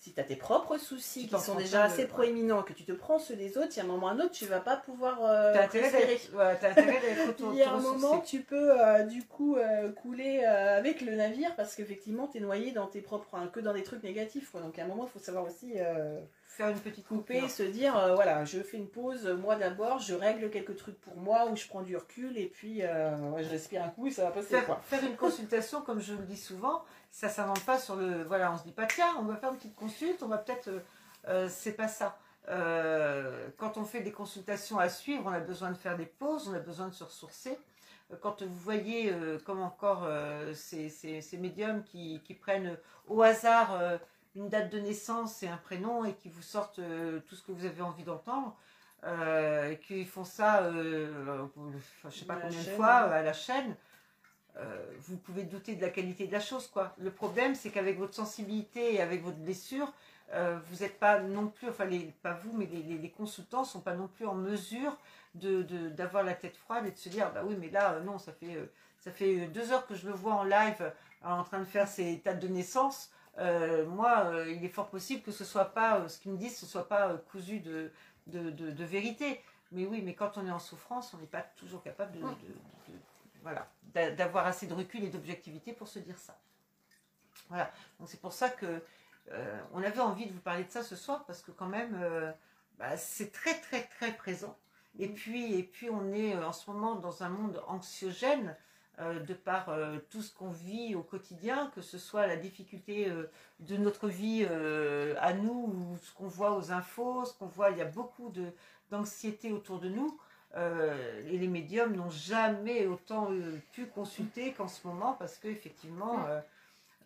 [0.01, 2.93] si tu as tes propres soucis qui sont déjà assez de- proéminents, que tu te
[2.93, 4.79] prends ceux des autres, il y a un moment ou un autre, tu vas pas
[4.79, 6.59] pouvoir euh, T'as intérêt d'être ouais,
[7.53, 11.15] Il y a un moment, tu peux euh, du coup euh, couler euh, avec le
[11.15, 14.51] navire parce qu'effectivement, tu es noyé dans tes propres, hein, que dans des trucs négatifs.
[14.51, 14.63] Quoi.
[14.63, 15.75] Donc à un moment, il faut savoir aussi
[16.47, 17.51] faire une petite couper, coupure.
[17.51, 21.47] se dire voilà, je fais une pause, moi d'abord, je règle quelques trucs pour moi,
[21.51, 24.31] ou je prends du recul et puis ouais, je respire un coup et ça va
[24.31, 24.49] passer.
[24.49, 24.81] Faire, Quoi.
[24.83, 28.25] faire une consultation, comme je le dis souvent, ça ne s'invente pas sur le.
[28.25, 30.69] Voilà, on se dit pas, tiens, on va faire une petite consulte, on va peut-être.
[30.69, 30.81] euh,
[31.29, 32.19] euh, c'est pas ça.
[32.49, 36.49] Euh, quand on fait des consultations à suivre, on a besoin de faire des pauses,
[36.49, 37.59] on a besoin de se ressourcer.
[38.23, 40.09] Quand vous voyez, euh, comme encore
[40.55, 43.79] ces, ces- ces médiums qui, qui prennent au hasard
[44.35, 46.81] une date de naissance et un prénom et qui vous sortent
[47.27, 48.57] tout ce que vous avez envie d'entendre,
[49.07, 53.77] et qu'ils font ça, je sais pas combien de fois, à la chaîne,
[54.57, 56.67] euh, vous pouvez douter de la qualité de la chose.
[56.69, 56.95] quoi.
[56.99, 59.93] Le problème, c'est qu'avec votre sensibilité et avec votre blessure,
[60.33, 61.87] euh, vous n'êtes pas non plus, enfin
[62.23, 64.97] pas vous, mais les, consultants sont pas non plus en mesure
[65.35, 68.01] de de- d'avoir la tête froide et de se dire, bah oui, mais là, euh,
[68.03, 68.57] non, ça fait,
[68.99, 70.93] ça fait deux heures que je le vois en live
[71.25, 73.11] en train de faire ses dates de naissance.
[73.39, 76.89] Moi, il est fort possible que ce soit pas, ce qu'ils me disent, ce soit
[76.89, 77.91] pas cousu de,
[78.27, 79.41] de, de- de vérité.
[79.73, 82.25] Mais oui, mais quand on est en souffrance, on n'est pas toujours capable de, de-
[82.49, 82.99] de- de-
[83.43, 86.39] voilà, d'a- d'avoir assez de recul et d'objectivité pour se dire ça.
[87.49, 87.71] Voilà.
[87.99, 88.83] Donc c'est pour ça que
[89.33, 91.99] euh, on avait envie de vous parler de ça ce soir parce que quand même,
[92.01, 92.33] euh,
[92.79, 94.57] bah, c'est très très très présent.
[94.99, 98.57] Et puis et puis on est euh, en ce moment dans un monde anxiogène
[98.99, 99.71] euh, de par
[100.11, 103.11] tout ce qu'on vit au quotidien, que ce soit la difficulté
[103.61, 104.45] de notre vie
[105.21, 108.31] à nous ou ce qu'on voit aux infos, ce qu'on voit, il y a beaucoup
[108.31, 108.53] de
[108.91, 110.19] d'anxiété autour de nous.
[110.57, 115.47] Euh, et les médiums n'ont jamais autant euh, pu consulter qu'en ce moment parce que
[115.47, 116.27] effectivement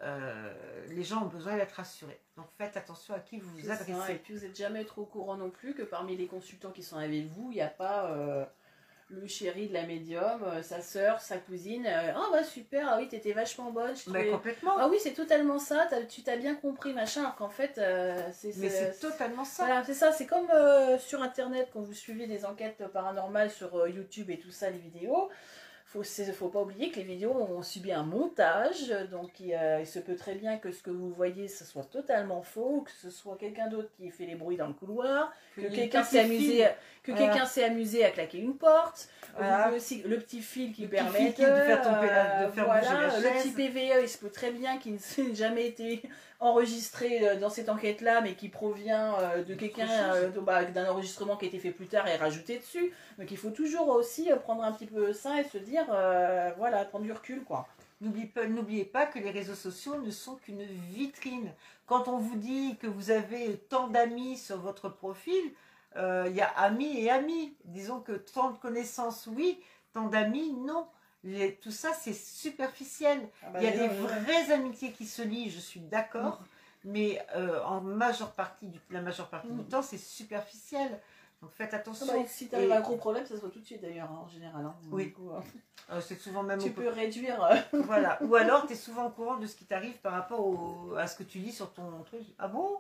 [0.01, 0.55] euh,
[0.88, 2.18] les gens ont besoin d'être rassurés.
[2.38, 4.14] Donc faites attention à qui vous vous ça, Et adressez.
[4.14, 6.97] puis vous n'êtes jamais trop au courant non plus que parmi les consultants qui sont
[6.97, 8.11] avec vous, il n'y a pas
[9.09, 11.86] le chéri de la médium, euh, sa sœur, sa cousine.
[11.86, 13.94] euh, Ah bah super, ah oui, t'étais vachement bonne.
[13.94, 14.72] je trouvais- complètement.
[14.78, 18.57] Ah oui, c'est totalement ça, tu t'as bien compris, machin, alors qu'en fait, euh, c'est...
[18.57, 19.66] Mais c'est- totalement ça.
[19.66, 23.76] Voilà, c'est ça, c'est comme euh, sur internet quand vous suivez des enquêtes paranormales sur
[23.76, 25.28] euh, YouTube et tout ça, les vidéos.
[25.86, 29.86] Faut, faut pas oublier que les vidéos ont subi un montage, donc il, euh, il
[29.86, 33.11] se peut très bien que ce que vous voyez ce soit totalement faux, que ce
[33.11, 36.66] soit quelqu'un d'autre qui fait les bruits dans le couloir, que quelqu'un s'est amusé,
[37.05, 37.28] que Voilà.
[37.28, 39.09] quelqu'un s'est amusé à claquer une porte.
[39.36, 39.70] Voilà.
[39.72, 42.80] Aussi le petit fil qui Le permet fil de faire tomber la- de faire voilà,
[43.09, 46.02] bouger la le petit PVE, il se peut très bien qu'il n'ait jamais été
[46.40, 51.36] enregistré euh, dans cette enquête-là, mais qui provient euh, de quelqu'un, euh, bah, d'un enregistrement
[51.36, 52.92] qui a été fait plus tard et rajouté dessus.
[53.18, 56.84] Donc il faut toujours aussi prendre un petit peu ça et se dire, euh, voilà,
[56.84, 57.66] prendre du recul, quoi.
[58.00, 61.50] N'oubliez pas, n'oubliez pas que les réseaux sociaux ne sont qu'une vitrine.
[61.86, 65.42] Quand on vous dit que vous avez tant d'amis sur votre profil,
[65.97, 67.55] euh, il y a amis et amis.
[67.64, 69.61] Disons que tant de connaissances, oui,
[69.92, 70.86] tant d'amis, non.
[71.22, 73.28] Les- tout ça, c'est superficiel.
[73.42, 76.40] Ah bah, Il y a des vraies amitiés qui se lient, je suis d'accord,
[76.84, 79.68] mais euh, en majeure partie du, la majeure partie du Mm.
[79.68, 81.01] temps, c'est superficiel.
[81.40, 82.07] Donc faites Ah attention.
[82.07, 84.11] bah, si tu arrives Et- un gros problème, ça se voit tout de suite d'ailleurs,
[84.11, 84.64] hein, en général.
[84.64, 84.74] hein.
[84.90, 85.12] Oui.
[85.12, 85.30] Coup,
[85.90, 87.38] euh, c'est souvent même tu au- peux réduire.
[87.72, 88.18] Voilà.
[88.22, 91.07] Ou alors, tu es souvent au courant de ce qui t'arrive par rapport au- à
[91.07, 92.22] ce que tu lis sur ton truc.
[92.38, 92.78] Ah bon?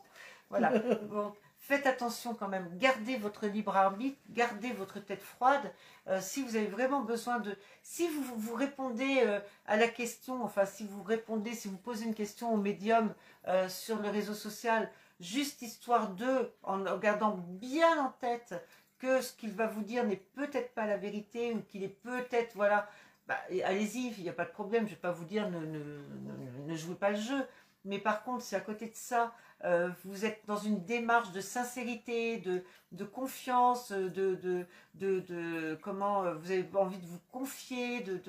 [0.50, 0.70] Voilà.
[1.10, 1.34] Donc,
[1.66, 2.68] faites attention quand même.
[2.78, 5.72] Gardez votre libre arbitre, gardez votre tête froide.
[6.08, 7.56] Euh, si vous avez vraiment besoin de...
[7.82, 12.04] Si vous, vous répondez euh, à la question, enfin, si vous répondez, si vous posez
[12.04, 13.14] une question au médium
[13.48, 14.90] euh, sur le réseau social,
[15.20, 18.54] juste histoire de, en gardant bien en tête
[18.98, 22.54] que ce qu'il va vous dire n'est peut-être pas la vérité ou qu'il est peut-être,
[22.54, 22.90] voilà,
[23.26, 25.64] bah, allez-y, il n'y a pas de problème, je ne vais pas vous dire ne-
[26.66, 27.46] ne jouez pas le jeu.
[27.86, 29.34] Mais par contre, si à côté de ça,
[29.64, 35.78] euh, vous êtes dans une démarche de sincérité, de, de confiance, de, de, de, de-
[35.82, 38.20] comment euh, vous avez envie de vous confier, de,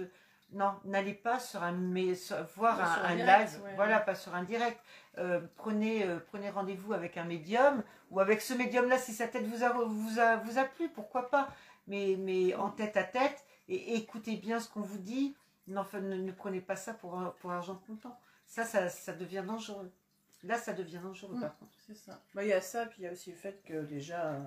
[0.52, 3.76] non, n'allez pas sur un mais sur- voir un, sur un un direct, live, ouais.
[3.76, 4.80] voilà, pas sur un direct.
[5.18, 9.46] Euh, prenez euh, prenez rendez-vous avec un médium ou avec ce médium-là si sa tête
[9.48, 11.50] vous a, vous a, vous a plu, pourquoi pas.
[11.88, 15.36] Mais, mais en tête à tête et écoutez bien ce qu'on vous dit.
[15.68, 17.16] Non, ne, ne prenez pas ça pour,
[17.52, 18.18] argent comptant.
[18.46, 19.92] Ça, ça, ça devient dangereux.
[20.46, 21.41] Là, ça devient dangereux Mm.
[21.41, 21.72] par contre.
[21.88, 22.20] C'est ça.
[22.34, 24.39] Bah, Il y a ça, puis il y a aussi le fait que déjà, euh,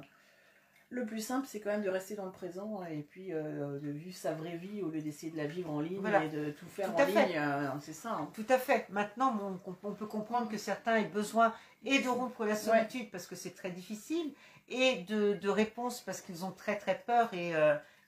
[0.90, 3.90] le plus simple, c'est quand même de rester dans le présent et puis euh, de
[3.90, 6.24] vivre sa vraie vie au lieu d'essayer de la vivre en ligne Voilà.
[6.24, 7.26] et de tout faire Tout à en fait.
[7.26, 7.36] ligne.
[7.38, 8.12] euh, c'est ça.
[8.12, 8.30] hein.
[8.34, 8.88] Tout à fait.
[8.88, 9.36] Maintenant,
[9.66, 11.53] on, on peut comprendre que certains aient besoin
[11.84, 14.32] et de rompre la solitude parce que c'est très difficile
[14.68, 17.53] et de, de réponses parce qu'ils ont très très peur et,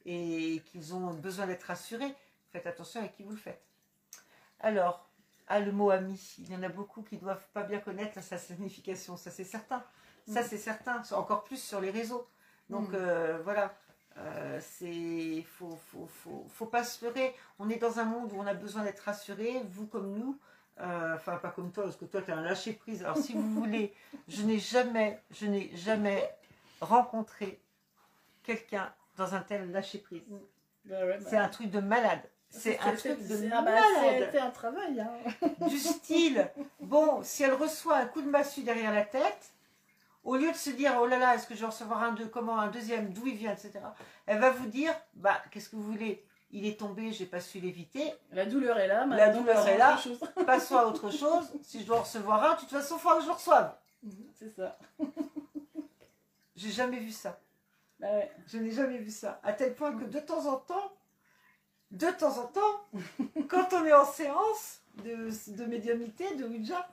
[0.06, 2.14] et qu'ils ont besoin d'être rassurés.
[2.52, 3.62] Faites attention avec qui vous le faites.
[4.60, 5.09] Alors,
[5.50, 8.22] ah, le mot ami, il y en a beaucoup qui ne doivent pas bien connaître
[8.22, 9.82] sa signification, ça c'est certain.
[10.26, 10.44] Ça Mm.
[10.48, 12.26] c'est certain, encore plus sur les réseaux.
[12.68, 12.94] Donc Mm.
[12.94, 13.74] euh, voilà,
[14.18, 17.34] euh, c'est faut, faut, faut, faut pas se leurrer.
[17.58, 20.38] On est dans un monde où on a besoin d'être rassuré, vous comme nous.
[20.80, 23.02] Euh, enfin, pas comme toi, parce que toi, tu as un lâcher prise.
[23.02, 23.92] Alors, si vous voulez,
[24.28, 26.26] je n'ai jamais, je n'ai jamais
[26.80, 27.60] rencontré
[28.44, 30.22] quelqu'un dans un tel lâcher prise.
[30.86, 32.22] Bah ouais, bah, C'est un truc de malade.
[32.50, 34.24] C'est un truc de ah bah, malade.
[34.24, 35.00] C'était un travail.
[35.00, 35.48] Hein.
[35.68, 39.52] Du style, bon, si elle reçoit un coup de massue derrière la tête,
[40.24, 42.26] au lieu de se dire, oh là là, est-ce que je vais recevoir un deux,
[42.26, 43.80] comment, un deuxième, d'où il vient, etc.,
[44.26, 46.24] elle va vous dire, bah, qu'est-ce que vous voulez?
[46.52, 48.12] Il est tombé, j'ai pas su l'éviter.
[48.32, 49.06] La douleur est là.
[49.06, 49.96] La douleur est là.
[50.46, 51.48] Passons à autre chose.
[51.62, 53.72] Si je dois en recevoir un, de toute façon, il faudra que je le reçoive.
[54.34, 54.76] C'est ça.
[56.56, 57.38] J'ai jamais vu ça.
[58.00, 58.30] Bah ouais.
[58.46, 59.40] Je n'ai jamais vu ça.
[59.44, 60.92] À tel point que de temps en temps,
[61.90, 62.84] de temps en temps,
[63.48, 66.88] quand on est en séance de, de médiumnité, de Ouija,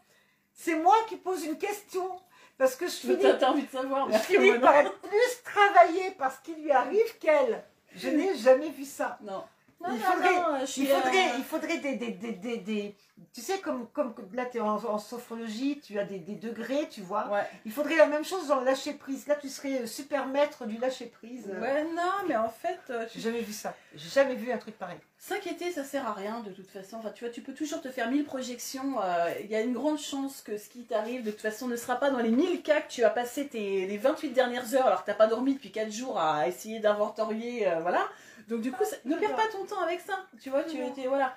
[0.53, 2.19] c'est moi qui pose une question.
[2.57, 4.11] Parce que je finis, envie de savoir.
[4.11, 7.63] je finis par être plus travaillée par ce qui lui arrive qu'elle.
[7.95, 9.19] Je n'ai jamais vu ça.
[9.21, 9.43] Non.
[9.79, 12.57] Non, Il non, faudrait- non, je suis, Il faudrait, euh, il faudrait des, des, des,
[12.57, 12.95] des,
[13.33, 16.87] Tu sais, comme, comme là, tu es en, en sophrologie, tu as des, des degrés,
[16.89, 17.27] tu vois.
[17.29, 17.47] Ouais.
[17.63, 19.27] Il faudrait la même chose dans le lâcher prise.
[19.27, 21.47] Là, tu serais super maître du lâcher prise.
[21.61, 23.75] ouais, non, mais en fait, euh, J'ai jamais vu ça.
[23.95, 24.97] J'ai jamais vu un truc pareil.
[25.19, 26.97] S'inquiéter, ça sert à rien de toute façon.
[26.97, 28.99] Enfin, tu vois, tu peux toujours te faire mille projections.
[29.03, 31.75] euh, Il y a une grande chance que ce qui t'arrive, de toute façon, ne
[31.75, 34.87] sera pas dans les 1000 cas que tu as passé tes, les 28 dernières heures
[34.87, 37.67] alors que t'as pas dormi depuis 4 jours à essayer d'inventorier.
[37.67, 38.07] euh, voilà.
[38.47, 40.25] Donc, du coup, ça- ne perds pas ton temps avec ça.
[40.41, 41.33] Tu vois, tu t'es- voilà.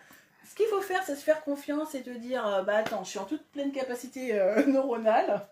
[0.49, 3.11] Ce qu'il faut faire, c'est se faire confiance et te dire euh, bah attends, je
[3.11, 5.47] suis en toute pleine capacité euh, neuronale,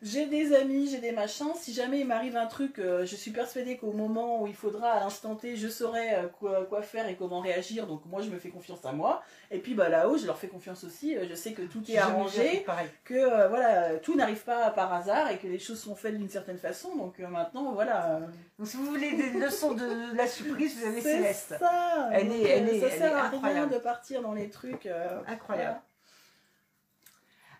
[0.00, 1.48] j'ai des amis, j'ai des machins.
[1.56, 4.90] Si jamais il m'arrive un truc, euh, je suis persuadée qu'au moment où il faudra,
[4.92, 7.88] à l'instant T, je saurai euh, quoi, quoi faire et comment réagir.
[7.88, 9.24] Donc moi, je me fais confiance à moi.
[9.50, 11.16] Et puis bah là-haut, je leur fais confiance aussi.
[11.28, 12.64] Je sais que tout est arrangé,
[13.04, 16.58] que voilà, tout n'arrive pas par hasard et que les choses sont faites d'une certaine
[16.58, 16.94] façon.
[16.94, 18.20] Donc maintenant, voilà.
[18.58, 21.54] Donc, si vous voulez des leçons de la surprise, vous avez c'est Céleste.
[21.58, 22.08] ça.
[22.12, 23.72] Elle est- elle est- ça elle sert est à rien incroyable.
[23.74, 24.86] de partir dans les trucs.
[24.86, 25.80] euh, Incroyable.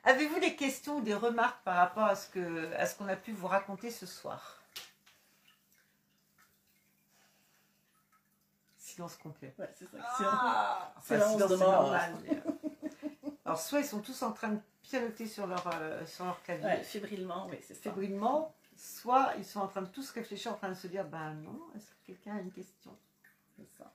[0.05, 3.17] Avez-vous des questions ou des remarques par rapport à ce que à ce qu'on a
[3.17, 4.61] pu vous raconter ce soir?
[8.77, 9.55] Silence complet.
[9.59, 9.97] Ouais, c'est ça.
[10.01, 11.83] Ah, c'est Enfin, silence, de mort.
[11.83, 12.51] normal, euh,
[13.45, 16.67] Alors soit ils sont tous en train de pianoter sur leur euh, sur leur clavier
[16.67, 17.81] Ouais, fébrilement, oui, c'est ça.
[17.81, 18.55] fébrilement,
[18.85, 21.59] soit ils sont en train de tous réfléchir, en train de se dire ben non,
[21.75, 22.97] est-ce que quelqu'un a une question?
[23.79, 23.93] Ça.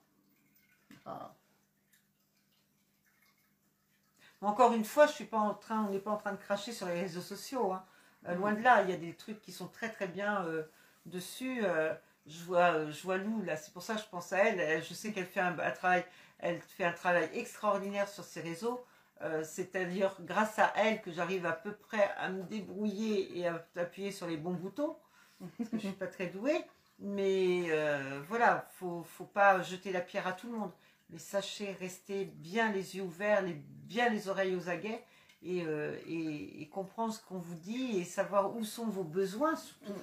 [1.05, 1.33] Ah.
[4.41, 6.71] Encore une fois, je suis pas en train, on n'est pas en train de cracher
[6.71, 7.73] sur les réseaux sociaux.
[7.73, 7.85] hein.
[8.27, 10.63] Euh, loin de là, il y a des trucs qui sont très très bien euh,
[11.05, 11.61] dessus.
[11.63, 11.93] euh,
[12.25, 14.83] je vois, euh, je Lou là, c'est pour ça que je pense à elle.
[14.83, 16.05] Je sais qu'elle fait un, un travail,
[16.39, 18.85] elle fait un travail extraordinaire sur ses réseaux.
[19.21, 23.47] Euh, c'est d'ailleurs grâce à elle que j'arrive à peu près à me débrouiller et
[23.47, 24.95] à appuyer sur les bons boutons.
[25.57, 26.61] Parce que je suis pas très douée.
[26.99, 30.71] Mais euh, voilà, faut, faut pas jeter la pierre à tout le monde.
[31.09, 35.03] Mais sachez rester bien les yeux ouverts, bien les oreilles aux aguets
[35.41, 39.93] et, euh, et, comprendre ce qu'on vous dit et savoir où sont vos besoins surtout.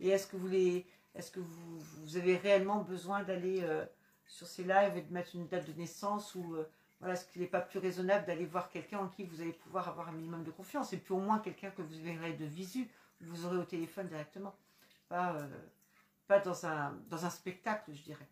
[0.00, 3.66] Et est-ce que vous les Est-ce que vous, avez réellement besoin d'aller
[4.26, 6.56] sur ces lives et de mettre une date de naissance ou
[7.04, 9.88] voilà, est-ce qu'il n'est pas plus raisonnable d'aller voir quelqu'un en qui vous allez pouvoir
[9.88, 12.88] avoir un minimum de confiance et puis au moins quelqu'un que vous verrez de visu,
[13.18, 14.56] que vous aurez au téléphone directement,
[15.10, 15.46] pas, euh,
[16.26, 18.26] pas dans, un, dans un spectacle, je dirais.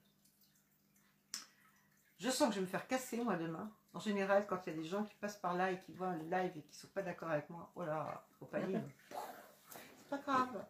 [2.18, 3.70] Je sens que je vais me faire casser moi demain.
[3.92, 6.14] En général, quand il y a des gens qui passent par là et qui voient
[6.14, 8.80] le live et qui ne sont pas d'accord avec moi, oh là, pas dire.
[9.68, 10.64] C'est pas grave.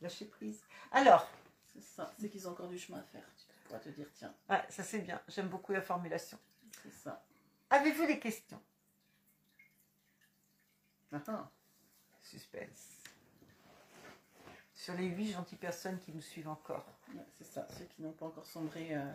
[0.00, 0.64] Lâcher prise.
[0.92, 1.28] Alors,
[1.66, 3.24] C'est ça, c'est qu'ils ont encore du chemin à faire.
[3.36, 5.20] Tu pourras te dire, tiens, ouais, ça c'est bien.
[5.28, 6.38] J'aime beaucoup la formulation.
[6.82, 7.22] C'est ça.
[7.70, 8.60] Avez-vous des questions?
[11.12, 11.50] Ah.
[12.22, 12.86] Suspense.
[14.74, 16.86] Sur les huit gentilles personnes qui nous suivent encore.
[17.14, 18.88] Ouais, c'est ça, ceux qui n'ont pas encore sombré.
[18.92, 19.12] euh,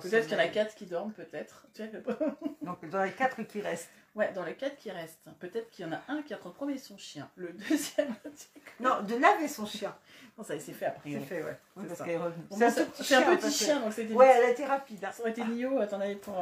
[0.00, 1.66] Peut-être qu'il y en a quatre qui dorment, peut-être.
[2.62, 3.88] Donc dans les quatre qui restent.
[4.16, 6.78] Ouais, dans les quatre qui restent, peut-être qu'il y en a un qui de promener
[6.78, 7.30] son chien.
[7.36, 8.14] Le deuxième.
[8.80, 9.96] Non, de laver son chien.
[10.36, 11.12] non, ça s'est fait après.
[11.12, 11.56] C'est fait, ouais.
[11.74, 12.04] C'est Oui, parce ça.
[12.04, 12.44] qu'elle est revenue.
[12.50, 12.80] Bon, C'est
[13.14, 13.80] un petit chien.
[13.80, 14.12] donc c'était.
[14.12, 15.02] Ouais, elle a été rapide.
[15.04, 15.12] hein.
[15.12, 16.38] Ça aurait été Nio, t'en avais pour.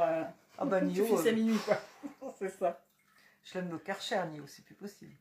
[0.59, 1.79] Ah bah tu Nio, fais euh, à minuit, quoi.
[2.39, 2.81] c'est ça.
[3.45, 5.15] je l'aime au Karcher, Nio, c'est plus possible.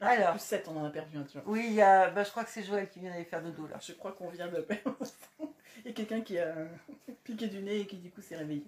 [0.00, 0.30] Ah, Alors.
[0.32, 1.42] Plus 7, on en a perdu un, tu vois.
[1.50, 3.66] Oui, il y a, bah, je crois que c'est Joël qui vient d'aller faire dodo
[3.66, 3.78] là.
[3.80, 4.94] Je crois qu'on vient de perdre.
[5.40, 6.54] Il y a quelqu'un qui a
[7.24, 8.66] piqué du nez et qui, du coup, s'est réveillé.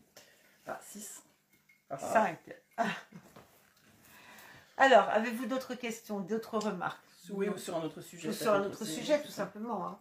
[0.67, 1.23] Ah, 6.
[1.91, 2.39] Ah, 5.
[4.79, 7.03] Alors, avez-vous d'autres questions, d'autres remarques?
[7.31, 8.29] Oui, ou sur un autre sujet.
[8.29, 9.87] Ou sur un autre sujet, tout simplement.
[9.87, 9.99] hein.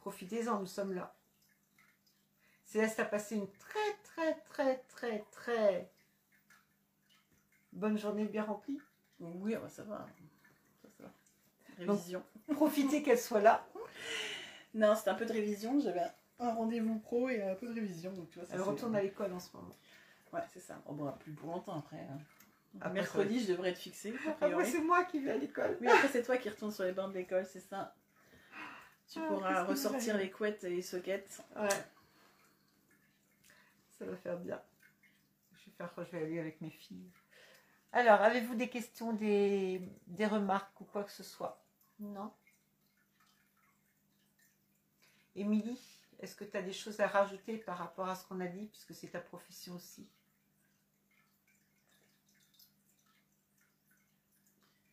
[0.00, 1.12] Profitez-en, nous sommes là.
[2.70, 5.90] Céleste a passé une très, très, très, très, très
[7.72, 8.78] bonne journée bien remplie.
[9.18, 10.06] Oui, ah bah, ça va.
[10.80, 11.84] Ça, ça va.
[11.84, 12.22] Donc- Révision.
[12.54, 13.66] Profitez qu'elle soit là.
[14.72, 15.80] Non, c'était un peu de révision.
[15.80, 16.04] J'avais
[16.38, 18.12] un rendez-vous pro et un peu de révision.
[18.12, 19.74] Donc, tu vois, ça, Elle retourne à l'école en ce moment.
[20.32, 20.80] Ouais, c'est ça.
[20.86, 21.98] On boira plus pour longtemps après.
[21.98, 22.18] hein.
[22.80, 24.14] Après, Mercredi, je devrais être fixée.
[24.40, 25.76] Après, c'est moi qui vais à l'école.
[25.80, 27.96] Oui, après, c'est toi qui retourne sur les bancs de l'école, c'est ça.
[29.12, 31.42] Tu Ah, pourras ressortir les couettes et les sockets.
[31.56, 31.66] Ouais.
[34.00, 34.58] Ça va faire bien.
[35.52, 37.10] Je vais faire quoi Je vais aller avec mes filles.
[37.92, 41.62] Alors, avez-vous des questions, des, des remarques ou quoi que ce soit?
[41.98, 42.32] Non
[45.36, 45.78] Émilie,
[46.18, 48.68] est-ce que tu as des choses à rajouter par rapport à ce qu'on a dit,
[48.68, 50.08] puisque c'est ta profession aussi?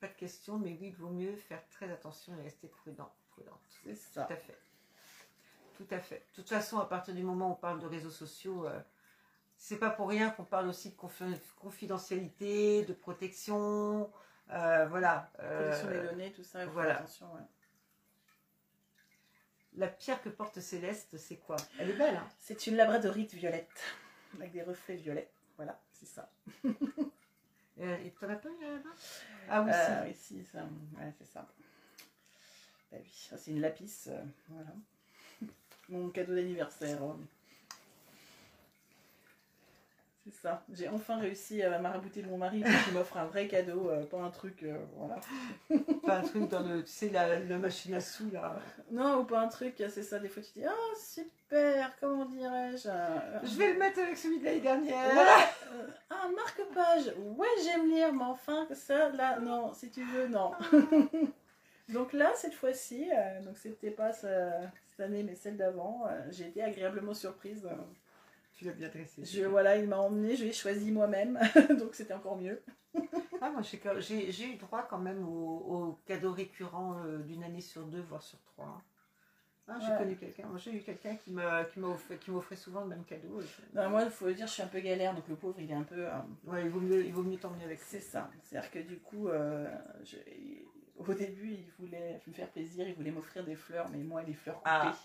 [0.01, 3.61] Pas de questions, mais oui, il vaut mieux faire très attention et rester prudent, prudente.
[3.85, 4.25] C'est ça.
[4.25, 4.59] Tout à fait.
[5.75, 6.25] Tout à fait.
[6.31, 8.81] De toute façon, à partir du moment où on parle de réseaux sociaux, euh,
[9.57, 14.11] c'est pas pour rien qu'on parle aussi de confi- confidentialité, de protection.
[14.51, 15.31] euh, voilà.
[15.39, 16.93] euh, Protection des données, tout ça, il faut voilà.
[16.95, 17.33] faire attention.
[17.33, 17.41] ouais.
[19.73, 21.57] la pierre que porte Céleste, c'est quoi?
[21.79, 22.27] Elle est belle, hein?
[22.39, 23.83] C'est une labradorite violette,
[24.35, 25.29] avec des reflets violets.
[25.57, 26.31] Voilà, c'est ça.
[27.79, 28.89] Euh, Et t'en as pas une là-bas
[29.51, 30.63] Ah oui, Euh, oui, si, ça,
[30.97, 31.45] ouais, c'est ça.
[32.91, 34.71] Bah oui, c'est une lapis, euh, voilà.
[35.89, 37.03] Mon cadeau d'anniversaire.
[37.03, 37.19] hein.
[40.23, 40.63] C'est ça.
[40.73, 44.17] J'ai enfin réussi à marabouter mon mari pour qu'il m'offre un vrai cadeau, euh, pas
[44.19, 45.19] un truc, euh, voilà.
[46.05, 48.57] Pas un truc dans le, tu sais, la, la machine à sous, là.
[48.91, 52.87] Non, ou pas un truc, c'est ça, des fois tu dis, ah super, comment dirais-je
[52.87, 55.13] euh, Je vais le mettre avec celui de l'année dernière.
[55.13, 55.37] Voilà.
[56.09, 57.13] Ah, marque-page.
[57.35, 60.51] Ouais, j'aime lire, mais enfin, que ça, là, non, si tu veux, non.
[61.89, 63.09] donc là, cette fois-ci,
[63.43, 64.51] donc c'était pas ce-
[64.89, 67.67] cette année, mais celle d'avant, j'ai été agréablement surprise.
[68.57, 69.23] Tu l'as bien dressé.
[69.23, 71.39] Je, voilà, il m'a emmené, je l'ai choisi moi-même,
[71.79, 72.61] donc c'était encore mieux.
[73.39, 77.43] Ah, moi, j'ai j'ai- j'ai eu droit quand même au, au cadeau récurrent euh, d'une
[77.43, 78.81] année sur deux, voire sur trois.
[79.69, 79.97] Ah, j'ai Ouais.
[79.97, 80.47] connu quelqu'un.
[80.47, 83.39] Moi, j'ai eu quelqu'un qui m'a qui m'a offert- qui m'offrait souvent le même cadeau.
[83.75, 85.73] Non, moi, il faut dire, je suis un peu galère, donc le pauvre, il est
[85.75, 86.07] un peu.
[86.07, 86.11] euh,
[86.45, 87.79] Ouais, il vaut mieux, il vaut mieux t'emmener avec.
[87.81, 88.31] C'est ça.
[88.43, 89.67] C'est-à-dire que du coup, euh,
[90.03, 90.15] je-
[90.97, 94.33] au début, il voulait me faire plaisir, il voulait m'offrir des fleurs, mais moi, les
[94.33, 94.69] fleurs coupées.
[94.69, 94.95] Ah.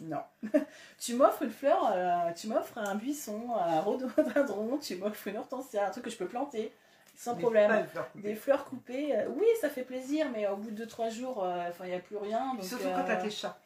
[0.00, 0.22] Non.
[0.98, 5.86] tu m'offres une fleur, euh, tu m'offres un buisson, un rhododendron, tu m'offres une hortensia,
[5.86, 6.72] un truc que je peux planter
[7.18, 7.86] sans Mais problème.
[8.14, 11.68] Des fleurs coupées, euh, oui, ça fait plaisir, mais au bout de 2-3 jours, euh,
[11.68, 12.54] enfin, il n'y a plus rien.
[12.54, 13.58] donc, Surtout quand t'as euh, tes chats.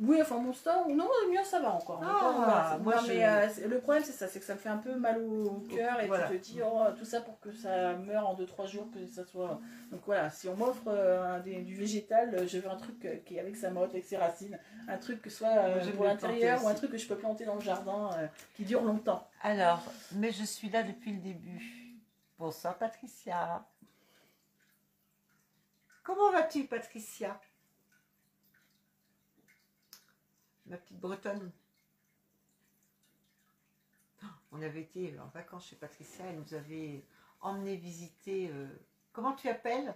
[0.00, 2.00] Oui, enfin mon store, non, le mien ça va encore.
[2.02, 4.58] Ah, voilà, moi, non, je- mais euh, le problème c'est ça, c'est que ça me
[4.58, 6.28] fait un peu mal au cœur et Voilà.
[6.28, 9.24] tu te dis oh, tout ça pour que ça meure en 2-3 jours, que ça
[9.24, 9.60] soit.
[9.90, 13.40] Donc voilà, si on m'offre euh, du végétal, euh, je veux un truc qui est
[13.40, 16.74] avec sa motte, avec ses racines, un truc que soit euh, pour l'intérieur ou un
[16.74, 18.10] truc que je peux planter dans le jardin
[18.54, 19.26] qui dure longtemps.
[19.42, 21.96] Alors, mais je suis là depuis le début.
[22.38, 23.64] Bonsoir Patricia.
[26.02, 27.38] Comment vas-tu Patricia?
[30.68, 31.50] Ma petite bretonne.
[34.52, 37.04] On avait été en vacances chez Patricia, elle nous avait
[37.40, 38.50] emmené visiter.
[38.50, 38.66] euh,
[39.12, 39.94] comment tu appelles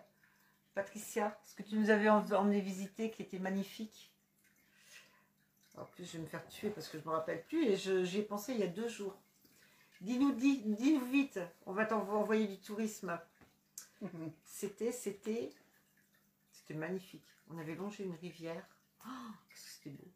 [0.74, 4.10] Patricia, ce que tu nous avais em- emmené visiter qui était magnifique.
[5.76, 7.76] En plus, je vais me faire tuer parce que je ne me rappelle plus et
[7.76, 9.16] j'y ai pensé il y a deux jours.
[10.00, 13.18] Dis-nous, dis, dis-nous vite, on va t'envoyer du tourisme.
[14.44, 15.52] C'était, c'était,
[16.52, 17.24] c'était magnifique.
[17.48, 18.64] On avait longé une rivière.
[19.06, 19.10] Oh,
[19.48, 20.08] qu'est-ce que c'était beau.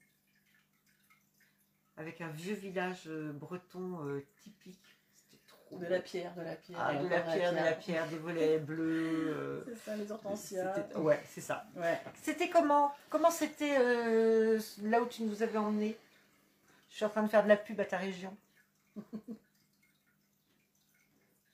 [1.97, 4.79] Avec un vieux village euh, breton euh, typique.
[5.15, 6.79] C'était trop De la pierre, de la pierre.
[6.81, 9.29] Ah, de la pierre, de la pierre, des volets bleus.
[9.35, 10.89] euh, C'est ça, les hortensias.
[10.97, 11.67] Ouais, c'est ça.
[11.75, 12.01] Ouais.
[12.23, 12.95] C'était comment?
[13.09, 15.97] Comment c'était euh, là où tu nous avais emmené
[16.91, 18.37] Je suis en train de faire de la pub à ta région.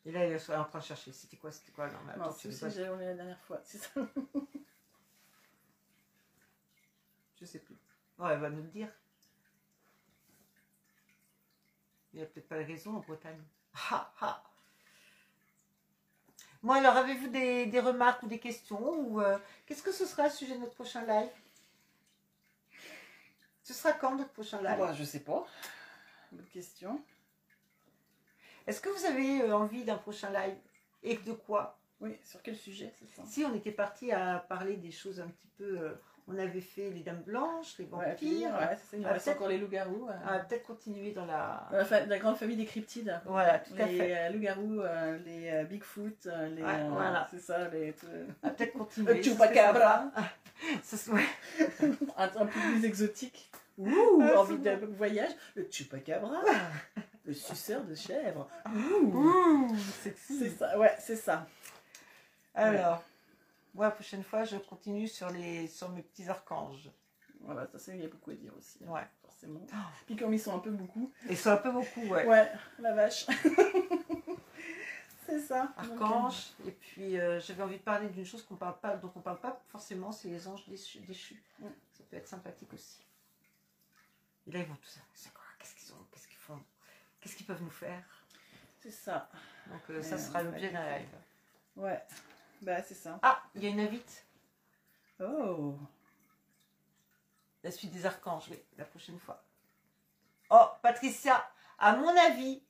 [0.05, 1.13] Et là, elle est en train de chercher.
[1.13, 1.53] C'était quoi?
[1.53, 1.87] C'était quoi?
[1.87, 3.61] Non, mais attends, Non, tu la dernière fois.
[3.63, 3.91] C'est ça.
[7.41, 7.77] Je sais plus.
[8.19, 8.89] Oh, elle va nous le dire.
[12.13, 13.43] Il n'y a peut-être pas de raison en Bretagne.
[13.91, 14.43] Ha, ha.
[16.63, 20.25] Bon, alors, avez-vous des, des remarques ou des questions ou euh, Qu'est-ce que ce sera
[20.25, 21.31] le sujet de notre prochain live?
[23.63, 24.79] Ce sera quand notre prochain live?
[24.79, 25.47] Bah, je sais pas.
[26.31, 27.03] Bonne question.
[28.67, 30.57] Est-ce que vous avez euh, envie d'un prochain live?
[31.03, 31.79] Et de quoi?
[32.01, 33.25] Oui, sur quel sujet, c'est ça?
[33.25, 35.79] Si on était parti à parler des choses un petit peu.
[35.81, 35.95] euh,
[36.29, 38.17] on avait fait les dames blanches, les Ouais, vampires.
[38.19, 38.97] pire, ouais, ça.
[38.97, 40.09] Il Ah, reste encore les loups-garous.
[40.09, 41.69] euh, On va peut-être continuer dans la.
[42.19, 43.21] grande famille des cryptides.
[43.27, 44.17] Voilà, tout à les fait.
[44.17, 46.63] euh, loups-garous, euh, les euh, Bigfoot, euh, les.
[46.63, 47.27] Ouais, euh, voilà.
[47.31, 47.95] C'est ça, les.
[48.43, 49.15] va peut-être continuer.
[49.15, 50.05] Le chupacabra.
[50.15, 50.29] sympa.
[50.85, 51.23] Ce serait-
[52.17, 53.51] un, un peu plus exotique.
[53.79, 55.31] Ouh, Ah, envie de voyage.
[55.57, 56.41] Le chupacabra.
[57.25, 58.49] le suceur de chèvre.
[58.73, 59.07] Ouh.
[59.07, 60.17] Ouh, C'est
[60.51, 61.47] ça, ouais, c'est ça.
[62.55, 63.03] Alors,
[63.75, 66.91] moi, la prochaine fois, je continue sur, les, sur mes petits archanges.
[67.41, 68.79] Voilà, ça, c'est- il y a beaucoup à dire aussi.
[68.85, 69.07] hein, Ouais.
[69.23, 69.67] Forcément.
[70.07, 71.13] Puis comme ils sont un peu beaucoup.
[71.29, 72.27] Et c'est un peu beaucoup, ouais.
[72.27, 73.27] Ouais, la vache.
[75.27, 75.73] c'est ça.
[75.77, 76.53] Archanges.
[76.67, 79.41] Et puis, euh, j'avais envie de parler d'une chose qu'on parle pas, dont on parle
[79.41, 81.01] pas forcément, c'est les anges déchus.
[81.01, 81.43] déchus.
[81.59, 81.67] Mm.
[81.93, 83.05] Ça peut être sympathique aussi.
[84.47, 84.99] Et là, ils vont tous.
[85.15, 86.61] C'est quoi Qu'est-ce qu'ils ont Qu'est-ce qu'ils font
[87.21, 88.03] Qu'est-ce qu'ils peuvent nous faire?
[88.81, 89.29] C'est ça.
[89.69, 91.09] Donc, euh, ça sera l'objet d'un live.
[91.77, 92.03] Ouais.
[92.63, 93.19] Bah, c'est ça.
[93.23, 94.25] Ah, il y a une invite.
[95.21, 95.75] Oh.
[97.63, 99.43] La suite des archanges, oui, la prochaine fois.
[100.51, 101.49] Oh, Patricia,
[101.79, 102.63] à mon avis,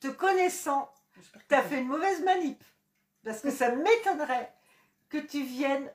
[0.00, 0.92] te connaissant,
[1.48, 2.62] t'as fait une mauvaise manip.
[3.24, 4.52] Parce que ça m'étonnerait
[5.08, 5.90] que tu viennes.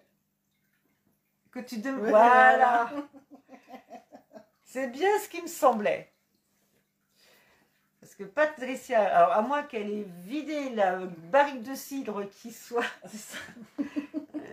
[1.52, 2.90] Que tu dem- Ouais, Voilà.
[4.64, 6.14] C'est bien ce qui me semblait.
[8.02, 10.98] Parce que Patricia, alors à moins qu'elle ait vidé la
[11.32, 12.84] barrique de cidre qui soit.
[13.06, 13.38] Ça.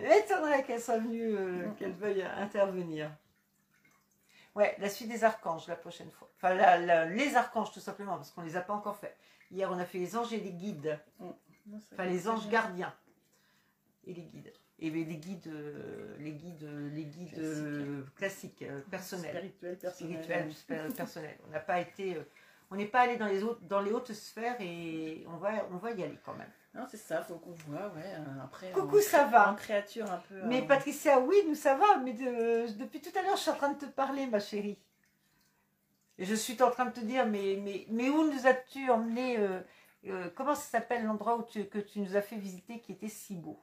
[0.01, 3.11] m'étonnerait qu'elle soit venue, euh, qu'elle veuille intervenir.
[4.55, 6.29] Ouais, la suite des archanges la prochaine fois.
[6.37, 9.15] Enfin, la- la- les archanges tout simplement, parce qu'on ne les a pas encore fait.
[9.51, 10.99] Hier, on a fait les anges et les guides.
[11.19, 12.93] C'est Enfin, les anges gardiens
[14.05, 14.53] et les guides.
[14.81, 16.63] Et les guides, euh, les guides,
[16.93, 17.51] les guides Classiques.
[17.81, 20.23] euh, classiques, euh, personnels, Spirituel, personnel.
[20.53, 21.37] spirituels, personnels.
[21.47, 22.17] On n'a pas été,
[22.71, 25.77] on n'est pas allé dans les hautes, dans les hautes sphères et on va, on
[25.77, 26.51] va y aller quand même.
[26.75, 28.03] Non, c'est ça, faut qu'on voit, ouais.
[28.05, 30.41] euh, Après, Coucou, en- ça va En créature un peu.
[30.43, 33.49] Mais euh, Patricia, oui, nous ça va, mais de- depuis tout à l'heure, je suis
[33.51, 34.77] en train de te parler, ma chérie.
[36.19, 39.39] Et je suis en train de te dire, mais, mais, mais où nous as-tu emmené
[39.39, 39.61] euh,
[40.07, 43.59] euh, Comment ça s'appelle l'endroit que tu nous as fait visiter qui était si beau?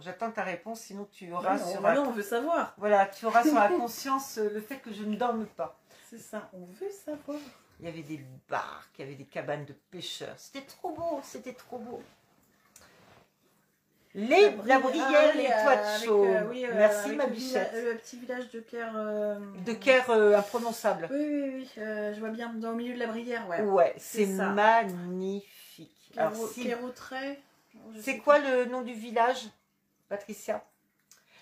[0.00, 2.72] J'attends ta réponse, sinon tu auras ouais, sur la, non, on veut savoir.
[2.78, 5.78] voilà, tu auras sur la conscience le fait que je ne dorme pas.
[6.08, 7.38] C'est ça, on veut savoir.
[7.80, 10.34] Il y avait des barques, il y avait des cabanes de pêcheurs.
[10.38, 12.02] C'était trop beau, c'était trop beau.
[14.14, 17.72] Les, la bruyère, les toits de euh, oui, euh, Merci ma le bichette.
[17.72, 18.92] villa- Le petit village de Caire.
[18.96, 21.08] euh, De Caire euh, imprononçable.
[21.10, 23.60] Oui, oui, oui, euh, je vois bien, dans le milieu de la brière, ouais.
[23.62, 26.12] Ouais, c'est magnifique.
[26.16, 26.62] Alors, si-
[28.00, 29.46] c'est quoi le nom du village,
[30.08, 30.64] Patricia?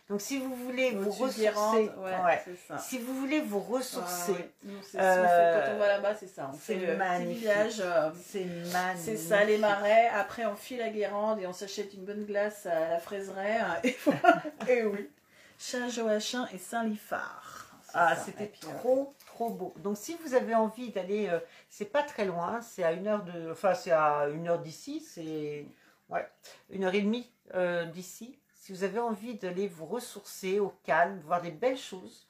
[0.09, 2.79] Donc, si vous voulez vous ressourcer, ouais, ça.
[2.79, 4.51] si vous voulez vous ressourcer, Ouais.
[4.63, 6.49] Nous, Euh, quand on va là-bas, c'est ça.
[6.53, 7.81] On c'est fait le petit village.
[7.81, 9.05] euh, c'est magnifique.
[9.05, 10.09] C'est ça, les marais.
[10.09, 13.59] Après, on file à Guérande et on s'achète une bonne glace à la fraiseraie.
[13.83, 14.43] Et, voilà.
[14.69, 15.11] et oui.
[15.59, 17.67] Saint-Joachim et Saint-Lifard.
[17.95, 19.75] Ah, c'était euh, trop, trop beau.
[19.79, 21.39] Donc, si vous avez envie d'aller, euh,
[21.71, 25.01] c'est pas très loin, c'est à une heure de, enfin, c'est à une heure d'ici,
[25.01, 25.67] c'est,
[26.11, 26.29] ouais,
[26.71, 28.39] une heure et demie euh, d'ici.
[28.67, 32.27] Si vous avez envie d'aller vous ressourcer au calme, voir des belles choses,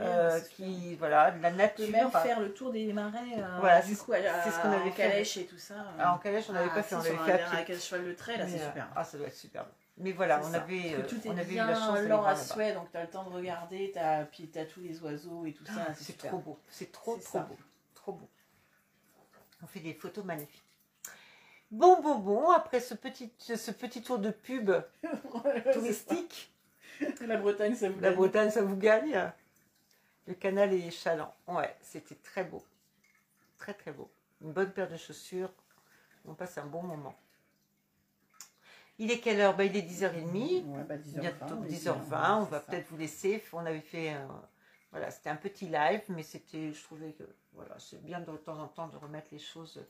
[0.00, 1.90] euh, qui, voilà, de la nature.
[1.90, 3.18] même faire le tour des marais.
[3.38, 5.02] euh, Voilà, c'est- ce qu'on avait en fait.
[5.02, 5.74] calèche et tout ça.
[5.98, 7.76] Ah, en calèche, on n'avait Ah, pas fait, on avait fait à pied.
[7.80, 8.86] cheval de trait, là, c'est euh, super.
[8.94, 9.66] Ah, ça doit être superbe.
[9.96, 10.58] Mais voilà, on ça.
[10.58, 11.98] avait, euh, on avait eu la chance
[12.28, 15.02] à souhait, donc tu as le temps de regarder, as, puis tu as tous les
[15.02, 15.72] oiseaux et tout ça.
[15.88, 17.40] Ah, c'est C'est trop beau, c'est trop trop ça.
[17.40, 17.56] beau,
[17.96, 18.28] trop beau.
[19.60, 20.62] On fait des photos magnifiques.
[21.70, 24.72] Bon, bon, bon, après ce petit, ce petit tour de pub
[25.72, 26.52] touristique,
[27.20, 28.16] La Bretagne, ça vous la gagne.
[28.16, 29.32] Bretagne, ça vous gagne.
[30.26, 31.32] Le canal est chaland.
[31.46, 32.64] Ouais, c'était très beau.
[33.58, 34.10] Très, très beau.
[34.42, 35.52] Une bonne paire de chaussures.
[36.24, 37.14] On passe un bon moment.
[38.98, 39.56] Il est quelle heure?
[39.56, 40.64] Bah, Il est 10h30.
[40.66, 41.20] Ouais, bah 10h20.
[41.20, 42.08] Bientôt on est 10h20.
[42.08, 42.36] bien.
[42.38, 43.42] On C'est va peut-être vous laisser.
[43.52, 44.10] On avait fait.
[44.10, 44.42] un-
[44.90, 46.72] voilà, c'était un petit live, mais c'était.
[46.72, 47.22] Je trouvais que.
[47.54, 49.80] Voilà, c'est bien de temps en temps de remettre les choses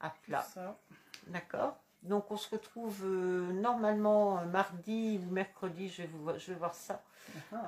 [0.00, 0.42] à plat.
[0.42, 0.78] Ça.
[1.28, 6.52] D'accord Donc on se retrouve euh, normalement euh, mardi ou mercredi, je vais, vous, je
[6.52, 7.02] vais voir ça,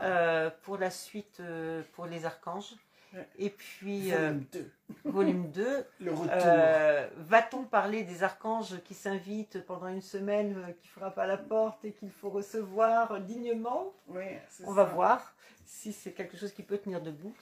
[0.02, 2.74] euh, pour la suite euh, pour les archanges.
[3.38, 4.70] Et puis, Volume 2.
[5.04, 7.14] volume 2, Le retour.
[7.26, 11.92] va-t-on parler des archanges qui s'invitent pendant une semaine, qui frappent à la porte et
[11.92, 13.92] qu'il faut recevoir dignement?
[14.48, 14.92] C'est On va ça.
[14.94, 15.34] voir
[15.66, 17.34] si c'est quelque chose qui peut tenir debout.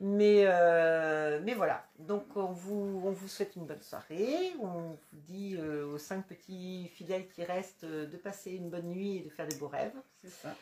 [0.00, 4.52] Mais, euh, mais voilà, donc on vous, on vous souhaite une bonne soirée.
[4.60, 8.86] On vous dit euh, aux cinq petits fidèles qui restent euh, de passer une bonne
[8.86, 9.96] nuit et de faire des beaux rêves.
[10.22, 10.54] C'est ça.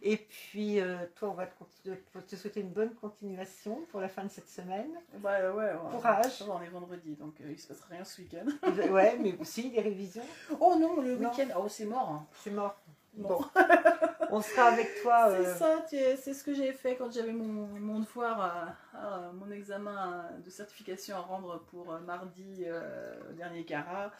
[0.00, 0.78] Et puis,
[1.14, 4.88] toi, on va te, souhaiter une bonne continuation pour la fin de cette semaine.
[5.18, 5.72] Bah ouais, ouais.
[5.90, 6.42] Courage.
[6.48, 8.46] On est vendredi, donc il se passera rien ce week-end.
[8.90, 10.22] ouais, mais aussi des révisions.
[10.58, 11.48] Oh non, le week-end.
[11.58, 12.08] Oh, c'est mort.
[12.08, 12.26] hein.
[12.42, 12.80] C'est mort.
[13.16, 13.28] Bon.
[13.28, 13.44] Bon,
[14.36, 15.28] on sera avec toi.
[15.28, 18.40] euh, C'est ça, tu es- c'est ce que j'ai fait quand j'avais mon, mon devoir,
[18.40, 24.12] à- à- mon examen de certification à rendre pour euh, mardi euh, dernier Cara.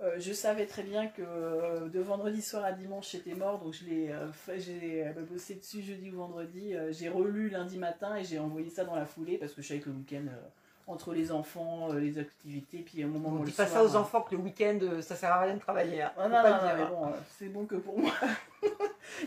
[0.00, 3.72] Euh, je savais très bien que euh, de vendredi soir à dimanche c'était mort, donc
[3.72, 4.26] je l'ai euh,
[4.58, 6.74] j'ai euh, bossé dessus jeudi ou vendredi.
[6.74, 9.68] Euh, j'ai relu lundi matin et j'ai envoyé ça dans la foulée parce que je
[9.68, 10.40] savais que le week-end, euh,
[10.88, 13.82] entre les enfants, euh, les activités, puis au moment on où ne dit pas soir,
[13.82, 14.00] ça aux hein.
[14.00, 16.02] enfants que le week-end, euh, ça sert à rien de travailler.
[16.02, 16.12] hein.
[16.18, 16.88] Ah non, non, non, mais hein.
[16.90, 18.10] bon, euh, c'est bon que pour moi.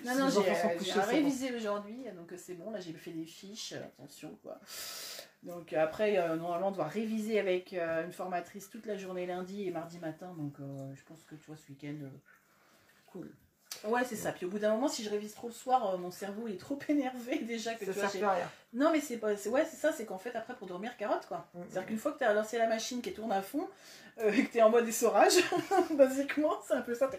[0.03, 2.71] non, non, j'ai euh, révisé aujourd'hui, donc euh, c'est bon.
[2.71, 4.59] Là, j'ai fait des fiches, euh, attention quoi.
[5.43, 9.63] Donc après, euh, normalement, on doit réviser avec euh, une formatrice toute la journée lundi
[9.63, 10.33] et mardi matin.
[10.37, 11.97] Donc je pense que tu vois, ce week-end,
[13.07, 13.31] cool.
[13.83, 14.31] Ouais, c'est ça.
[14.31, 16.59] Puis au bout d'un moment, si je révise trop le soir, euh, mon cerveau est
[16.59, 18.01] trop énervé déjà que Ça tu vois.
[18.03, 18.51] sert j'ai- plus à rien.
[18.73, 19.33] Non, mais c'est pas.
[19.33, 21.47] Ouais, c'est ça, c'est qu'en fait, après, pour dormir, carotte quoi.
[21.53, 21.59] Mm.
[21.69, 23.67] C'est-à-dire qu'une fois que tu as lancé la machine qui tourne à fond,
[24.19, 25.33] euh, et que tu es en mode essorage,
[25.91, 27.09] basiquement, c'est un peu ça.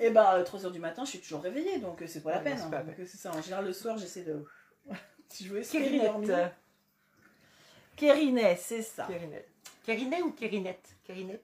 [0.00, 2.44] Et ben, 3h du matin, je suis toujours réveillée, donc euh, c'est pas la Ouais,
[2.44, 2.58] peine.
[2.60, 2.70] hein.
[2.98, 3.32] euh, c'est ça.
[3.32, 4.44] En général, le soir, j'essaie de.
[5.28, 5.62] si je veux
[6.02, 6.50] dormir.
[7.96, 9.04] Kérinet, c'est ça.
[9.06, 9.48] Kérinette.
[9.84, 10.88] Kérinet ou Kérinette?
[11.04, 11.40] Kérinet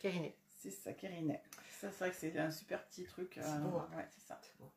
[0.00, 0.34] Kérinet.
[0.62, 1.42] C'est ça, Kérinet.
[1.80, 3.38] Ça, c'est vrai que c'est un super petit truc.
[3.38, 3.88] euh, C'est beau, hein.
[3.96, 4.40] Ouais, c'est ça.
[4.58, 4.70] Bon,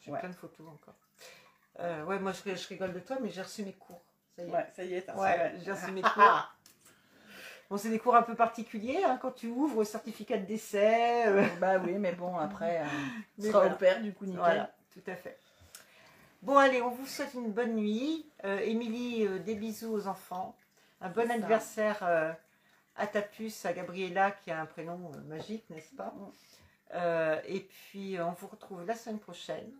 [0.00, 0.18] J'ai Ouais.
[0.20, 0.94] plein de photos encore.
[1.80, 4.02] Euh, ouais, moi je, je rigole de toi, mais j'ai reçu mes cours.
[4.34, 4.50] Ça y est.
[4.52, 6.52] Ouais, ça y est, Ouais, j'ai reçu mes cours.
[7.68, 11.26] Bon, c'est des cours un peu particuliers hein, quand tu ouvres le certificat de décès.
[11.26, 12.84] euh, Bah oui, mais bon, après, euh,
[13.34, 13.74] tu seras voilà.
[13.74, 14.40] au père, du coup, nickel.
[14.40, 15.38] Voilà, tout à fait.
[16.42, 18.30] Bon, allez, on vous souhaite une bonne nuit.
[18.44, 20.56] Euh, Émilie, euh, des bisous aux enfants.
[21.00, 22.32] Un bon anniversaire euh,
[22.98, 26.30] à ta puce, à Gabriella, qui a un prénom euh, magique, n'est-ce pas Mm.
[26.94, 29.70] Euh, Et puis, euh, on vous retrouve la semaine prochaine.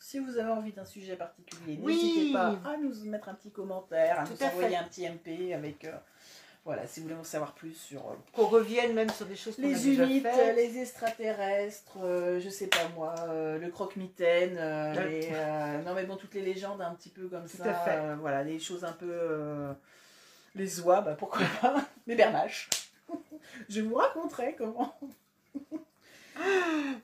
[0.00, 1.94] Si vous avez envie d'un sujet particulier, Oui.
[1.96, 4.76] n'hésitez pas à nous mettre un petit commentaire, à Tout nous à envoyer fait.
[4.76, 5.84] un petit MP avec.
[5.84, 5.92] euh,
[6.64, 9.56] voilà, si vous voulez en savoir plus sur euh, Qu'on revienne même sur des choses
[9.56, 10.56] qu'on a les faites.
[10.56, 14.54] les extraterrestres, euh, je sais pas moi, euh, le croque-mitaine,
[15.84, 17.70] non mais bon, toutes les légendes un petit peu comme Tout ça.
[17.70, 18.14] à fait.
[18.16, 19.74] voilà, les choses un peu.
[20.54, 22.68] les oies, bah pourquoi pas, les bernaches.
[23.68, 24.98] je vous raconterai comment.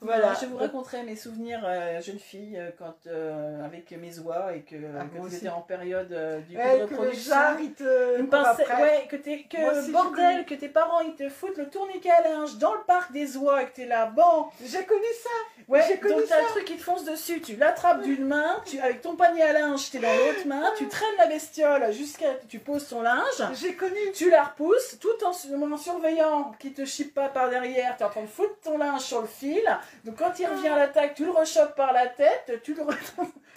[0.00, 4.54] Voilà, je vous raconterai mes souvenirs euh, jeune fille euh, quand euh, avec mes oies
[4.54, 5.36] et que, Ah, que aussi.
[5.36, 7.34] étiez en période euh, du Ouais, de que le reproduction.
[7.76, 11.56] te Une pincette, ouais, que, t'es- que aussi, bordel, que tes parents ils te foutent
[11.56, 14.84] le tourniquet à linge dans le parc des oies et que t'es là, bon, J'ai
[14.84, 15.30] connu ça.
[15.68, 18.60] ouais, J'ai connu donc t'as le truc qui te fonce dessus, tu l'attrapes d'une main,
[18.66, 22.34] tu, avec ton panier à linge, t'es dans l'autre main, tu traînes la bestiole jusqu'à,
[22.48, 23.96] tu poses ton linge, J'ai connu.
[24.14, 25.30] tu la repousses, tout en,
[25.72, 29.00] en surveillant qu'il te chippe pas par derrière, t'es en train de foutre ton linge
[29.00, 29.62] sur le fil,
[30.04, 32.96] donc quand il revient à l'attaque, tu le rechoppes par la tête, tu le re-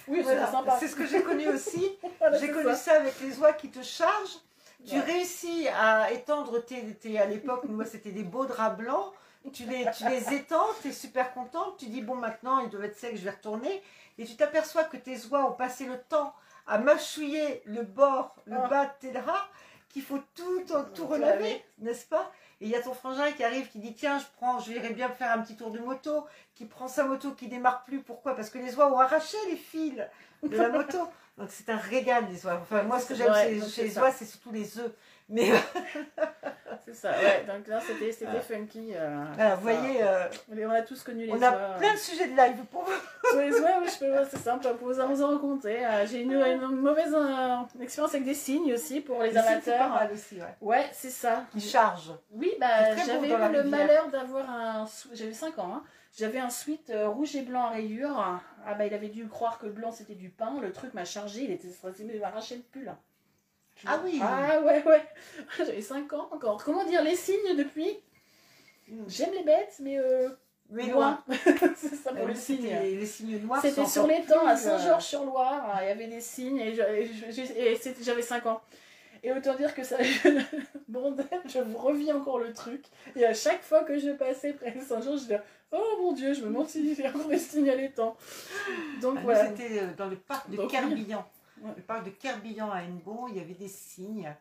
[0.07, 0.77] Oui, Voilà, c'est sympa.
[0.79, 1.97] C'est ce que j'ai connu aussi.
[2.19, 2.75] Voilà, J'ai connu ça.
[2.75, 4.39] ça avec les oies qui te chargent.
[4.87, 5.01] Tu Ouais.
[5.01, 9.11] réussis à étendre tes, tes- à l'époque, moi c'était des beaux draps blancs.
[9.53, 11.77] Tu les, tu les étends, tu es super contente.
[11.77, 13.81] Tu dis, bon, maintenant ils doivent être secs, je vais retourner.
[14.17, 16.33] Et tu t'aperçois que tes oies ont passé le temps
[16.67, 18.67] à mâchouiller le bord, le Ah.
[18.67, 19.49] bas de tes draps,
[19.89, 21.65] qu'il faut tout, tout, Tout relaver, laver.
[21.79, 22.29] n'est-ce pas?
[22.59, 24.89] Et il y a ton frangin qui arrive, qui dit, tiens, je prends, je irais
[24.89, 26.25] bien faire un petit tour de moto,
[26.55, 28.01] qui prend sa moto, qui démarre plus.
[28.01, 28.35] Pourquoi?
[28.35, 30.01] Parce que les oies ont arraché les fils
[30.43, 30.97] de la moto.
[31.37, 32.59] Donc c'est un régal les oies.
[32.61, 33.33] Enfin, moi ce que j'aime
[33.69, 34.91] chez, les oies, c'est surtout les œufs.
[35.29, 35.51] Mais
[36.85, 37.43] C'est ça, ouais.
[37.45, 38.39] Donc là, c'était Ouais.
[38.39, 38.91] funky.
[38.95, 39.73] euh, voilà, vous ça.
[39.75, 40.23] voyez, euh,
[40.65, 43.29] On a tous connu les on a plein de sujets de live pour vous.
[43.29, 45.85] Sur les oui, je peux, c'est simple, pour vous en, vous en raconter.
[45.85, 49.43] Euh, J'ai une, une mauvaise euh, expérience avec des signes aussi pour les c'est- c'est
[49.43, 49.51] pas
[49.83, 49.89] amateurs.
[49.89, 50.55] mal aussi, ouais.
[50.61, 51.43] Ouais, c'est ça.
[51.51, 52.11] Qui charge.
[52.31, 53.65] Oui, bah, j'avais eu le rivière.
[53.65, 54.85] malheur d'avoir un.
[55.13, 55.83] J'avais 5 ans, hein.
[56.17, 58.17] J'avais un sweat euh, rouge et blanc à rayures.
[58.65, 60.53] Ah bah, il avait dû croire que le blanc c'était du pain.
[60.61, 62.91] Le truc m'a chargé, il était stressé, il m'a arraché le pull.
[63.85, 64.19] Ah oui.
[64.23, 65.01] Ah ouais, ouais.
[65.57, 66.63] J'avais 5 ans encore.
[66.63, 67.97] Comment dire, les signes depuis
[69.07, 70.29] J'aime les bêtes, mais euh,
[70.69, 71.21] Mais loin.
[71.75, 72.69] c'est ça pour Euh, les signes.
[72.81, 73.61] Les, les signes noirs.
[73.61, 76.73] C'était sur encore l'étang à euh, Saint-Georges-sur-Loire, hein, il y avait des signes et
[78.01, 78.61] j'avais 5 ans.
[79.23, 79.97] Et autant dire que ça,
[80.87, 82.83] bordel, je vous revis encore le truc.
[83.15, 85.41] Et à chaque fois que je passais près de Saint-Georges, je disais
[85.71, 88.15] Oh mon dieu, je me demande si j'ai encore des signes à l'étang.
[89.01, 89.47] Donc Ah, voilà.
[89.47, 90.57] C'était dans le parc de.
[90.57, 90.67] Ouais.
[91.63, 94.33] Le parc de Kerbillan à Hennebon, il y avait des signes.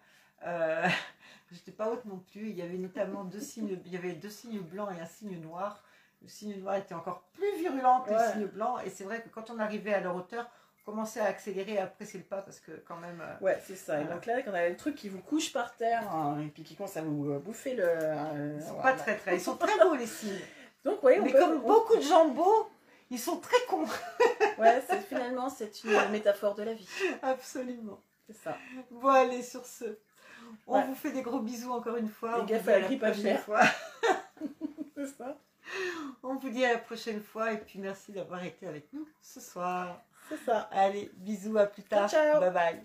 [0.45, 0.87] Euh,
[1.53, 2.49] J'étais pas haute non plus.
[2.51, 3.79] Il y avait notamment deux signes.
[3.87, 5.83] Il y avait deux signes blancs et un signe noir.
[6.23, 8.17] Le signe noir était encore plus virulent que Ouais.
[8.27, 8.79] le signe blanc.
[8.85, 10.49] Et c'est vrai que quand on arrivait à leur hauteur,
[10.83, 13.21] on commençait à accélérer et à presser le pas parce que quand même.
[13.21, 14.01] euh, Ouais, c'est ça.
[14.01, 16.49] Et donc là, quand on a le truc qui vous couche par terre hein, et
[16.49, 17.85] puis qui commence à vous euh, bouffer le.
[17.87, 18.93] euh, ils sont voilà.
[18.93, 19.37] pas très très.
[19.37, 20.39] Ils sont très beaux les signes.
[20.85, 22.69] Donc, oui, on Mais peut- comme on- beaucoup de gens beaux,
[23.11, 23.87] ils sont très cons.
[24.59, 26.89] ouais, finalement, c'est une métaphore de la vie.
[27.23, 28.01] Absolument.
[28.27, 28.57] C'est ça.
[28.91, 29.85] Bon, allez, sur ce,
[30.67, 32.35] on vous fait des gros bisous encore une fois.
[32.35, 33.13] À la grippe à
[34.97, 35.39] C'est ça.
[36.23, 39.41] On vous dit à la prochaine fois et puis merci d'avoir été avec nous ce
[39.41, 40.03] soir.
[40.29, 40.69] C'est ça.
[40.73, 42.11] Allez, bisous, à plus tard.
[42.11, 42.41] Ciao.
[42.41, 42.83] Bye bye.